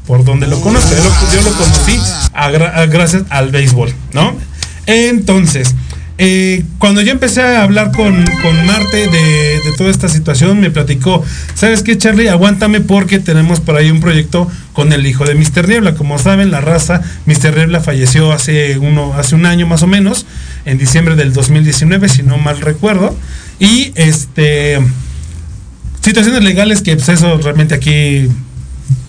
por 0.08 0.24
dónde 0.24 0.48
lo 0.48 0.60
conozco. 0.62 0.90
Yo 0.96 1.42
lo, 1.42 1.52
conocí 1.52 2.00
gracias 2.90 3.24
al 3.30 3.52
béisbol, 3.52 3.94
¿no? 4.14 4.36
Entonces, 4.86 5.76
eh, 6.18 6.64
cuando 6.80 7.02
yo 7.02 7.12
empecé 7.12 7.42
a 7.42 7.62
hablar 7.64 7.92
con, 7.92 8.26
con 8.42 8.66
Marte 8.66 9.08
de, 9.10 9.60
de 9.60 9.74
toda 9.78 9.92
esta 9.92 10.08
situación, 10.08 10.60
me 10.62 10.72
platicó, 10.72 11.24
¿sabes 11.54 11.84
qué, 11.84 11.98
Charlie? 11.98 12.30
Aguántame 12.30 12.80
porque 12.80 13.20
tenemos 13.20 13.60
por 13.60 13.76
ahí 13.76 13.92
un 13.92 14.00
proyecto 14.00 14.50
con 14.72 14.94
el 14.94 15.06
hijo 15.06 15.26
de 15.26 15.36
Mr. 15.36 15.68
Niebla. 15.68 15.96
Como 15.96 16.18
saben, 16.18 16.50
la 16.50 16.62
raza, 16.62 17.02
Mr. 17.26 17.58
Niebla 17.58 17.82
falleció 17.82 18.32
hace, 18.32 18.78
uno, 18.78 19.14
hace 19.16 19.36
un 19.36 19.46
año 19.46 19.68
más 19.68 19.84
o 19.84 19.88
menos, 19.88 20.26
en 20.64 20.78
diciembre 20.78 21.16
del 21.16 21.34
2019, 21.34 22.08
si 22.08 22.24
no 22.24 22.38
mal 22.38 22.62
recuerdo. 22.62 23.14
Y 23.60 23.92
este 23.96 24.80
situaciones 26.02 26.44
legales 26.44 26.82
que 26.82 26.96
pues 26.96 27.10
eso 27.10 27.38
realmente 27.38 27.76
aquí 27.76 28.30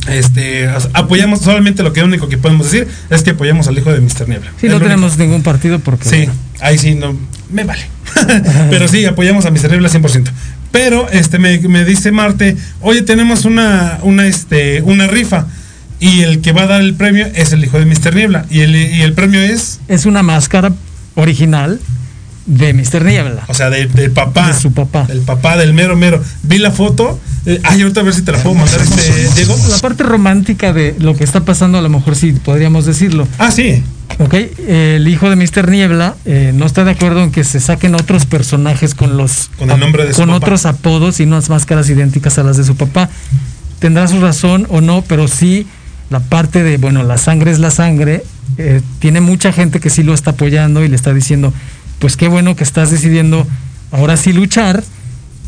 este 0.09 0.68
apoyamos 0.94 1.40
solamente 1.42 1.82
lo 1.82 1.92
que 1.92 2.03
único 2.03 2.28
que 2.28 2.38
podemos 2.38 2.70
decir 2.70 2.88
es 3.11 3.22
que 3.22 3.30
apoyamos 3.30 3.68
al 3.68 3.78
hijo 3.78 3.92
de 3.92 4.01
Mr. 4.01 4.28
Niebla. 4.28 4.51
Sí, 4.61 4.66
Es 4.66 4.72
no 4.72 4.80
tenemos 4.80 5.18
ningún 5.18 5.42
partido 5.42 5.78
porque. 5.78 6.09
Sí, 6.09 6.28
ahí 6.61 6.78
sí 6.78 6.94
no 6.94 7.16
me 7.51 7.64
vale. 7.64 7.86
Pero 8.70 8.88
sí, 8.88 9.05
apoyamos 9.05 9.44
a 9.46 9.51
Mr. 9.51 9.70
Niebla 9.70 9.88
100%. 9.88 10.30
Pero 10.72 11.09
este 11.11 11.38
me, 11.38 11.59
me 11.61 11.84
dice 11.84 12.11
Marte, 12.11 12.57
"Oye, 12.80 13.03
tenemos 13.03 13.44
una 13.44 13.99
una 14.03 14.26
este 14.26 14.82
una 14.82 15.07
rifa 15.07 15.46
y 16.01 16.20
el 16.20 16.40
que 16.40 16.53
va 16.53 16.62
a 16.62 16.66
dar 16.66 16.80
el 16.80 16.94
premio 16.94 17.26
es 17.34 17.53
el 17.53 17.64
hijo 17.64 17.78
de 17.78 17.86
Mr. 17.86 18.14
Niebla 18.14 18.44
y 18.51 18.61
el 18.61 18.74
y 18.74 19.03
el 19.03 19.12
premio 19.12 19.40
es, 19.40 19.80
Es 19.88 20.07
una 20.07 20.22
máscara 20.22 20.72
original 21.14 21.80
de 22.49 22.72
Mr. 22.72 23.05
Niebla. 23.05 23.44
o 23.46 23.55
sea, 23.55 23.68
de- 23.70 23.86
del 23.86 24.11
papá, 24.11 24.49
De 24.49 24.55
su 24.59 24.72
papá. 24.72 25.05
del 25.05 25.20
papá 25.20 25.57
del 25.57 25.72
mero 25.74 25.94
mero. 25.96 26.20
Vi 26.42 26.59
la 26.59 26.70
foto, 26.70 27.20
eh, 27.46 27.61
ay, 27.62 27.82
ahorita 27.82 28.01
a 28.01 28.05
ver 28.05 28.14
si 28.14 28.22
te 28.22 28.32
la 28.32 28.38
puedo 28.38 28.55
mandar 28.57 28.80
este 28.80 29.28
Diego. 29.36 29.55
La 29.68 29.78
parte 29.78 30.03
romántica 30.03 30.72
de 30.72 30.96
lo 30.99 31.14
que 31.14 31.24
está 31.24 31.44
pasando, 31.44 31.78
a 31.78 31.82
lo 31.82 31.88
mejor 31.90 32.16
sí 32.16 32.32
podríamos 32.32 32.86
decirlo. 32.86 33.28
Ah, 33.38 33.51
sí. 33.51 33.82
Ok, 34.18 34.34
el 34.66 35.07
hijo 35.07 35.28
de 35.30 35.36
Mr. 35.36 35.70
Niebla 35.70 36.16
eh, 36.24 36.53
no 36.55 36.64
está 36.64 36.82
de 36.84 36.92
acuerdo 36.92 37.22
en 37.22 37.30
que 37.30 37.44
se 37.44 37.61
saquen 37.61 37.94
otros 37.94 38.24
personajes 38.24 38.94
con 38.94 39.18
los 39.18 39.51
Con 39.59 39.70
el 39.70 39.78
nombre 39.78 40.07
de 40.07 40.12
su 40.14 40.16
con 40.20 40.28
papá. 40.30 40.36
otros 40.38 40.64
apodos 40.66 41.20
y 41.20 41.24
unas 41.24 41.51
máscaras 41.51 41.88
idénticas 41.90 42.38
a 42.38 42.42
las 42.42 42.57
de 42.57 42.64
su 42.64 42.74
papá. 42.76 43.11
Tendrá 43.78 44.09
su 44.09 44.18
razón 44.20 44.66
o 44.70 44.80
no, 44.80 45.03
pero 45.07 45.28
sí 45.28 45.66
la 46.11 46.20
parte 46.20 46.62
de, 46.62 46.78
bueno, 46.78 47.03
la 47.03 47.18
sangre 47.18 47.51
es 47.51 47.59
la 47.59 47.70
sangre. 47.70 48.24
eh, 48.57 48.80
tiene 48.99 49.20
mucha 49.20 49.53
gente 49.53 49.78
que 49.78 49.90
sí 49.90 50.03
lo 50.03 50.14
está 50.14 50.30
apoyando 50.30 50.82
y 50.82 50.88
le 50.88 50.96
está 50.96 51.12
diciendo, 51.12 51.53
pues 51.99 52.16
qué 52.16 52.28
bueno 52.28 52.57
que 52.57 52.64
estás 52.64 52.90
decidiendo 52.90 53.46
ahora 53.90 54.16
sí 54.16 54.32
luchar 54.32 54.82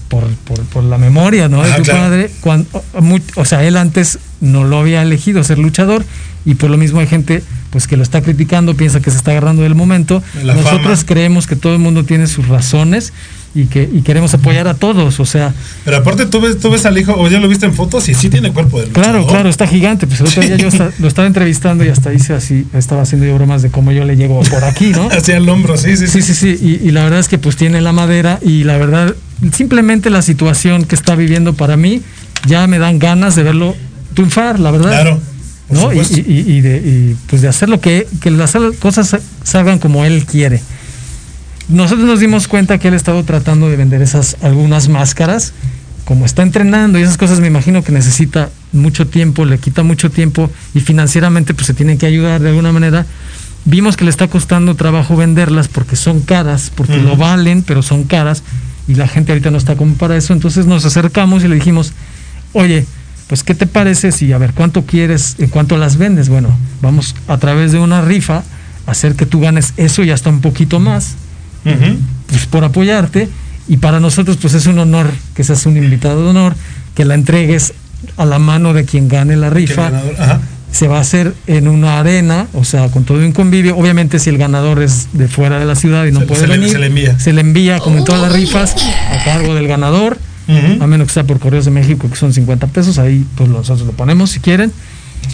por, 0.09 0.27
por, 0.45 0.61
por 0.65 0.85
la 0.85 0.99
memoria, 0.99 1.49
¿no? 1.49 1.63
De 1.63 1.69
Ajá, 1.69 1.77
tu 1.79 1.83
claro. 1.85 2.01
padre. 2.01 2.31
Cuando, 2.41 2.69
o 3.37 3.45
sea, 3.45 3.63
él 3.65 3.77
antes 3.77 4.19
no 4.41 4.65
lo 4.65 4.79
había 4.81 5.03
elegido 5.03 5.45
ser 5.45 5.59
luchador 5.59 6.05
y 6.45 6.55
por 6.57 6.71
lo 6.71 6.77
mismo 6.77 7.01
hay 7.01 7.07
gente 7.07 7.43
pues 7.71 7.87
que 7.87 7.97
lo 7.97 8.03
está 8.03 8.21
criticando, 8.21 8.75
piensa 8.75 9.01
que 9.01 9.13
se 9.13 9.17
está 9.17 9.31
agarrando 9.31 9.63
del 9.63 9.77
momento. 9.77 10.23
La 10.43 10.55
Nosotros 10.55 11.01
fama. 11.01 11.07
creemos 11.07 11.47
que 11.47 11.55
todo 11.55 11.73
el 11.75 11.79
mundo 11.79 12.05
tiene 12.05 12.27
sus 12.27 12.49
razones 12.49 13.13
y 13.55 13.65
que 13.67 13.83
y 13.93 14.03
queremos 14.03 14.33
apoyar 14.35 14.69
a 14.69 14.75
todos, 14.75 15.19
o 15.21 15.27
sea, 15.27 15.53
Pero 15.85 15.97
aparte 15.97 16.27
tú 16.27 16.41
ves, 16.41 16.59
tú 16.59 16.71
ves 16.71 16.87
al 16.87 16.97
hijo, 16.99 17.15
o 17.17 17.29
ya 17.29 17.41
lo 17.41 17.49
viste 17.49 17.67
en 17.67 17.75
fotos 17.75 18.09
y 18.09 18.15
sí 18.15 18.29
tiene 18.31 18.53
cuerpo 18.53 18.81
de 18.81 18.89
claro, 18.89 19.15
luchador. 19.19 19.31
claro, 19.31 19.49
está 19.51 19.67
gigante, 19.67 20.07
pues 20.07 20.21
el 20.21 20.27
otro 20.29 20.43
día 20.43 20.57
yo 20.57 20.69
lo 20.99 21.09
estaba 21.09 21.27
entrevistando 21.27 21.85
y 21.85 21.89
hasta 21.89 22.13
hice 22.15 22.33
así, 22.35 22.67
estaba 22.75 23.03
haciendo 23.03 23.27
yo 23.27 23.35
bromas 23.35 23.63
de 23.63 23.71
cómo 23.71 23.91
yo 23.93 24.05
le 24.05 24.17
llego 24.17 24.41
por 24.43 24.63
aquí, 24.65 24.91
¿no? 24.91 25.09
Hacia 25.13 25.37
el 25.37 25.49
hombro, 25.49 25.77
sí, 25.77 25.97
sí, 25.97 26.07
Sí, 26.07 26.23
sí. 26.23 26.35
sí, 26.35 26.57
sí, 26.57 26.79
y, 26.83 26.89
y 26.89 26.91
la 26.93 27.03
verdad 27.05 27.19
es 27.21 27.29
que 27.29 27.39
pues 27.39 27.57
tiene 27.57 27.81
la 27.81 27.93
madera 27.93 28.39
y 28.43 28.65
la 28.65 28.77
verdad, 28.79 29.15
simplemente 29.53 30.11
la 30.11 30.23
situación 30.23 30.85
que 30.85 30.95
está 30.95 31.15
viviendo 31.17 31.55
para 31.55 31.77
mí, 31.77 32.03
ya 32.47 32.67
me 32.67 32.79
dan 32.79 32.99
ganas 32.99 33.35
de 33.37 33.43
verlo 33.43 33.75
triunfar, 34.15 34.61
la 34.61 34.71
verdad. 34.71 34.91
Claro. 34.91 35.21
¿no? 35.71 35.93
Y, 35.93 36.61
de, 36.63 36.77
y, 36.79 37.17
pues 37.29 37.43
de 37.43 37.49
hacer 37.49 37.69
lo 37.69 37.81
que, 37.81 38.07
que 38.21 38.33
las 38.33 38.55
cosas 38.81 39.09
sa- 39.09 39.21
salgan 39.45 39.79
como 39.79 40.05
él 40.05 40.25
quiere. 40.27 40.61
Nosotros 41.71 42.07
nos 42.07 42.19
dimos 42.19 42.49
cuenta 42.49 42.79
que 42.79 42.89
él 42.89 42.95
ha 42.95 42.97
estado 42.97 43.23
tratando 43.25 43.69
de 43.69 43.77
vender 43.77 44.03
esas 44.03 44.37
algunas 44.43 44.89
máscaras, 44.89 45.53
como 46.05 46.27
está 46.27 46.43
entrenando 46.43 46.99
y 46.99 47.03
esas 47.03 47.17
cosas 47.17 47.39
me 47.39 47.47
imagino 47.47 47.85
que 47.85 47.93
necesita 47.93 48.51
mucho 48.73 49.07
tiempo, 49.07 49.45
le 49.45 49.59
quita 49.59 49.85
mucho 49.85 50.11
tiempo 50.11 50.51
y 50.75 50.81
financieramente 50.81 51.55
pues 51.55 51.69
se 51.69 51.75
tienen 51.75 51.97
que 51.99 52.07
ayudar 52.07 52.41
de 52.41 52.49
alguna 52.49 52.73
manera. 52.73 53.07
Vimos 53.67 53.97
que 53.97 54.05
le 54.05 54.11
está 54.11 54.27
costando 54.27 54.75
trabajo 54.75 55.15
venderlas 55.17 55.69
porque 55.69 55.95
son 55.95 56.21
caras, 56.23 56.73
porque 56.75 56.97
Ujú. 56.97 57.09
lo 57.09 57.17
valen, 57.17 57.63
pero 57.63 57.83
son 57.83 58.03
caras 58.05 58.43
y 58.89 58.95
la 58.97 59.07
gente 59.07 59.31
ahorita 59.31 59.53
no 59.53 59.59
está 59.59 59.77
como 59.77 59.95
para 59.95 60.17
eso. 60.17 60.33
Entonces 60.33 60.67
nos 60.67 60.85
acercamos 60.85 61.45
y 61.45 61.49
le 61.49 61.55
dijimos, 61.55 61.93
oye, 62.53 62.85
pues 63.29 63.45
¿qué 63.45 63.55
te 63.55 63.67
parece 63.69 64.11
si, 64.11 64.33
a 64.33 64.39
ver, 64.39 64.55
cuánto 64.55 64.85
quieres, 64.87 65.37
en 65.39 65.49
cuánto 65.49 65.77
las 65.77 65.99
vendes? 65.99 66.29
Bueno, 66.29 66.49
vamos 66.83 67.15
a 67.29 67.39
través 67.39 67.71
de 67.71 67.79
una 67.79 68.01
rifa 68.01 68.43
a 68.87 68.91
hacer 68.91 69.15
que 69.15 69.27
tú 69.27 69.39
ganes 69.39 69.73
eso 69.77 70.03
y 70.03 70.11
hasta 70.11 70.31
un 70.31 70.41
poquito 70.41 70.81
más. 70.81 71.15
Pues, 71.65 72.47
por 72.47 72.65
apoyarte. 72.65 73.29
Y 73.69 73.77
para 73.77 74.01
nosotros, 74.01 74.37
pues 74.41 74.55
es 74.55 74.67
un 74.67 74.79
honor 74.79 75.11
que 75.35 75.45
seas 75.45 75.65
un 75.67 75.77
invitado 75.77 76.23
de 76.25 76.31
honor, 76.31 76.55
que 76.95 77.05
la 77.05 77.15
entregues 77.15 77.73
a 78.17 78.25
la 78.25 78.39
mano 78.39 78.73
de 78.73 78.85
quien 78.85 79.09
gane 79.09 79.37
la 79.37 79.51
rifa. 79.51 79.89
Ajá. 80.19 80.41
Se 80.73 80.87
va 80.89 80.99
a 80.99 81.01
hacer 81.01 81.35
en 81.49 81.67
una 81.69 81.99
arena, 81.99 82.47
o 82.55 82.65
sea, 82.65 82.89
con 82.89 83.05
todo 83.05 83.19
un 83.19 83.33
convivio. 83.33 83.77
Obviamente, 83.77 84.19
si 84.21 84.31
el 84.31 84.39
ganador 84.39 84.81
es 84.83 85.09
de 85.13 85.27
fuera 85.29 85.59
de 85.59 85.65
la 85.67 85.75
ciudad 85.75 86.05
y 86.07 86.13
no 86.13 86.21
Se- 86.21 86.27
puede 86.27 86.41
se 86.43 86.47
le- 86.47 86.57
venir, 86.59 86.71
se 86.73 86.79
le 86.79 86.87
envía. 86.87 87.19
se 87.19 87.33
le 87.33 87.41
envía, 87.41 87.79
como 87.81 87.99
en 87.99 88.05
todas 88.05 88.21
las 88.23 88.33
rifas, 88.33 88.75
a 89.11 89.25
cargo 89.25 89.55
del 89.55 89.67
ganador. 89.69 90.19
A 90.81 90.87
menos 90.89 91.07
que 91.07 91.15
sea 91.15 91.23
por 91.25 91.39
Correos 91.39 91.65
de 91.65 91.71
México, 91.71 92.09
que 92.11 92.17
son 92.17 92.33
50 92.33 92.67
pesos, 92.69 92.99
ahí 92.99 93.25
pues 93.37 93.49
nosotros 93.49 93.87
lo 93.87 93.93
ponemos 93.93 94.31
si 94.31 94.41
quieren. 94.41 94.73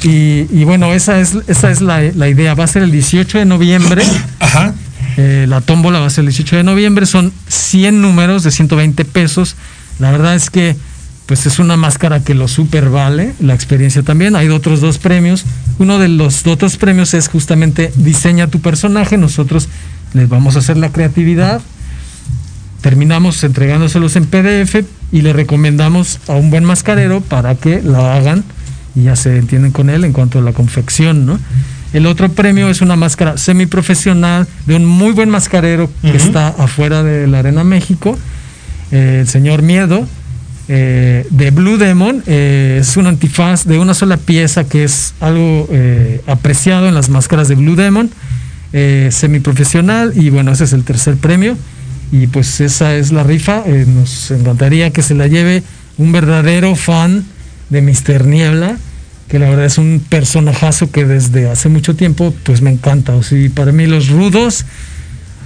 Y, 0.02 0.46
y 0.50 0.64
bueno, 0.64 0.92
esa 0.92 1.20
es, 1.20 1.36
esa 1.46 1.70
es 1.70 1.80
la, 1.80 2.02
la 2.14 2.28
idea. 2.28 2.54
Va 2.54 2.64
a 2.64 2.66
ser 2.66 2.82
el 2.82 2.90
18 2.90 3.38
de 3.38 3.46
noviembre. 3.46 4.02
Ajá. 4.40 4.74
Eh, 5.16 5.46
la 5.48 5.60
tómbola 5.60 6.00
va 6.00 6.06
a 6.06 6.10
ser 6.10 6.22
el 6.22 6.28
18 6.28 6.56
de 6.56 6.62
noviembre. 6.62 7.06
Son 7.06 7.32
100 7.48 8.00
números 8.00 8.42
de 8.42 8.50
120 8.50 9.04
pesos. 9.04 9.56
La 9.98 10.10
verdad 10.10 10.34
es 10.34 10.50
que 10.50 10.76
pues 11.26 11.44
es 11.44 11.58
una 11.58 11.76
máscara 11.76 12.22
que 12.22 12.34
lo 12.34 12.48
super 12.48 12.88
vale. 12.88 13.34
La 13.40 13.54
experiencia 13.54 14.02
también. 14.02 14.36
Hay 14.36 14.48
otros 14.48 14.80
dos 14.80 14.98
premios. 14.98 15.44
Uno 15.78 15.98
de 15.98 16.08
los 16.08 16.46
otros 16.46 16.76
premios 16.76 17.14
es 17.14 17.28
justamente 17.28 17.92
diseña 17.96 18.46
tu 18.46 18.60
personaje. 18.60 19.16
Nosotros 19.16 19.68
les 20.14 20.28
vamos 20.28 20.56
a 20.56 20.60
hacer 20.60 20.76
la 20.76 20.92
creatividad. 20.92 21.60
Terminamos 22.80 23.42
entregándoselos 23.42 24.14
en 24.16 24.26
PDF 24.26 24.84
y 25.10 25.22
le 25.22 25.32
recomendamos 25.32 26.20
a 26.28 26.32
un 26.32 26.50
buen 26.50 26.64
mascarero 26.64 27.20
para 27.20 27.54
que 27.56 27.82
la 27.82 28.14
hagan 28.14 28.44
y 28.94 29.04
ya 29.04 29.16
se 29.16 29.36
entienden 29.36 29.72
con 29.72 29.90
él 29.90 30.04
en 30.04 30.12
cuanto 30.12 30.38
a 30.38 30.42
la 30.42 30.52
confección, 30.52 31.26
¿no? 31.26 31.38
El 31.92 32.06
otro 32.06 32.28
premio 32.30 32.68
es 32.68 32.80
una 32.80 32.96
máscara 32.96 33.38
semiprofesional 33.38 34.46
de 34.66 34.74
un 34.74 34.84
muy 34.84 35.12
buen 35.12 35.30
mascarero 35.30 35.90
que 36.02 36.16
está 36.16 36.48
afuera 36.48 37.02
de 37.02 37.26
la 37.26 37.38
Arena 37.38 37.64
México, 37.64 38.18
eh, 38.90 39.18
el 39.20 39.28
señor 39.28 39.62
Miedo, 39.62 40.06
eh, 40.68 41.26
de 41.30 41.50
Blue 41.50 41.78
Demon. 41.78 42.22
eh, 42.26 42.78
es 42.80 42.96
un 42.96 43.06
antifaz 43.06 43.64
de 43.64 43.78
una 43.78 43.94
sola 43.94 44.16
pieza 44.16 44.64
que 44.64 44.84
es 44.84 45.14
algo 45.20 45.68
apreciado 46.26 46.88
en 46.88 46.94
las 46.94 47.08
máscaras 47.08 47.48
de 47.48 47.54
Blue 47.54 47.76
Demon, 47.76 48.10
semiprofesional, 49.10 50.12
y 50.14 50.30
bueno, 50.30 50.52
ese 50.52 50.64
es 50.64 50.72
el 50.72 50.84
tercer 50.84 51.16
premio. 51.16 51.56
Y 52.12 52.28
pues 52.28 52.60
esa 52.60 52.94
es 52.94 53.10
la 53.10 53.22
rifa. 53.24 53.64
nos 53.66 54.30
encantaría 54.30 54.90
que 54.90 55.02
se 55.02 55.14
la 55.14 55.26
lleve 55.26 55.62
un 55.98 56.12
verdadero 56.12 56.74
fan 56.76 57.24
de 57.70 57.82
Mr. 57.82 58.26
Niebla, 58.26 58.76
que 59.28 59.38
la 59.38 59.48
verdad 59.48 59.64
es 59.64 59.78
un 59.78 60.02
personajazo 60.08 60.90
que 60.90 61.04
desde 61.04 61.50
hace 61.50 61.68
mucho 61.68 61.96
tiempo 61.96 62.34
pues 62.44 62.62
me 62.62 62.70
encanta. 62.70 63.14
O 63.14 63.22
sea, 63.22 63.38
para 63.54 63.72
mí 63.72 63.86
los 63.86 64.08
rudos, 64.08 64.64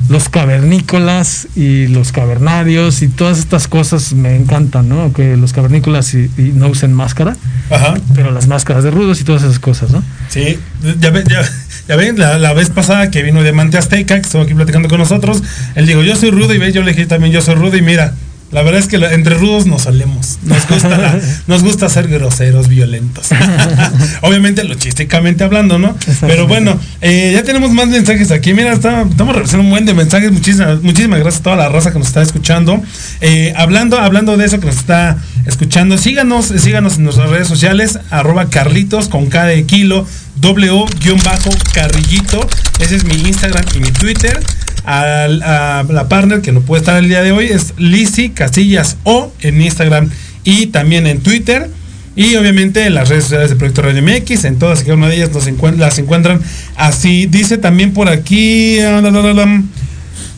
los 0.08 0.28
cavernícolas 0.28 1.48
y 1.56 1.86
los 1.88 2.12
cavernarios 2.12 3.02
y 3.02 3.08
todas 3.08 3.38
estas 3.38 3.68
cosas 3.68 4.12
me 4.12 4.36
encantan, 4.36 4.88
¿no? 4.88 5.12
Que 5.12 5.36
los 5.36 5.52
cavernícolas 5.52 6.14
y, 6.14 6.30
y 6.38 6.52
no 6.54 6.68
usen 6.68 6.92
máscara, 6.92 7.36
Ajá. 7.70 7.94
pero 8.14 8.30
las 8.30 8.46
máscaras 8.48 8.84
de 8.84 8.90
rudos 8.90 9.20
y 9.20 9.24
todas 9.24 9.42
esas 9.42 9.58
cosas, 9.58 9.90
¿no? 9.90 10.02
Sí, 10.28 10.58
ya, 11.00 11.10
ve- 11.10 11.24
ya, 11.28 11.42
ya 11.88 11.96
ven, 11.96 12.18
la, 12.18 12.38
la 12.38 12.52
vez 12.54 12.70
pasada 12.70 13.10
que 13.10 13.22
vino 13.22 13.42
Diamante 13.42 13.78
Azteca, 13.78 14.14
que 14.16 14.22
estuvo 14.22 14.42
aquí 14.42 14.54
platicando 14.54 14.88
con 14.88 14.98
nosotros, 14.98 15.42
él 15.74 15.86
dijo, 15.86 16.02
yo 16.02 16.16
soy 16.16 16.30
rudo, 16.30 16.54
y 16.54 16.58
ve, 16.58 16.72
yo 16.72 16.82
le 16.82 16.92
dije 16.92 17.06
también, 17.06 17.32
yo 17.32 17.40
soy 17.42 17.54
rudo, 17.56 17.76
y 17.76 17.82
mira, 17.82 18.14
la 18.52 18.62
verdad 18.62 18.80
es 18.80 18.88
que 18.88 18.96
entre 18.96 19.36
rudos 19.36 19.66
nos 19.66 19.82
solemos, 19.82 20.38
nos 20.42 20.66
gusta, 20.68 20.88
la- 20.98 21.20
nos 21.46 21.62
gusta 21.62 21.88
ser 21.88 22.08
groseros, 22.08 22.68
violentos. 22.68 23.28
Obviamente, 24.22 24.64
logísticamente 24.64 25.44
hablando, 25.44 25.78
¿no? 25.78 25.96
Pero 26.20 26.46
bueno, 26.48 26.78
eh, 27.00 27.30
ya 27.34 27.42
tenemos 27.44 27.70
más 27.70 27.86
mensajes 27.88 28.30
aquí, 28.30 28.52
mira, 28.52 28.72
está- 28.72 29.02
estamos 29.02 29.36
recibiendo 29.36 29.64
un 29.64 29.70
buen 29.70 29.84
de 29.86 29.94
mensajes, 29.94 30.32
muchísimas, 30.32 30.82
muchísimas 30.82 31.20
gracias 31.20 31.40
a 31.40 31.44
toda 31.44 31.56
la 31.56 31.68
raza 31.68 31.92
que 31.92 31.98
nos 31.98 32.08
está 32.08 32.22
escuchando. 32.22 32.82
Eh, 33.20 33.52
hablando, 33.56 33.98
hablando 34.00 34.36
de 34.36 34.46
eso 34.46 34.58
que 34.58 34.66
nos 34.66 34.76
está 34.78 35.16
escuchando, 35.46 35.96
síganos, 35.98 36.46
síganos 36.46 36.96
en 36.96 37.04
nuestras 37.04 37.30
redes 37.30 37.46
sociales, 37.48 37.98
arroba 38.10 38.50
Carlitos 38.50 39.08
con 39.08 39.26
K 39.26 39.44
de 39.46 39.64
kilo, 39.64 40.06
W-carrillito. 40.40 42.46
Ese 42.80 42.96
es 42.96 43.04
mi 43.04 43.14
Instagram 43.14 43.64
y 43.76 43.80
mi 43.80 43.90
Twitter. 43.90 44.40
A 44.84 45.28
la 45.28 46.08
partner 46.08 46.40
que 46.40 46.52
no 46.52 46.60
puede 46.60 46.80
estar 46.80 46.96
el 46.96 47.08
día 47.08 47.22
de 47.22 47.32
hoy 47.32 47.46
es 47.46 47.74
Lizzy 47.76 48.30
Casillas 48.30 48.96
O 49.04 49.32
en 49.40 49.60
Instagram 49.60 50.10
y 50.44 50.66
también 50.68 51.06
en 51.06 51.20
Twitter. 51.20 51.70
Y 52.16 52.34
obviamente 52.36 52.84
en 52.86 52.94
las 52.94 53.08
redes 53.08 53.24
sociales 53.24 53.50
de 53.50 53.56
Proyecto 53.56 53.82
Radio 53.82 54.02
MX, 54.02 54.44
en 54.44 54.58
todas 54.58 54.80
y 54.80 54.84
cada 54.84 54.96
una 54.96 55.08
de 55.08 55.16
ellas 55.16 55.30
las 55.78 55.98
encuentran 55.98 56.40
así. 56.76 57.26
Dice 57.26 57.56
también 57.56 57.92
por 57.92 58.08
aquí. 58.08 58.78
ah, 58.80 59.00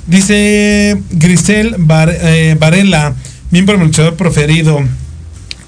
Dice 0.06 1.00
Grisel 1.12 1.76
Var- 1.78 2.14
eh, 2.20 2.56
Varela, 2.58 3.14
miembro 3.50 3.76
del 3.78 3.86
luchador 3.86 4.14
preferido. 4.16 4.80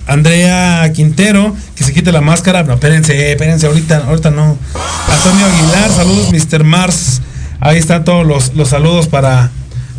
Andrea 0.06 0.90
Quintero, 0.92 1.56
que 1.74 1.84
se 1.84 1.94
quite 1.94 2.12
la 2.12 2.20
máscara. 2.20 2.62
No, 2.62 2.74
espérense, 2.74 3.32
espérense, 3.32 3.66
ahorita, 3.66 4.04
ahorita 4.06 4.30
no. 4.30 4.58
Antonio 5.08 5.46
Aguilar, 5.46 5.90
saludos, 5.90 6.30
Mr. 6.32 6.64
Mars. 6.64 7.22
Ahí 7.60 7.78
están 7.78 8.04
todos 8.04 8.26
los, 8.26 8.54
los 8.54 8.68
saludos 8.68 9.08
para, 9.08 9.50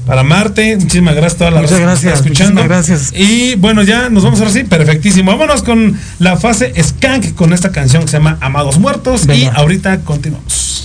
para 0.06 0.24
Marte. 0.24 0.78
Muchísimas 0.78 1.16
gracias 1.16 1.36
a 1.36 1.38
toda 1.38 1.52
la 1.52 1.62
Muchas 1.62 1.80
gracias, 1.80 2.14
escuchando. 2.20 2.62
muchísimas 2.62 2.88
gracias. 2.88 3.14
Y 3.16 3.56
bueno, 3.56 3.84
ya 3.84 4.10
nos 4.10 4.24
vamos 4.24 4.40
ahora 4.40 4.52
sí, 4.52 4.64
perfectísimo. 4.64 5.32
Vámonos 5.32 5.64
con 5.64 6.00
la 6.20 6.38
fase 6.38 6.74
Skank 6.82 7.34
con 7.36 7.54
esta 7.54 7.72
canción 7.72 8.04
que 8.04 8.10
se 8.10 8.18
llama 8.18 8.38
Amados 8.42 8.80
Muertos. 8.80 9.28
Y 9.28 9.46
ahorita 9.46 10.00
continuamos. 10.02 10.85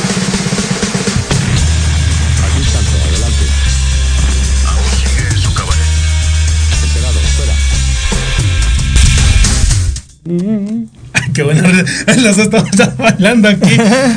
Qué 11.41 11.45
bueno. 11.45 11.63
Las 12.21 12.37
dos 12.51 12.69
estamos 12.69 12.97
bailando 12.97 13.47
aquí. 13.47 13.75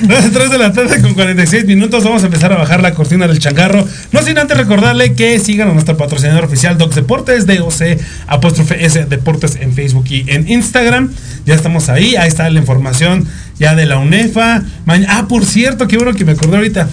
Las 0.08 0.30
3 0.30 0.50
de 0.50 0.58
la 0.58 0.72
tarde 0.74 1.00
con 1.00 1.14
46 1.14 1.64
minutos. 1.64 2.04
Vamos 2.04 2.22
a 2.22 2.26
empezar 2.26 2.52
a 2.52 2.56
bajar 2.56 2.82
la 2.82 2.92
cortina 2.92 3.26
del 3.26 3.38
changarro. 3.38 3.88
No 4.12 4.22
sin 4.22 4.36
antes 4.36 4.54
recordarle 4.54 5.14
que 5.14 5.38
sigan 5.38 5.70
a 5.70 5.72
nuestro 5.72 5.96
patrocinador 5.96 6.44
oficial 6.44 6.76
Docs 6.76 6.96
Deportes, 6.96 7.46
DOC 7.46 7.98
apóstrofe 8.26 8.84
S 8.84 9.06
Deportes 9.06 9.56
en 9.58 9.72
Facebook 9.72 10.04
y 10.10 10.30
en 10.30 10.50
Instagram. 10.50 11.12
Ya 11.46 11.54
estamos 11.54 11.88
ahí. 11.88 12.14
Ahí 12.16 12.28
está 12.28 12.50
la 12.50 12.60
información 12.60 13.26
ya 13.58 13.74
de 13.74 13.86
la 13.86 13.96
UNEFA. 13.96 14.62
Ah, 15.08 15.26
por 15.26 15.46
cierto, 15.46 15.88
qué 15.88 15.96
bueno 15.96 16.12
que 16.12 16.26
me 16.26 16.32
acordé 16.32 16.56
ahorita. 16.56 16.90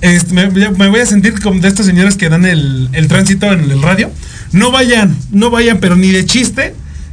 Este, 0.00 0.32
me, 0.32 0.48
me 0.48 0.88
voy 0.90 1.00
a 1.00 1.06
sentir 1.06 1.40
como 1.40 1.60
de 1.60 1.66
estos 1.66 1.86
señores 1.86 2.16
que 2.16 2.28
dan 2.28 2.44
el, 2.44 2.88
el 2.92 3.08
tránsito 3.08 3.52
en 3.52 3.68
el 3.68 3.82
radio. 3.82 4.12
No 4.52 4.70
vayan, 4.70 5.16
no 5.32 5.50
vayan, 5.50 5.78
pero 5.78 5.96
ni 5.96 6.10
de 6.10 6.24
chiste 6.24 6.72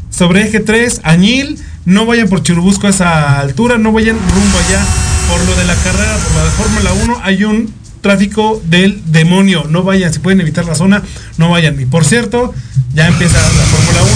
sobre 0.09 0.41
eje 0.41 0.59
3, 0.59 1.01
Añil, 1.03 1.57
no 1.85 2.05
vayan 2.05 2.27
por 2.27 2.43
Churubusco 2.43 2.87
a 2.87 2.89
esa 2.91 3.39
altura, 3.39 3.77
no 3.77 3.91
vayan 3.91 4.17
rumbo 4.17 4.57
allá 4.59 4.85
por 5.29 5.45
lo 5.45 5.55
de 5.55 5.65
la 5.65 5.75
carrera, 5.75 6.17
por 6.17 6.35
la 6.35 6.43
de 6.43 6.51
Fórmula 6.51 6.93
1, 6.93 7.19
hay 7.23 7.43
un 7.43 7.73
tráfico 8.01 8.61
del 8.65 9.01
demonio, 9.11 9.65
no 9.69 9.83
vayan, 9.83 10.11
si 10.11 10.19
pueden 10.19 10.41
evitar 10.41 10.65
la 10.65 10.75
zona, 10.75 11.03
no 11.37 11.49
vayan. 11.49 11.79
Y 11.79 11.85
por 11.85 12.05
cierto, 12.05 12.53
ya 12.93 13.07
empieza 13.07 13.37
la 13.37 13.65
Fórmula 13.65 14.03
1, 14.03 14.11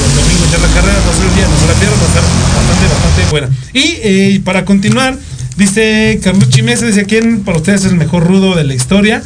los 0.00 0.14
domingos 0.14 0.52
ya 0.52 0.58
la 0.58 0.68
carrera, 0.68 0.98
va 1.06 1.12
a 1.12 1.16
ser 1.16 1.26
el 1.26 1.34
día, 1.34 1.48
no 1.48 1.58
se 1.58 1.66
la 1.66 1.74
pierdan, 1.74 1.98
va 1.98 2.04
a 2.04 2.08
estar 2.08 2.22
bastante, 2.22 2.94
bastante 2.94 3.30
buena. 3.30 3.48
Y 3.72 3.98
eh, 4.02 4.40
para 4.44 4.64
continuar, 4.64 5.18
dice 5.56 6.20
Carlucci 6.22 6.62
Mesa, 6.62 6.86
dice, 6.86 7.04
¿quién 7.06 7.40
para 7.40 7.58
ustedes 7.58 7.84
es 7.84 7.90
el 7.90 7.96
mejor 7.96 8.24
rudo 8.26 8.54
de 8.54 8.64
la 8.64 8.74
historia? 8.74 9.22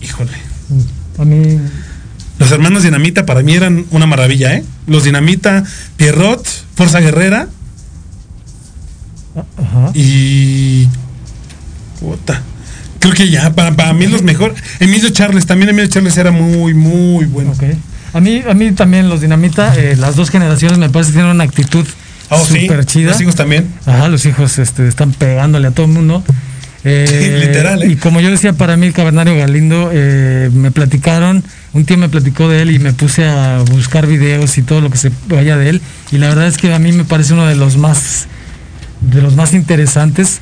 Híjole. 0.00 0.32
A 1.18 1.24
mí, 1.24 1.58
Los 2.38 2.50
hermanos 2.52 2.84
Dinamita 2.84 3.26
para 3.26 3.42
mí 3.42 3.54
eran 3.54 3.84
una 3.90 4.06
maravilla, 4.06 4.54
¿eh? 4.54 4.64
Los 4.90 5.04
Dinamita, 5.04 5.64
Pierrot, 5.96 6.46
Fuerza 6.74 7.00
Guerrera 7.00 7.48
ajá. 9.56 9.92
y. 9.94 10.88
Puta. 12.00 12.42
Creo 12.98 13.14
que 13.14 13.30
ya, 13.30 13.54
para, 13.54 13.74
para 13.76 13.92
mí 13.94 14.06
los 14.08 14.22
mejor. 14.22 14.54
Emilio 14.80 15.10
Charles, 15.10 15.46
también 15.46 15.70
Emilio 15.70 15.88
Charles 15.88 16.16
era 16.16 16.32
muy, 16.32 16.74
muy 16.74 17.24
bueno. 17.24 17.52
Ok. 17.52 17.62
A 18.12 18.20
mí, 18.20 18.42
a 18.46 18.52
mí 18.52 18.72
también 18.72 19.08
los 19.08 19.20
Dinamita, 19.20 19.74
eh, 19.76 19.94
las 19.96 20.16
dos 20.16 20.28
generaciones 20.30 20.78
me 20.78 20.90
parece 20.90 21.12
que 21.12 21.18
tienen 21.18 21.30
una 21.30 21.44
actitud 21.44 21.86
Oh, 22.32 22.44
sí, 22.44 22.62
súper 22.62 22.84
chida. 22.86 23.10
Los 23.10 23.20
hijos 23.20 23.34
también. 23.34 23.68
Ajá, 23.86 24.08
los 24.08 24.24
hijos 24.24 24.58
este, 24.58 24.86
están 24.86 25.12
pegándole 25.12 25.66
a 25.66 25.70
todo 25.72 25.86
el 25.86 25.92
mundo. 25.92 26.22
Eh, 26.84 27.38
Literal, 27.46 27.82
¿eh? 27.82 27.88
Y 27.92 27.96
como 27.96 28.20
yo 28.20 28.30
decía, 28.30 28.52
para 28.54 28.76
mí 28.76 28.86
el 28.86 28.92
cavernario 28.92 29.36
Galindo, 29.36 29.90
eh, 29.92 30.50
me 30.52 30.70
platicaron, 30.70 31.44
un 31.72 31.84
tío 31.84 31.98
me 31.98 32.08
platicó 32.08 32.48
de 32.48 32.62
él 32.62 32.70
y 32.70 32.78
me 32.78 32.92
puse 32.92 33.26
a 33.26 33.58
buscar 33.70 34.06
videos 34.06 34.56
y 34.58 34.62
todo 34.62 34.80
lo 34.80 34.90
que 34.90 34.96
se 34.98 35.10
vaya 35.28 35.56
de 35.56 35.68
él. 35.70 35.80
Y 36.12 36.18
la 36.18 36.28
verdad 36.28 36.46
es 36.46 36.56
que 36.58 36.72
a 36.72 36.78
mí 36.78 36.92
me 36.92 37.04
parece 37.04 37.34
uno 37.34 37.46
de 37.46 37.54
los 37.56 37.76
más, 37.76 38.26
de 39.00 39.20
los 39.22 39.36
más 39.36 39.52
interesantes 39.54 40.40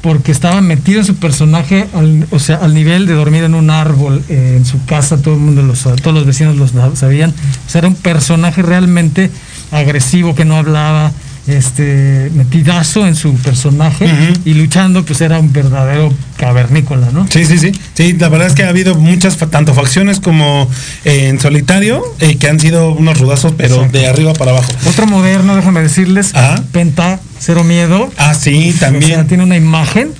porque 0.00 0.32
estaba 0.32 0.60
metido 0.60 0.98
en 1.00 1.06
su 1.06 1.14
personaje, 1.16 1.86
al- 1.94 2.26
o 2.30 2.38
sea, 2.40 2.56
al 2.56 2.74
nivel 2.74 3.06
de 3.06 3.14
dormir 3.14 3.44
en 3.44 3.54
un 3.54 3.70
árbol 3.70 4.22
eh, 4.28 4.54
en 4.56 4.64
su 4.64 4.84
casa, 4.84 5.16
todo 5.22 5.34
el 5.34 5.40
mundo 5.40 5.62
lo 5.62 5.74
todos 5.74 6.14
los 6.14 6.26
vecinos 6.26 6.56
lo 6.56 6.66
sa- 6.66 6.94
sabían. 6.96 7.30
O 7.66 7.70
sea, 7.70 7.80
era 7.80 7.88
un 7.88 7.94
personaje 7.94 8.62
realmente 8.62 9.30
agresivo 9.70 10.34
que 10.34 10.44
no 10.44 10.56
hablaba, 10.56 11.12
este, 11.46 12.30
metidazo 12.34 13.06
en 13.06 13.16
su 13.16 13.34
personaje 13.34 14.08
y 14.44 14.54
luchando, 14.54 15.04
pues 15.04 15.20
era 15.20 15.38
un 15.40 15.52
verdadero 15.52 16.12
cavernícola, 16.36 17.10
¿no? 17.12 17.26
Sí, 17.30 17.44
sí, 17.44 17.58
sí. 17.58 17.72
Sí, 17.94 18.12
la 18.14 18.28
verdad 18.28 18.46
es 18.48 18.54
que 18.54 18.62
ha 18.64 18.68
habido 18.68 18.94
muchas, 18.94 19.36
tanto 19.50 19.74
facciones 19.74 20.20
como 20.20 20.68
eh, 21.04 21.28
en 21.28 21.40
solitario, 21.40 22.02
eh, 22.20 22.36
que 22.36 22.48
han 22.48 22.60
sido 22.60 22.92
unos 22.92 23.18
rudazos, 23.18 23.54
pero 23.56 23.76
Exacto. 23.76 23.98
de 23.98 24.06
arriba 24.06 24.32
para 24.34 24.52
abajo. 24.52 24.72
Otro 24.86 25.06
moderno, 25.06 25.56
déjame 25.56 25.80
decirles, 25.82 26.34
Ajá. 26.34 26.62
Penta, 26.72 27.18
Cero 27.40 27.64
Miedo. 27.64 28.10
Ah, 28.18 28.34
sí, 28.34 28.70
O 28.74 28.78
sea, 28.78 28.90
también. 28.90 29.26
tiene 29.26 29.42
una 29.42 29.56
imagen. 29.56 30.10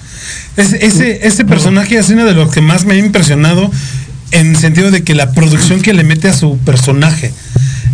Es- 0.56 0.72
ese, 0.74 1.26
ese 1.26 1.44
personaje 1.44 1.98
es 1.98 2.08
uno 2.10 2.24
de 2.24 2.34
los 2.34 2.50
que 2.52 2.60
más 2.60 2.84
me 2.84 2.94
ha 2.94 2.98
impresionado 2.98 3.70
en 4.32 4.50
el 4.50 4.56
sentido 4.56 4.90
de 4.90 5.02
que 5.04 5.14
la 5.14 5.32
producción 5.32 5.82
que 5.82 5.92
le 5.92 6.04
mete 6.04 6.28
a 6.28 6.32
su 6.32 6.58
personaje. 6.58 7.32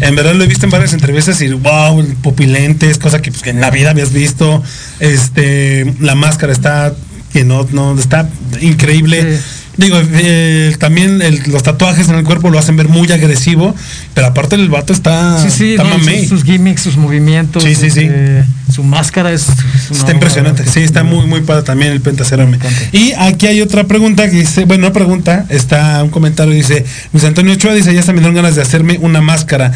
En 0.00 0.14
verdad 0.14 0.34
lo 0.34 0.44
he 0.44 0.46
visto 0.46 0.66
en 0.66 0.70
varias 0.70 0.92
entrevistas 0.92 1.40
y 1.40 1.48
wow, 1.48 2.04
pupilentes, 2.22 2.98
cosa 2.98 3.20
que, 3.20 3.30
pues, 3.30 3.42
que 3.42 3.50
en 3.50 3.60
la 3.60 3.70
vida 3.70 3.90
habías 3.90 4.12
visto. 4.12 4.62
Este, 5.00 5.92
la 6.00 6.14
máscara 6.14 6.52
está 6.52 6.94
que 7.32 7.44
no, 7.44 7.66
no 7.72 7.98
está 7.98 8.28
increíble. 8.60 9.38
Digo, 9.78 9.96
eh, 10.12 10.74
también 10.80 11.22
el- 11.22 11.40
los 11.46 11.62
tatuajes 11.62 12.08
en 12.08 12.16
el 12.16 12.24
cuerpo 12.24 12.50
lo 12.50 12.58
hacen 12.58 12.76
ver 12.76 12.88
muy 12.88 13.10
agresivo, 13.12 13.74
pero 14.12 14.26
aparte 14.26 14.56
el 14.56 14.68
vato 14.68 14.92
está, 14.92 15.40
Sí, 15.40 15.50
sí, 15.50 15.70
está 15.74 15.84
no, 15.84 15.98
sus, 16.02 16.28
sus 16.28 16.44
gimmicks, 16.44 16.82
sus 16.82 16.96
movimientos. 16.96 17.62
Sí, 17.62 17.76
sí, 17.76 17.88
sí. 17.90 18.00
este, 18.00 18.44
su 18.74 18.82
máscara 18.82 19.32
es. 19.32 19.46
Está 19.90 20.10
impresionante, 20.12 20.66
sí, 20.66 20.80
está 20.80 21.04
muy, 21.04 21.26
muy 21.26 21.42
padre 21.42 21.62
también 21.62 21.92
el 21.92 22.00
Pentacerame. 22.00 22.58
Y 22.92 23.12
aquí 23.12 23.46
hay 23.46 23.60
otra 23.60 23.84
pregunta 23.84 24.28
que 24.28 24.36
dice, 24.38 24.64
bueno, 24.64 24.88
no 24.88 24.92
pregunta, 24.92 25.46
está 25.48 26.02
un 26.02 26.10
comentario, 26.10 26.52
dice, 26.52 26.84
Luis 27.12 27.24
Antonio 27.24 27.52
Ochoa 27.54 27.72
dice, 27.72 27.94
ya 27.94 28.02
se 28.02 28.12
me 28.12 28.18
dieron 28.18 28.34
ganas 28.34 28.56
de 28.56 28.62
hacerme 28.62 28.98
una 29.00 29.20
máscara. 29.20 29.70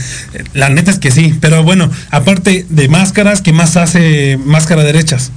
La 0.53 0.69
neta 0.69 0.91
es 0.91 0.99
que 0.99 1.13
sí, 1.13 1.35
pero 1.41 1.63
bueno, 1.63 1.89
aparte 2.11 2.67
de 2.69 2.89
máscaras, 2.89 3.41
¿qué 3.41 3.53
más 3.53 3.77
hace 3.77 4.37
máscara 4.45 4.83
derechas? 4.83 5.31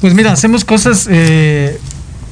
Pues 0.00 0.14
mira, 0.14 0.32
hacemos 0.32 0.64
cosas 0.64 1.08
eh, 1.10 1.78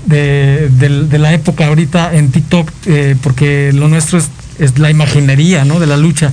de, 0.07 0.69
de 0.69 1.19
la 1.19 1.33
época 1.33 1.67
ahorita 1.67 2.15
en 2.15 2.31
TikTok, 2.31 2.71
eh, 2.87 3.17
porque 3.23 3.73
lo 3.73 3.89
nuestro 3.89 4.19
es, 4.19 4.29
es 4.59 4.79
la 4.79 4.91
imaginería, 4.91 5.65
¿no? 5.65 5.81
De 5.81 5.87
la 5.87 5.97
lucha. 5.97 6.33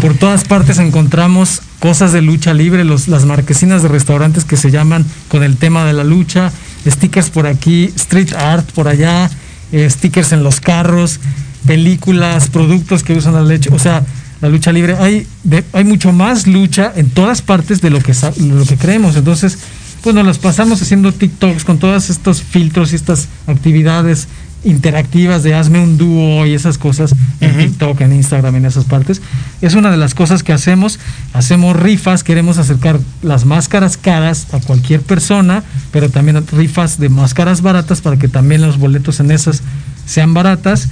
Por 0.00 0.14
todas 0.14 0.44
partes 0.44 0.78
encontramos 0.78 1.62
cosas 1.78 2.12
de 2.12 2.22
lucha 2.22 2.54
libre, 2.54 2.84
los, 2.84 3.08
las 3.08 3.24
marquesinas 3.24 3.82
de 3.82 3.88
restaurantes 3.88 4.44
que 4.44 4.56
se 4.56 4.70
llaman 4.70 5.04
con 5.28 5.42
el 5.42 5.56
tema 5.56 5.84
de 5.84 5.92
la 5.92 6.04
lucha, 6.04 6.52
stickers 6.86 7.30
por 7.30 7.46
aquí, 7.46 7.92
street 7.96 8.34
art 8.34 8.70
por 8.72 8.88
allá, 8.88 9.30
eh, 9.72 9.88
stickers 9.90 10.32
en 10.32 10.42
los 10.42 10.60
carros, 10.60 11.20
películas, 11.66 12.48
productos 12.48 13.02
que 13.02 13.14
usan 13.14 13.34
la 13.34 13.42
leche, 13.42 13.70
o 13.72 13.78
sea, 13.78 14.04
la 14.40 14.48
lucha 14.48 14.72
libre. 14.72 14.96
Hay, 14.98 15.26
hay 15.72 15.84
mucho 15.84 16.12
más 16.12 16.46
lucha 16.46 16.92
en 16.94 17.10
todas 17.10 17.42
partes 17.42 17.80
de 17.80 17.90
lo 17.90 18.00
que, 18.00 18.12
lo 18.40 18.64
que 18.64 18.76
creemos. 18.76 19.16
Entonces, 19.16 19.58
pues 20.02 20.14
nos 20.14 20.26
las 20.26 20.38
pasamos 20.38 20.82
haciendo 20.82 21.12
TikToks 21.12 21.64
con 21.64 21.78
todos 21.78 22.10
estos 22.10 22.42
filtros 22.42 22.92
y 22.92 22.96
estas 22.96 23.28
actividades 23.46 24.28
interactivas 24.64 25.42
de 25.42 25.54
hazme 25.54 25.80
un 25.80 25.98
dúo 25.98 26.46
y 26.46 26.54
esas 26.54 26.78
cosas 26.78 27.14
en 27.40 27.50
Ujú. 27.50 27.60
TikTok, 27.60 28.00
en 28.02 28.12
Instagram, 28.12 28.56
en 28.56 28.66
esas 28.66 28.84
partes. 28.84 29.20
Es 29.60 29.74
una 29.74 29.90
de 29.90 29.96
las 29.96 30.14
cosas 30.14 30.42
que 30.42 30.52
hacemos. 30.52 30.98
Hacemos 31.32 31.76
rifas, 31.76 32.22
queremos 32.22 32.58
acercar 32.58 33.00
las 33.22 33.44
máscaras 33.44 33.96
caras 33.96 34.46
a 34.52 34.60
cualquier 34.60 35.00
persona, 35.00 35.64
pero 35.90 36.10
también 36.10 36.44
rifas 36.52 36.98
de 36.98 37.08
máscaras 37.08 37.60
baratas 37.62 38.00
para 38.00 38.18
que 38.18 38.28
también 38.28 38.62
los 38.62 38.78
boletos 38.78 39.18
en 39.20 39.30
esas 39.30 39.62
sean 40.06 40.34
baratas 40.34 40.88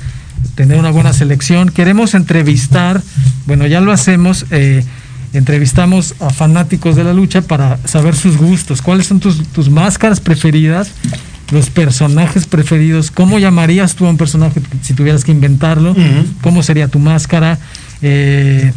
tener 0.55 0.79
una 0.79 0.91
buena 0.91 1.13
selección. 1.13 1.69
Queremos 1.71 2.15
entrevistar, 2.15 3.03
bueno, 3.47 3.67
ya 3.67 3.81
lo 3.81 3.93
hacemos, 3.93 4.47
eh, 4.51 4.85
entrevistamos 5.33 6.15
a 6.21 6.31
fanáticos 6.31 6.97
de 6.97 7.05
la 7.05 7.13
lucha 7.13 7.43
para 7.43 7.79
saber 7.87 8.15
sus 8.15 8.37
gustos, 8.37 8.83
cuáles 8.83 9.07
son 9.07 9.21
tus, 9.21 9.47
tus 9.49 9.71
máscaras 9.71 10.21
preferidas, 10.21 10.93
los 11.51 11.71
personajes 11.71 12.47
preferidos, 12.47 13.11
cómo 13.11 13.39
llamarías 13.39 13.95
tú 13.95 14.07
a 14.07 14.11
un 14.11 14.17
personaje 14.17 14.61
si 14.83 14.95
tuvieras 14.95 15.25
que 15.25 15.33
inventarlo, 15.33 15.95
cómo 16.43 16.63
sería 16.63 16.89
tu 16.89 16.99
máscara. 16.99 17.59
Eh, 18.03 18.73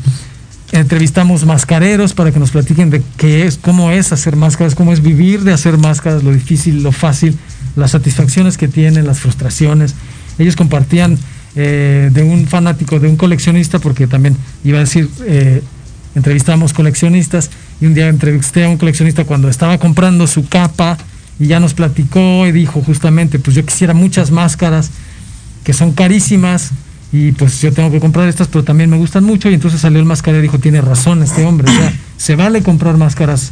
entrevistamos 0.72 1.46
mascareros 1.46 2.14
para 2.14 2.32
que 2.32 2.40
nos 2.40 2.50
platiquen 2.50 2.90
de 2.90 3.04
qué 3.18 3.46
es, 3.46 3.58
cómo 3.58 3.92
es 3.92 4.12
hacer 4.12 4.36
máscaras, 4.36 4.74
cómo 4.74 4.92
es 4.92 5.02
vivir 5.02 5.44
de 5.44 5.54
hacer 5.54 5.78
máscaras, 5.78 6.24
lo 6.24 6.32
difícil, 6.32 6.82
lo 6.82 6.92
fácil, 6.92 7.38
las 7.76 7.92
satisfacciones 7.92 8.58
que 8.58 8.68
tienen, 8.68 9.06
las 9.06 9.20
frustraciones. 9.20 9.94
Ellos 10.40 10.56
compartían 10.56 11.18
eh, 11.56 12.10
de 12.12 12.24
un 12.24 12.48
fanático, 12.48 13.00
de 13.00 13.08
un 13.08 13.18
coleccionista, 13.18 13.78
porque 13.78 14.08
también 14.08 14.36
iba 14.64 14.80
a 14.80 14.82
decir, 14.82 15.08
eh, 15.28 15.62
entrevistamos 16.16 16.74
coleccionistas 16.74 17.50
y 17.82 17.86
un 17.86 17.94
día 17.94 18.08
entrevisté 18.08 18.66
a 18.66 18.70
un 18.70 18.78
coleccionista 18.78 19.26
cuando 19.26 19.50
estaba 19.50 19.78
comprando 19.78 20.28
su 20.28 20.48
capa 20.48 20.98
y 21.40 21.48
ya 21.48 21.60
nos 21.60 21.74
platicó 21.74 22.46
y 22.48 22.52
dijo 22.52 22.82
justamente, 22.82 23.40
pues 23.40 23.56
yo 23.56 23.66
quisiera 23.66 23.94
muchas 23.94 24.32
máscaras 24.32 24.92
que 25.64 25.74
son 25.74 25.94
carísimas 25.94 26.72
y 27.12 27.32
pues 27.32 27.62
yo 27.62 27.72
tengo 27.72 27.92
que 27.92 28.00
comprar 28.00 28.28
estas, 28.28 28.48
pero 28.48 28.64
también 28.64 28.90
me 28.90 28.98
gustan 28.98 29.24
mucho. 29.24 29.50
Y 29.50 29.54
entonces 29.54 29.82
salió 29.82 30.00
el 30.00 30.06
mascarero 30.06 30.40
y 30.40 30.48
dijo, 30.48 30.60
tiene 30.60 30.82
razón 30.82 31.22
este 31.22 31.46
hombre. 31.46 31.70
O 31.70 31.74
sea, 31.74 31.94
se 32.18 32.36
vale 32.36 32.64
comprar 32.64 32.98
máscaras 32.98 33.52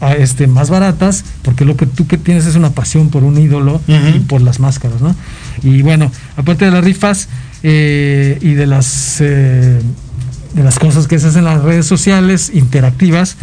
a 0.00 0.14
este, 0.14 0.46
más 0.46 0.70
baratas, 0.70 1.24
porque 1.42 1.64
lo 1.64 1.76
que 1.76 1.84
tú 1.84 2.06
que 2.06 2.16
tienes 2.16 2.46
es 2.46 2.56
una 2.56 2.70
pasión 2.70 3.10
por 3.10 3.24
un 3.24 3.36
ídolo 3.36 3.80
y 3.86 4.20
por 4.20 4.40
las 4.40 4.58
máscaras, 4.58 5.02
¿no? 5.02 5.14
Y 5.62 5.82
bueno, 5.82 6.10
aparte 6.36 6.64
de 6.64 6.70
las 6.70 6.82
rifas 6.82 7.28
eh, 7.62 8.38
y 8.40 8.54
de 8.54 8.66
las 8.66 9.18
eh, 9.20 9.80
de 10.54 10.62
las 10.62 10.78
cosas 10.78 11.06
que 11.06 11.18
se 11.18 11.28
hacen 11.28 11.40
en 11.40 11.44
las 11.46 11.62
redes 11.62 11.86
sociales 11.86 12.50
interactivas, 12.54 13.36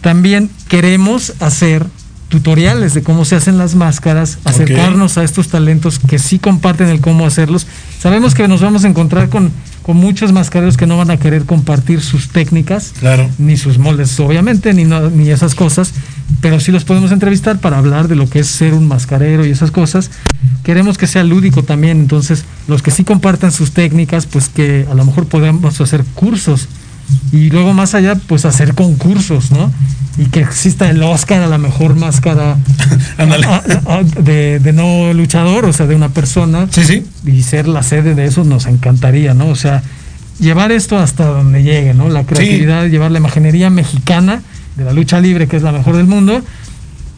también 0.00 0.50
queremos 0.68 1.34
hacer 1.40 1.86
tutoriales 2.28 2.94
de 2.94 3.02
cómo 3.02 3.24
se 3.24 3.36
hacen 3.36 3.56
las 3.56 3.74
máscaras, 3.74 4.38
acercarnos 4.44 5.16
a 5.16 5.24
estos 5.24 5.48
talentos 5.48 5.98
que 5.98 6.18
sí 6.18 6.38
comparten 6.38 6.88
el 6.88 7.00
cómo 7.00 7.26
hacerlos. 7.26 7.66
Sabemos 8.00 8.34
que 8.34 8.48
nos 8.48 8.60
vamos 8.60 8.84
a 8.84 8.88
encontrar 8.88 9.28
con, 9.28 9.52
con 9.86 9.98
muchos 9.98 10.32
mascareros 10.32 10.76
que 10.76 10.84
no 10.88 10.96
van 10.98 11.12
a 11.12 11.16
querer 11.16 11.44
compartir 11.44 12.00
sus 12.00 12.30
técnicas, 12.30 12.92
Claro. 12.98 13.30
ni 13.38 13.56
sus 13.56 13.78
moldes, 13.78 14.18
obviamente, 14.18 14.74
ni, 14.74 14.82
no- 14.82 15.10
ni 15.10 15.30
esas 15.30 15.54
cosas, 15.54 15.92
pero 16.40 16.58
sí 16.58 16.72
los 16.72 16.82
podemos 16.84 17.12
entrevistar 17.12 17.60
para 17.60 17.78
hablar 17.78 18.08
de 18.08 18.16
lo 18.16 18.28
que 18.28 18.40
es 18.40 18.48
ser 18.48 18.74
un 18.74 18.88
mascarero 18.88 19.46
y 19.46 19.50
esas 19.50 19.70
cosas. 19.70 20.10
Queremos 20.64 20.98
que 20.98 21.06
sea 21.06 21.22
lúdico 21.22 21.62
también, 21.62 22.00
entonces 22.00 22.44
los 22.66 22.82
que 22.82 22.90
sí 22.90 23.04
compartan 23.04 23.52
sus 23.52 23.70
técnicas, 23.70 24.26
pues 24.26 24.48
que 24.48 24.88
a 24.90 24.94
lo 24.94 25.04
mejor 25.04 25.26
podamos 25.28 25.80
hacer 25.80 26.02
cursos 26.14 26.66
y 27.32 27.50
luego 27.50 27.72
más 27.72 27.94
allá, 27.94 28.14
pues 28.26 28.44
hacer 28.44 28.74
concursos, 28.74 29.50
¿no? 29.50 29.72
Y 30.18 30.26
que 30.26 30.40
exista 30.40 30.88
el 30.88 31.02
Oscar 31.02 31.42
a 31.42 31.46
la 31.46 31.58
mejor 31.58 31.94
máscara 31.94 32.56
a- 33.18 34.02
de, 34.22 34.58
de 34.60 34.72
no 34.72 35.12
luchador, 35.12 35.64
o 35.66 35.72
sea, 35.72 35.86
de 35.86 35.94
una 35.94 36.08
persona. 36.08 36.66
Sí, 36.70 36.84
sí. 36.84 37.04
Y 37.26 37.42
ser 37.42 37.68
la 37.68 37.82
sede 37.82 38.14
de 38.14 38.24
eso 38.24 38.44
nos 38.44 38.66
encantaría, 38.66 39.34
¿no? 39.34 39.48
O 39.48 39.56
sea, 39.56 39.82
llevar 40.40 40.72
esto 40.72 40.96
hasta 40.98 41.26
donde 41.26 41.62
llegue, 41.62 41.92
¿no? 41.94 42.08
La 42.08 42.24
creatividad, 42.24 42.86
llevar 42.86 43.10
la 43.10 43.18
imaginería 43.18 43.68
mexicana 43.70 44.42
de 44.76 44.84
la 44.84 44.92
lucha 44.92 45.20
libre, 45.20 45.48
que 45.48 45.56
es 45.56 45.62
la 45.62 45.72
mejor 45.72 45.96
del 45.96 46.06
mundo, 46.06 46.42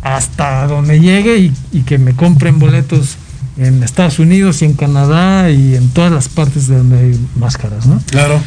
hasta 0.03 0.67
donde 0.67 1.01
llegue 1.01 1.39
y, 1.39 1.53
y 1.73 1.81
que 1.83 1.99
me 1.99 2.15
compren 2.15 2.59
boletos 2.59 3.17
en 3.59 3.83
Estados 3.83 4.19
Unidos 4.21 4.63
y 4.63 4.67
en 4.67 4.75
Canadá 4.75 5.51
y 5.51 5.75
en 5.75 5.89
todas 5.89 6.13
las 6.13 6.29
partes 6.29 6.69
de 6.69 6.77
donde 6.79 6.99
hay 6.99 7.21
máscaras, 7.37 7.87
¿no? 7.87 8.01
Claro. 8.11 8.41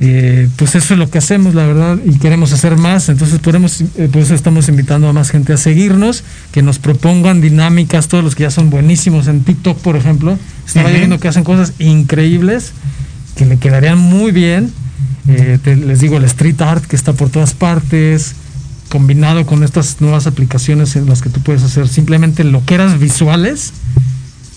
Eh, 0.00 0.48
pues 0.54 0.76
eso 0.76 0.94
es 0.94 0.98
lo 0.98 1.10
que 1.10 1.18
hacemos, 1.18 1.54
la 1.56 1.66
verdad, 1.66 1.98
y 2.04 2.18
queremos 2.18 2.52
hacer 2.52 2.76
más. 2.76 3.08
Entonces, 3.08 3.40
por, 3.40 3.56
hemos- 3.56 3.80
eh, 3.80 4.08
por 4.12 4.22
eso 4.22 4.34
estamos 4.34 4.68
invitando 4.68 5.08
a 5.08 5.12
más 5.12 5.30
gente 5.30 5.52
a 5.52 5.56
seguirnos, 5.56 6.22
que 6.52 6.62
nos 6.62 6.78
propongan 6.78 7.40
dinámicas, 7.40 8.06
todos 8.06 8.22
los 8.22 8.34
que 8.36 8.44
ya 8.44 8.50
son 8.52 8.70
buenísimos 8.70 9.26
en 9.26 9.42
TikTok, 9.42 9.78
por 9.78 9.96
ejemplo. 9.96 10.38
Estaba 10.66 10.90
viendo 10.90 11.18
que 11.18 11.26
hacen 11.28 11.42
cosas 11.42 11.72
increíbles, 11.80 12.72
que 13.36 13.44
le 13.46 13.56
quedarían 13.58 13.98
muy 13.98 14.30
bien. 14.30 14.72
Eh, 15.26 15.58
te- 15.62 15.74
les 15.76 16.00
digo, 16.00 16.16
el 16.16 16.24
street 16.24 16.60
art 16.62 16.84
que 16.84 16.94
está 16.96 17.12
por 17.12 17.28
todas 17.30 17.52
partes, 17.54 18.34
combinado 18.88 19.44
con 19.46 19.64
estas 19.64 20.00
nuevas 20.00 20.26
aplicaciones 20.28 20.94
en 20.96 21.06
las 21.06 21.20
que 21.22 21.28
tú 21.28 21.40
puedes 21.40 21.62
hacer 21.64 21.88
simplemente 21.88 22.44
lo 22.44 22.64
que 22.64 22.74
eras 22.74 22.98
visuales, 23.00 23.72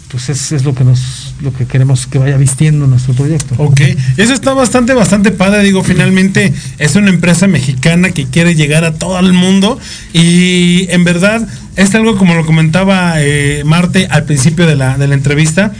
pues 0.09 0.29
es, 0.29 0.51
es 0.51 0.63
lo 0.63 0.73
que 0.75 0.83
nos 0.83 1.30
lo 1.41 1.53
que 1.53 1.65
queremos 1.65 2.07
que 2.07 2.19
vaya 2.19 2.37
vistiendo 2.37 2.87
nuestro 2.87 3.13
proyecto. 3.13 3.55
Ok, 3.57 3.81
eso 4.17 4.33
está 4.33 4.53
bastante, 4.53 4.93
bastante 4.93 5.31
padre. 5.31 5.63
Digo, 5.63 5.83
finalmente 5.83 6.53
es 6.77 6.95
una 6.95 7.09
empresa 7.09 7.47
mexicana 7.47 8.11
que 8.11 8.25
quiere 8.25 8.55
llegar 8.55 8.85
a 8.85 8.93
todo 8.93 9.19
el 9.19 9.33
mundo 9.33 9.79
y 10.13 10.87
en 10.89 11.03
verdad 11.03 11.47
es 11.75 11.95
algo 11.95 12.17
como 12.17 12.35
lo 12.35 12.45
comentaba 12.45 13.15
eh, 13.17 13.63
Marte 13.65 14.07
al 14.09 14.25
principio 14.25 14.67
de 14.67 14.75
la, 14.75 14.97
de 14.97 15.07
la 15.07 15.15
entrevista, 15.15 15.71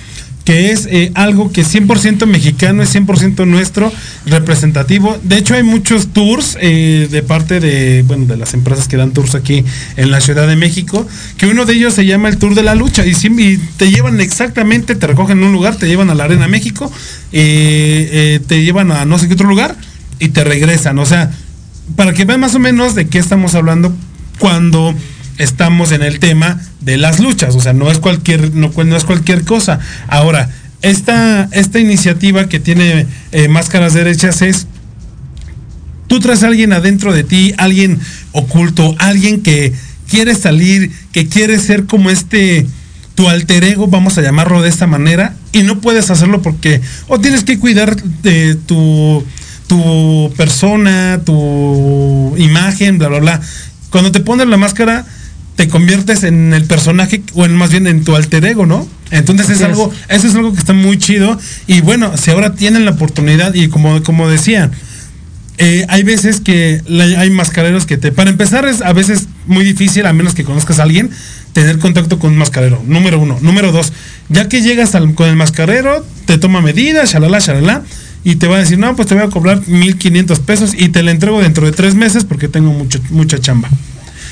que 0.45 0.71
es 0.71 0.87
eh, 0.89 1.11
algo 1.13 1.51
que 1.51 1.63
100% 1.63 2.25
mexicano, 2.25 2.81
es 2.83 2.95
100% 2.95 3.45
nuestro, 3.45 3.91
representativo. 4.25 5.17
De 5.23 5.37
hecho, 5.37 5.53
hay 5.53 5.63
muchos 5.63 6.07
tours 6.07 6.57
eh, 6.59 7.07
de 7.09 7.23
parte 7.23 7.59
de, 7.59 8.03
bueno, 8.03 8.25
de 8.25 8.37
las 8.37 8.53
empresas 8.53 8.87
que 8.87 8.97
dan 8.97 9.11
tours 9.11 9.35
aquí 9.35 9.63
en 9.97 10.11
la 10.11 10.21
Ciudad 10.21 10.47
de 10.47 10.55
México, 10.55 11.07
que 11.37 11.47
uno 11.47 11.65
de 11.65 11.73
ellos 11.73 11.93
se 11.93 12.05
llama 12.05 12.29
el 12.29 12.37
Tour 12.37 12.55
de 12.55 12.63
la 12.63 12.75
Lucha 12.75 13.05
y, 13.05 13.11
y 13.11 13.57
te 13.77 13.91
llevan 13.91 14.19
exactamente, 14.19 14.95
te 14.95 15.07
recogen 15.07 15.39
en 15.39 15.43
un 15.45 15.53
lugar, 15.53 15.75
te 15.75 15.87
llevan 15.87 16.09
a 16.09 16.15
la 16.15 16.23
Arena 16.23 16.47
México, 16.47 16.91
eh, 17.31 18.39
te 18.47 18.63
llevan 18.63 18.91
a 18.91 19.05
no 19.05 19.19
sé 19.19 19.27
qué 19.27 19.35
otro 19.35 19.47
lugar 19.47 19.75
y 20.19 20.29
te 20.29 20.43
regresan. 20.43 20.97
O 20.99 21.05
sea, 21.05 21.31
para 21.95 22.13
que 22.13 22.25
vean 22.25 22.39
más 22.39 22.55
o 22.55 22.59
menos 22.59 22.95
de 22.95 23.07
qué 23.07 23.19
estamos 23.19 23.53
hablando 23.55 23.93
cuando 24.39 24.95
estamos 25.37 25.91
en 25.91 26.01
el 26.01 26.19
tema 26.19 26.61
de 26.81 26.97
las 26.97 27.19
luchas. 27.19 27.55
O 27.55 27.61
sea, 27.61 27.73
no 27.73 27.91
es 27.91 27.99
cualquier, 27.99 28.53
no, 28.53 28.71
no 28.71 28.95
es 28.95 29.03
cualquier 29.03 29.43
cosa. 29.43 29.79
Ahora, 30.07 30.49
esta, 30.81 31.47
esta 31.51 31.79
iniciativa 31.79 32.49
que 32.49 32.59
tiene 32.59 33.05
eh, 33.31 33.47
Máscaras 33.47 33.93
Derechas 33.93 34.41
es 34.41 34.67
tú 36.07 36.19
traes 36.19 36.43
a 36.43 36.47
alguien 36.47 36.73
adentro 36.73 37.13
de 37.13 37.23
ti, 37.23 37.53
alguien 37.57 37.99
oculto, 38.31 38.95
alguien 38.99 39.41
que 39.41 39.73
quiere 40.09 40.35
salir, 40.35 40.91
que 41.13 41.27
quiere 41.27 41.57
ser 41.59 41.85
como 41.85 42.09
este 42.09 42.65
tu 43.15 43.29
alter 43.29 43.63
ego, 43.63 43.87
vamos 43.87 44.17
a 44.17 44.21
llamarlo 44.21 44.61
de 44.61 44.69
esta 44.69 44.87
manera, 44.87 45.35
y 45.51 45.63
no 45.63 45.79
puedes 45.79 46.09
hacerlo 46.09 46.41
porque 46.41 46.81
o 47.07 47.19
tienes 47.19 47.43
que 47.43 47.59
cuidar 47.59 48.01
de 48.23 48.55
tu 48.55 49.23
tu 49.67 50.33
persona, 50.35 51.21
tu 51.25 52.35
imagen, 52.37 52.97
bla 52.97 53.07
bla 53.07 53.19
bla. 53.19 53.41
Cuando 53.89 54.11
te 54.11 54.19
pones 54.19 54.47
la 54.47 54.57
máscara 54.57 55.05
te 55.61 55.67
conviertes 55.69 56.23
en 56.23 56.55
el 56.55 56.63
personaje 56.65 57.21
o 57.35 57.45
en 57.45 57.53
más 57.55 57.69
bien 57.69 57.85
en 57.85 58.03
tu 58.03 58.15
alter 58.15 58.43
ego, 58.45 58.65
¿no? 58.65 58.87
Entonces 59.11 59.47
es 59.51 59.61
algo 59.61 59.91
eso 60.09 60.27
es 60.27 60.33
algo 60.33 60.53
que 60.53 60.57
está 60.59 60.73
muy 60.73 60.97
chido 60.97 61.37
y 61.67 61.81
bueno, 61.81 62.17
si 62.17 62.31
ahora 62.31 62.55
tienen 62.55 62.83
la 62.83 62.91
oportunidad 62.91 63.53
y 63.53 63.67
como 63.67 64.01
como 64.01 64.27
decía, 64.27 64.71
eh, 65.59 65.85
hay 65.87 66.01
veces 66.01 66.39
que 66.39 66.81
hay 67.17 67.29
mascareros 67.29 67.85
que 67.85 67.97
te, 67.97 68.11
para 68.11 68.31
empezar 68.31 68.65
es 68.67 68.81
a 68.81 68.91
veces 68.93 69.27
muy 69.45 69.63
difícil, 69.63 70.07
a 70.07 70.13
menos 70.13 70.33
que 70.33 70.43
conozcas 70.43 70.79
a 70.79 70.83
alguien, 70.83 71.11
tener 71.53 71.77
contacto 71.77 72.17
con 72.17 72.31
un 72.31 72.37
mascarero, 72.39 72.81
número 72.87 73.19
uno. 73.19 73.37
Número 73.41 73.71
dos, 73.71 73.93
ya 74.29 74.49
que 74.49 74.61
llegas 74.63 74.95
al- 74.95 75.13
con 75.13 75.29
el 75.29 75.35
mascarero, 75.35 76.03
te 76.25 76.39
toma 76.39 76.61
medidas, 76.61 77.11
shalala, 77.13 77.37
shalala, 77.39 77.83
y 78.23 78.37
te 78.37 78.47
va 78.47 78.55
a 78.55 78.59
decir, 78.59 78.79
no, 78.79 78.95
pues 78.95 79.07
te 79.07 79.13
voy 79.13 79.23
a 79.23 79.29
cobrar 79.29 79.61
1500 79.67 80.39
pesos 80.39 80.71
y 80.75 80.89
te 80.89 81.03
la 81.03 81.11
entrego 81.11 81.39
dentro 81.41 81.65
de 81.67 81.71
tres 81.73 81.93
meses 81.93 82.23
porque 82.23 82.47
tengo 82.47 82.71
mucho, 82.71 82.99
mucha 83.11 83.37
chamba. 83.39 83.69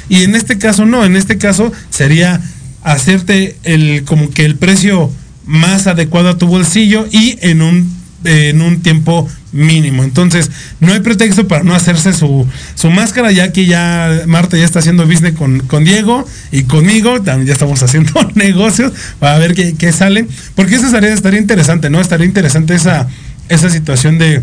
Y 0.09 0.23
en 0.23 0.35
este 0.35 0.57
caso 0.57 0.85
no, 0.85 1.05
en 1.05 1.15
este 1.15 1.37
caso 1.37 1.71
sería 1.89 2.41
hacerte 2.83 3.57
el 3.63 4.03
como 4.05 4.29
que 4.31 4.45
el 4.45 4.55
precio 4.55 5.11
más 5.45 5.87
adecuado 5.87 6.29
a 6.29 6.37
tu 6.37 6.47
bolsillo 6.47 7.07
y 7.11 7.37
en 7.41 7.61
un 7.61 7.99
en 8.23 8.61
un 8.61 8.81
tiempo 8.81 9.27
mínimo. 9.51 10.03
Entonces, 10.03 10.51
no 10.79 10.93
hay 10.93 10.99
pretexto 10.99 11.47
para 11.47 11.63
no 11.63 11.73
hacerse 11.73 12.13
su, 12.13 12.45
su 12.75 12.89
máscara, 12.89 13.31
ya 13.31 13.51
que 13.51 13.65
ya 13.65 14.23
Marta 14.27 14.57
ya 14.57 14.65
está 14.65 14.79
haciendo 14.79 15.05
business 15.05 15.33
con, 15.35 15.59
con 15.61 15.83
Diego 15.83 16.25
y 16.51 16.63
conmigo, 16.63 17.21
también 17.21 17.47
ya 17.47 17.53
estamos 17.53 17.81
haciendo 17.81 18.11
negocios 18.35 18.93
para 19.19 19.37
ver 19.39 19.53
qué, 19.55 19.75
qué 19.75 19.91
sale. 19.91 20.27
Porque 20.55 20.75
eso 20.75 20.87
estaría, 20.87 21.13
estaría 21.13 21.39
interesante, 21.39 21.89
¿no? 21.89 22.01
Estaría 22.01 22.25
interesante 22.25 22.75
esa, 22.75 23.07
esa 23.47 23.69
situación 23.69 24.17
de. 24.17 24.41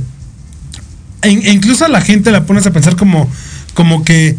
e- 1.22 1.28
e 1.28 1.52
incluso 1.52 1.84
a 1.84 1.88
la 1.88 2.00
gente 2.00 2.30
la 2.30 2.46
pones 2.46 2.66
a 2.66 2.72
pensar 2.72 2.96
como, 2.96 3.30
como 3.74 4.04
que 4.04 4.36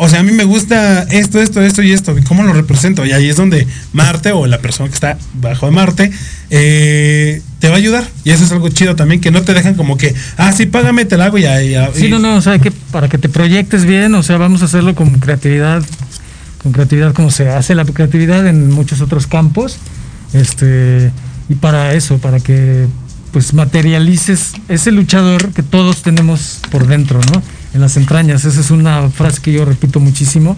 o 0.00 0.08
sea, 0.08 0.20
a 0.20 0.22
mí 0.22 0.32
me 0.32 0.44
gusta 0.44 1.02
esto, 1.10 1.40
esto, 1.40 1.62
esto 1.62 1.82
y 1.82 1.92
esto. 1.92 2.16
¿Y 2.18 2.22
cómo 2.22 2.42
lo 2.42 2.52
represento? 2.52 3.04
Y 3.06 3.12
ahí 3.12 3.28
es 3.28 3.36
donde 3.36 3.66
Marte 3.92 4.32
o 4.32 4.46
la 4.46 4.58
persona 4.58 4.88
que 4.88 4.94
está 4.94 5.18
bajo 5.34 5.66
de 5.66 5.72
Marte 5.72 6.10
eh, 6.50 7.42
te 7.58 7.68
va 7.68 7.74
a 7.74 7.78
ayudar. 7.78 8.04
Y 8.24 8.30
eso 8.30 8.44
es 8.44 8.52
algo 8.52 8.68
chido 8.68 8.96
también, 8.96 9.20
que 9.20 9.30
no 9.30 9.42
te 9.42 9.54
dejan 9.54 9.74
como 9.74 9.96
que, 9.96 10.14
ah, 10.36 10.52
sí, 10.52 10.66
págame, 10.66 11.04
te 11.04 11.16
la 11.16 11.26
hago 11.26 11.38
y 11.38 11.42
ya- 11.42 11.90
Sí, 11.94 12.08
no, 12.08 12.18
no, 12.18 12.36
o 12.36 12.40
sea, 12.42 12.58
que 12.58 12.70
para 12.70 13.08
que 13.08 13.18
te 13.18 13.28
proyectes 13.28 13.84
bien, 13.84 14.14
o 14.14 14.22
sea, 14.22 14.36
vamos 14.38 14.62
a 14.62 14.64
hacerlo 14.66 14.94
con 14.94 15.10
creatividad, 15.18 15.82
con 16.62 16.72
creatividad 16.72 17.12
como 17.14 17.30
se 17.30 17.48
hace 17.48 17.74
la 17.74 17.84
creatividad 17.84 18.46
en 18.46 18.70
muchos 18.70 19.00
otros 19.00 19.26
campos, 19.26 19.76
este, 20.32 21.10
y 21.48 21.54
para 21.54 21.94
eso, 21.94 22.18
para 22.18 22.40
que 22.40 22.86
pues 23.32 23.54
materialices 23.54 24.52
ese 24.68 24.90
luchador 24.90 25.52
que 25.52 25.62
todos 25.62 26.02
tenemos 26.02 26.60
por 26.70 26.86
dentro, 26.88 27.20
¿no? 27.32 27.42
En 27.72 27.80
las 27.80 27.96
entrañas, 27.96 28.44
esa 28.44 28.60
es 28.60 28.70
una 28.70 29.08
frase 29.10 29.40
que 29.40 29.52
yo 29.52 29.64
repito 29.64 30.00
muchísimo 30.00 30.56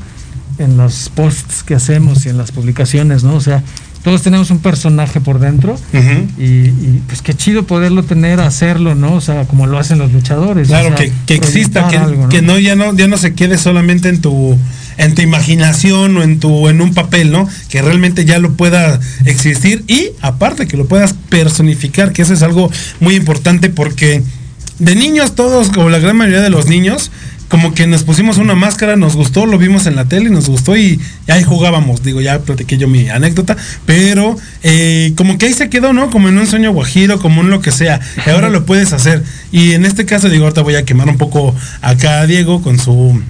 en 0.58 0.76
los 0.76 1.10
posts 1.14 1.62
que 1.62 1.74
hacemos 1.74 2.24
y 2.26 2.28
en 2.28 2.38
las 2.38 2.52
publicaciones, 2.52 3.24
¿no? 3.24 3.34
O 3.34 3.40
sea, 3.40 3.62
todos 4.02 4.22
tenemos 4.22 4.50
un 4.50 4.58
personaje 4.58 5.20
por 5.20 5.38
dentro 5.38 5.74
Ujú. 5.74 6.26
y, 6.36 6.44
y, 6.44 7.02
pues 7.06 7.22
qué 7.22 7.34
chido 7.34 7.64
poderlo 7.66 8.02
tener, 8.02 8.40
hacerlo, 8.40 8.94
¿no? 8.94 9.14
O 9.14 9.20
sea, 9.20 9.44
como 9.44 9.66
lo 9.66 9.78
hacen 9.78 9.98
los 9.98 10.12
luchadores. 10.12 10.68
Claro, 10.68 10.92
o 10.92 10.96
sea, 10.96 11.06
que, 11.06 11.12
que 11.26 11.34
exista, 11.34 11.88
que, 11.88 11.98
que 12.28 12.42
no 12.42 12.58
ya 12.58 12.74
no 12.74 12.94
ya 12.96 13.06
no 13.06 13.16
se 13.16 13.34
quede 13.34 13.58
solamente 13.58 14.08
en 14.08 14.20
tu 14.20 14.58
en 14.98 15.14
tu 15.14 15.22
imaginación 15.22 16.16
o 16.16 16.22
en 16.22 16.40
tu 16.40 16.68
en 16.68 16.80
un 16.80 16.94
papel, 16.94 17.30
¿no? 17.30 17.48
Que 17.68 17.80
realmente 17.80 18.24
ya 18.24 18.38
lo 18.38 18.54
pueda 18.54 18.98
existir 19.24 19.84
y 19.86 20.10
aparte 20.20 20.66
que 20.66 20.76
lo 20.76 20.86
puedas 20.86 21.14
personificar, 21.28 22.12
que 22.12 22.22
eso 22.22 22.34
es 22.34 22.42
algo 22.42 22.70
muy 22.98 23.14
importante 23.14 23.70
porque 23.70 24.22
de 24.82 24.96
niños 24.96 25.36
todos, 25.36 25.70
como 25.70 25.90
la 25.90 26.00
gran 26.00 26.16
mayoría 26.16 26.40
de 26.40 26.50
los 26.50 26.66
niños, 26.66 27.12
como 27.46 27.72
que 27.72 27.86
nos 27.86 28.02
pusimos 28.02 28.38
una 28.38 28.56
máscara, 28.56 28.96
nos 28.96 29.14
gustó, 29.14 29.46
lo 29.46 29.56
vimos 29.56 29.86
en 29.86 29.94
la 29.94 30.06
tele, 30.06 30.28
nos 30.28 30.48
gustó 30.48 30.76
y, 30.76 31.00
ahí 31.28 31.44
jugábamos. 31.44 32.02
Digo, 32.02 32.20
ya 32.20 32.40
platiqué 32.40 32.78
yo 32.78 32.88
mi 32.88 33.08
anécdota, 33.08 33.56
pero 33.86 34.36
eh, 34.64 35.12
como 35.16 35.38
que 35.38 35.46
ahí 35.46 35.52
se 35.52 35.70
quedó, 35.70 35.92
¿no? 35.92 36.10
Como 36.10 36.28
en 36.28 36.36
un 36.36 36.48
sueño 36.48 36.72
guajiro, 36.72 37.20
como 37.20 37.42
en 37.42 37.50
lo 37.50 37.60
que 37.60 37.70
sea. 37.70 38.00
Y 38.26 38.30
ahora 38.30 38.48
lo 38.48 38.66
puedes 38.66 38.92
hacer. 38.92 39.22
Y 39.52 39.72
en 39.72 39.84
este 39.86 40.04
caso, 40.04 40.28
digo, 40.28 40.44
ahorita 40.44 40.62
voy 40.62 40.74
a 40.74 40.84
quemar 40.84 41.08
un 41.08 41.18
poco 41.18 41.54
acá 41.80 42.22
a 42.22 42.26
Diego 42.26 42.60
con 42.60 42.80
su 42.80 43.22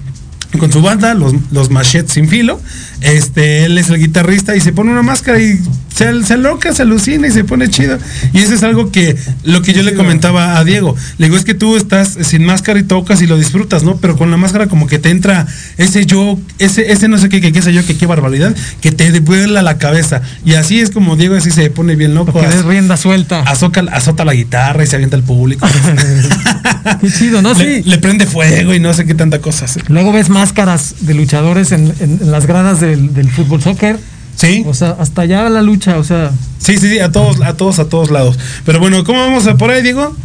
con 0.57 0.71
su 0.71 0.81
banda, 0.81 1.13
los, 1.13 1.33
los 1.51 1.69
Machetes 1.69 2.13
sin 2.13 2.27
filo. 2.29 2.59
Este, 3.01 3.65
él 3.65 3.77
es 3.77 3.89
el 3.89 3.99
guitarrista 3.99 4.55
y 4.55 4.61
se 4.61 4.71
pone 4.71 4.91
una 4.91 5.03
máscara 5.03 5.39
y 5.39 5.59
se, 5.93 6.23
se 6.23 6.37
loca, 6.37 6.73
se 6.73 6.81
alucina 6.81 7.27
y 7.27 7.31
se 7.31 7.43
pone 7.43 7.69
chido. 7.69 7.97
Y 8.33 8.39
eso 8.39 8.53
es 8.53 8.63
algo 8.63 8.91
que, 8.91 9.15
lo 9.43 9.61
que 9.61 9.73
yo 9.73 9.83
le 9.83 9.93
comentaba 9.93 10.57
a 10.57 10.63
Diego. 10.63 10.95
Le 11.17 11.27
digo, 11.27 11.37
es 11.37 11.45
que 11.45 11.53
tú 11.53 11.75
estás 11.77 12.17
sin 12.21 12.43
máscara 12.45 12.79
y 12.79 12.83
tocas 12.83 13.21
y 13.21 13.27
lo 13.27 13.37
disfrutas, 13.37 13.83
¿no? 13.83 13.97
Pero 13.97 14.17
con 14.17 14.31
la 14.31 14.37
máscara 14.37 14.67
como 14.67 14.87
que 14.87 14.99
te 14.99 15.09
entra 15.09 15.45
ese 15.77 16.05
yo, 16.05 16.39
ese, 16.59 16.91
ese 16.91 17.07
no 17.07 17.17
sé 17.17 17.29
qué, 17.29 17.41
qué, 17.41 17.51
qué 17.51 17.61
sé 17.61 17.73
yo, 17.73 17.85
que 17.85 17.95
qué 17.97 18.05
barbaridad, 18.05 18.55
que 18.81 18.91
te 18.91 19.19
vuela 19.19 19.61
la 19.61 19.77
cabeza. 19.77 20.21
Y 20.45 20.53
así 20.55 20.79
es 20.79 20.89
como 20.89 21.15
Diego 21.15 21.35
así 21.35 21.51
se 21.51 21.69
pone 21.69 21.95
bien 21.95 22.15
loco. 22.15 22.39
Az- 22.39 22.53
des 22.55 22.65
rienda 22.65 22.97
suelta. 22.97 23.41
azota, 23.41 23.81
azota 23.91 24.25
la 24.25 24.33
guitarra 24.33 24.83
y 24.83 24.87
se 24.87 24.95
avienta 24.95 25.15
al 25.15 25.23
público. 25.23 25.67
Qué 27.01 27.11
chido, 27.11 27.41
¿no? 27.41 27.53
le, 27.53 27.81
Sí. 27.83 27.89
le 27.89 27.97
prende 27.97 28.25
fuego 28.25 28.73
y 28.73 28.79
no 28.79 28.93
sé 28.93 29.05
qué 29.05 29.13
tanta 29.13 29.39
cosa. 29.39 29.65
Luego 29.87 30.11
ves 30.11 30.29
máscaras 30.29 30.95
de 31.01 31.13
luchadores 31.13 31.71
en, 31.71 31.93
en- 31.99 32.19
en 32.21 32.31
las 32.31 32.45
gradas 32.47 32.79
del, 32.81 33.13
del 33.13 33.29
fútbol 33.29 33.61
soccer. 33.61 33.97
Sí. 34.35 34.63
O 34.65 34.73
sea, 34.73 34.95
hasta 34.99 35.21
allá 35.21 35.49
la 35.49 35.61
lucha, 35.61 35.97
o 35.97 36.03
sea. 36.03 36.31
Sí, 36.57 36.77
sí, 36.77 36.89
sí, 36.89 36.99
a 36.99 37.11
todos, 37.11 37.41
a 37.41 37.55
todos, 37.55 37.79
a 37.79 37.85
todos 37.85 38.11
lados. 38.11 38.37
Pero 38.65 38.79
bueno, 38.79 39.03
¿cómo 39.03 39.19
vamos 39.19 39.47
a 39.47 39.55
por 39.55 39.71
ahí, 39.71 39.81
Diego? 39.81 40.15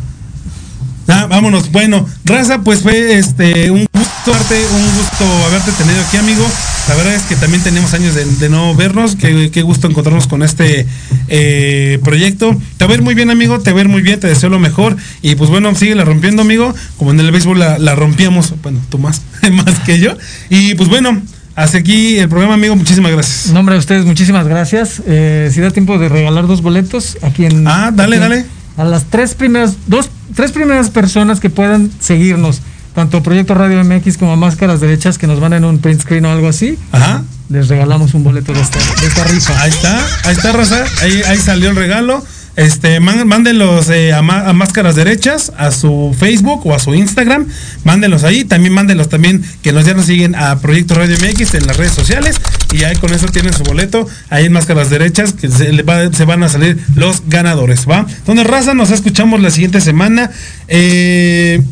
Ah, 1.09 1.27
vámonos. 1.29 1.73
Bueno, 1.73 2.07
Raza, 2.25 2.61
pues 2.61 2.81
fue 2.81 3.19
este 3.19 3.71
un 3.71 3.87
gusto 3.93 4.31
darte, 4.31 4.61
un 4.75 4.97
gusto 4.97 5.25
haberte 5.47 5.73
tenido 5.73 6.01
aquí, 6.07 6.19
amigo. 6.19 6.47
La 6.89 6.95
verdad 6.95 7.15
es 7.15 7.23
que 7.23 7.37
también 7.37 7.63
tenemos 7.63 7.95
años 7.95 8.15
de, 8.15 8.25
de 8.25 8.49
no 8.49 8.75
vernos. 8.75 9.17
Qué, 9.17 9.51
qué 9.51 9.63
gusto 9.63 9.89
encontrarnos 9.89 10.27
con 10.27 10.43
este 10.43 10.87
eh, 11.29 11.99
proyecto. 12.05 12.55
Te 12.77 12.85
va 12.85 12.93
a 12.93 12.95
ir 12.95 13.03
muy 13.03 13.15
bien, 13.15 13.31
amigo. 13.31 13.59
Te 13.61 13.73
va 13.73 13.79
a 13.79 13.83
ir 13.83 13.89
muy 13.89 14.03
bien. 14.03 14.21
Te 14.21 14.27
deseo 14.27 14.51
lo 14.51 14.59
mejor. 14.59 14.97
Y 15.23 15.35
pues 15.35 15.51
bueno, 15.51 15.75
sigue 15.75 15.95
la 15.95 16.05
rompiendo, 16.05 16.43
amigo. 16.43 16.75
Como 16.97 17.11
en 17.11 17.21
el 17.21 17.31
béisbol 17.31 17.59
la, 17.59 17.79
la 17.79 17.95
rompíamos. 17.95 18.55
Bueno, 18.63 18.81
tú 18.91 18.99
más, 18.99 19.23
más 19.53 19.79
que 19.81 19.99
yo. 19.99 20.17
Y 20.51 20.75
pues 20.75 20.89
bueno, 20.89 21.23
hasta 21.65 21.79
aquí 21.79 22.19
el 22.19 22.29
programa, 22.29 22.55
amigo. 22.55 22.77
Muchísimas 22.77 23.13
gracias. 23.13 23.53
Nombre 23.53 23.75
de 23.75 23.79
ustedes, 23.81 24.05
muchísimas 24.05 24.47
gracias. 24.47 25.03
Eh, 25.07 25.51
si 25.53 25.61
da 25.61 25.71
tiempo 25.71 25.99
de 25.99 26.09
regalar 26.09 26.47
dos 26.47 26.63
boletos 26.63 27.19
aquí 27.23 27.45
en. 27.47 27.67
Ah, 27.67 27.91
dale, 27.93 28.17
aquí- 28.17 28.23
dale. 28.23 28.47
A 28.77 28.85
las 28.85 29.05
tres 29.07 29.35
primeras, 29.35 29.75
dos, 29.89 30.09
tres 30.37 30.53
primeras 30.53 30.89
personas 30.91 31.41
que 31.41 31.51
puedan 31.51 31.91
seguirnos, 32.01 32.61
tanto 32.95 33.25
Proyecto 33.25 33.55
Radio 33.55 33.83
MX 33.83 34.17
como 34.19 34.37
Máscaras 34.37 34.81
Derechas, 34.81 35.19
que 35.19 35.27
nos 35.27 35.41
van 35.41 35.53
en 35.53 35.65
un 35.65 35.81
print 35.81 36.01
screen 36.03 36.25
o 36.27 36.31
algo 36.31 36.47
así, 36.47 36.79
Ajá. 36.93 37.25
les 37.49 37.67
regalamos 37.67 38.15
un 38.15 38.23
boleto 38.23 38.53
de 38.53 38.61
esta, 38.61 38.79
de 39.01 39.07
esta 39.09 39.25
rifa. 39.25 39.61
Ahí 39.61 39.71
está, 39.71 39.99
ahí 40.25 40.33
está, 40.33 40.53
Raza. 40.53 40.85
Ahí, 41.03 41.23
ahí 41.27 41.39
salió 41.39 41.71
el 41.71 41.77
regalo. 41.77 42.25
Este, 42.59 42.99
mándenlos 42.99 43.89
eh, 43.89 44.13
a, 44.13 44.21
Máscaras 44.21 44.97
Derechas, 44.97 45.53
a 45.57 45.71
su 45.71 46.13
Facebook 46.19 46.67
o 46.67 46.75
a 46.75 46.81
su 46.81 46.93
Instagram. 46.93 47.47
Mándenlos 47.85 48.25
ahí. 48.25 48.45
También 48.45 48.73
mándenlos 48.73 49.09
también 49.09 49.45
que 49.63 49.73
nos 49.73 49.87
ya 49.87 49.95
nos 49.95 50.07
siguen 50.07 50.35
a 50.35 50.59
Proyecto 50.59 50.97
Radio 50.97 51.17
MX 51.17 51.55
en 51.55 51.69
las 51.69 51.77
redes 51.77 51.93
sociales. 51.93 52.41
Y 52.73 52.83
ahí 52.83 52.97
con 52.97 53.15
eso 53.15 53.27
tienen 53.29 53.53
su 53.53 53.63
boleto. 53.63 54.09
Ahí 54.29 54.47
en 54.47 54.53
Máscaras 54.53 54.91
Derechas 54.91 55.35
que 55.35 55.49
se 55.49 56.25
van 56.25 56.43
a 56.43 56.49
salir 56.49 56.85
los 56.97 57.23
ganadores, 57.29 57.87
¿va? 57.89 58.05
Entonces, 58.09 58.45
Raza, 58.45 58.75
nos 58.75 58.91
escuchamos 58.91 59.41
la 59.41 59.51
siguiente 59.51 59.81
semana. 59.81 60.33
Eh, 60.67 61.63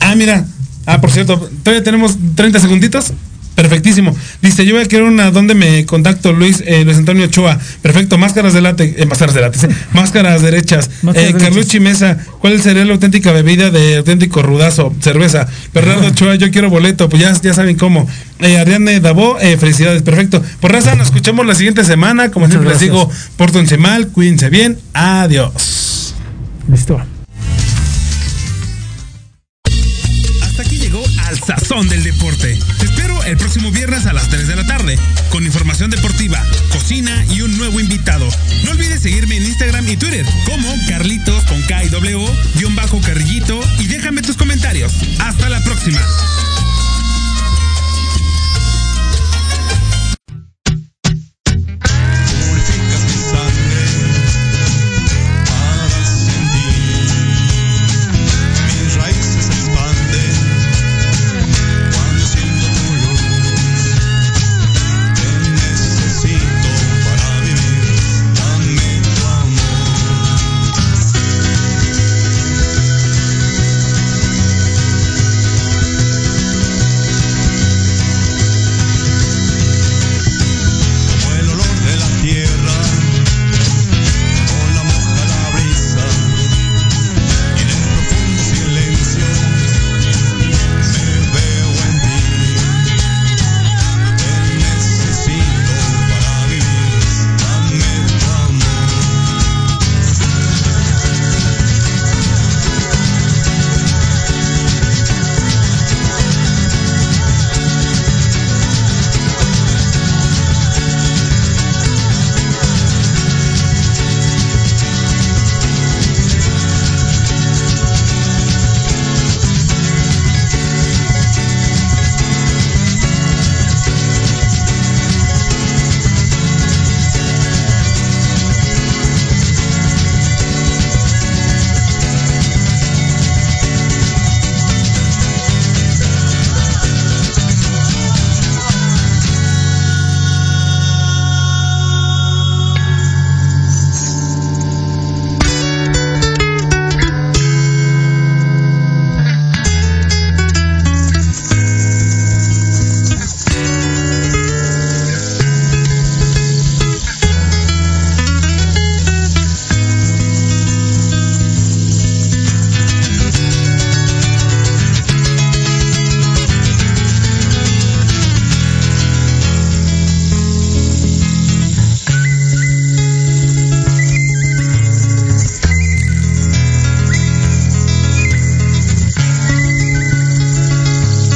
ah, 0.00 0.14
mira. 0.14 0.46
Ah, 0.86 1.02
por 1.02 1.10
cierto, 1.10 1.50
todavía 1.62 1.84
tenemos 1.84 2.16
30 2.34 2.60
segunditos. 2.60 3.12
Perfectísimo. 3.58 4.16
Dice, 4.40 4.64
yo 4.64 4.76
voy 4.76 4.84
a 4.84 4.86
querer 4.86 5.02
una 5.02 5.32
donde 5.32 5.52
me 5.56 5.84
contacto 5.84 6.32
Luis, 6.32 6.62
eh, 6.64 6.84
Luis 6.84 6.96
Antonio 6.96 7.24
Ochoa. 7.24 7.58
Perfecto, 7.82 8.16
máscaras 8.16 8.54
de 8.54 8.60
látex, 8.60 9.00
eh, 9.00 9.04
máscaras 9.04 9.34
de 9.34 9.40
látex, 9.40 9.64
eh, 9.64 9.68
máscaras 9.92 10.42
derechas. 10.42 10.88
Máscaras 11.02 11.16
Eh, 11.16 11.32
derechas. 11.32 11.42
Carlucci 11.42 11.80
Mesa, 11.80 12.18
¿cuál 12.38 12.62
sería 12.62 12.84
la 12.84 12.92
auténtica 12.92 13.32
bebida 13.32 13.70
de 13.70 13.96
auténtico 13.96 14.42
rudazo? 14.42 14.94
Cerveza. 15.00 15.48
Bernardo 15.74 16.06
Ochoa, 16.06 16.36
yo 16.36 16.52
quiero 16.52 16.70
boleto, 16.70 17.08
pues 17.08 17.20
ya, 17.20 17.32
ya 17.32 17.52
saben 17.52 17.76
cómo. 17.76 18.08
Eh, 18.38 18.58
Ariane 18.58 19.00
Dabó, 19.00 19.36
felicidades, 19.58 20.02
perfecto. 20.02 20.40
Pues 20.60 20.72
raza, 20.72 20.94
nos 20.94 21.08
escuchamos 21.08 21.44
la 21.44 21.56
siguiente 21.56 21.82
semana. 21.82 22.30
Como 22.30 22.46
Muchas 22.46 22.60
siempre 22.62 22.70
les 22.74 22.80
digo, 22.80 23.10
pórtense 23.36 23.76
mal, 23.76 24.06
cuídense 24.06 24.50
bien. 24.50 24.78
Adiós. 24.94 26.14
Listo. 26.70 27.00
Sazón 31.46 31.88
del 31.88 32.02
Deporte. 32.02 32.58
Te 32.78 32.84
espero 32.84 33.22
el 33.24 33.36
próximo 33.36 33.70
viernes 33.70 34.06
a 34.06 34.12
las 34.12 34.28
3 34.28 34.46
de 34.46 34.56
la 34.56 34.66
tarde 34.66 34.98
con 35.30 35.44
información 35.44 35.90
deportiva, 35.90 36.44
cocina 36.70 37.24
y 37.30 37.42
un 37.42 37.56
nuevo 37.58 37.80
invitado. 37.80 38.28
No 38.64 38.70
olvides 38.70 39.02
seguirme 39.02 39.36
en 39.36 39.44
Instagram 39.44 39.88
y 39.88 39.96
Twitter 39.96 40.26
como 40.46 40.68
Carlitos 40.88 41.44
con 41.44 41.60
K 41.62 41.84
y 41.84 41.88
W, 41.88 42.26
guion 42.54 42.74
bajo 42.74 43.00
Carrillito 43.00 43.60
y 43.78 43.86
déjame 43.86 44.22
tus 44.22 44.36
comentarios. 44.36 44.92
Hasta 45.18 45.48
la 45.48 45.62
próxima. 45.62 46.00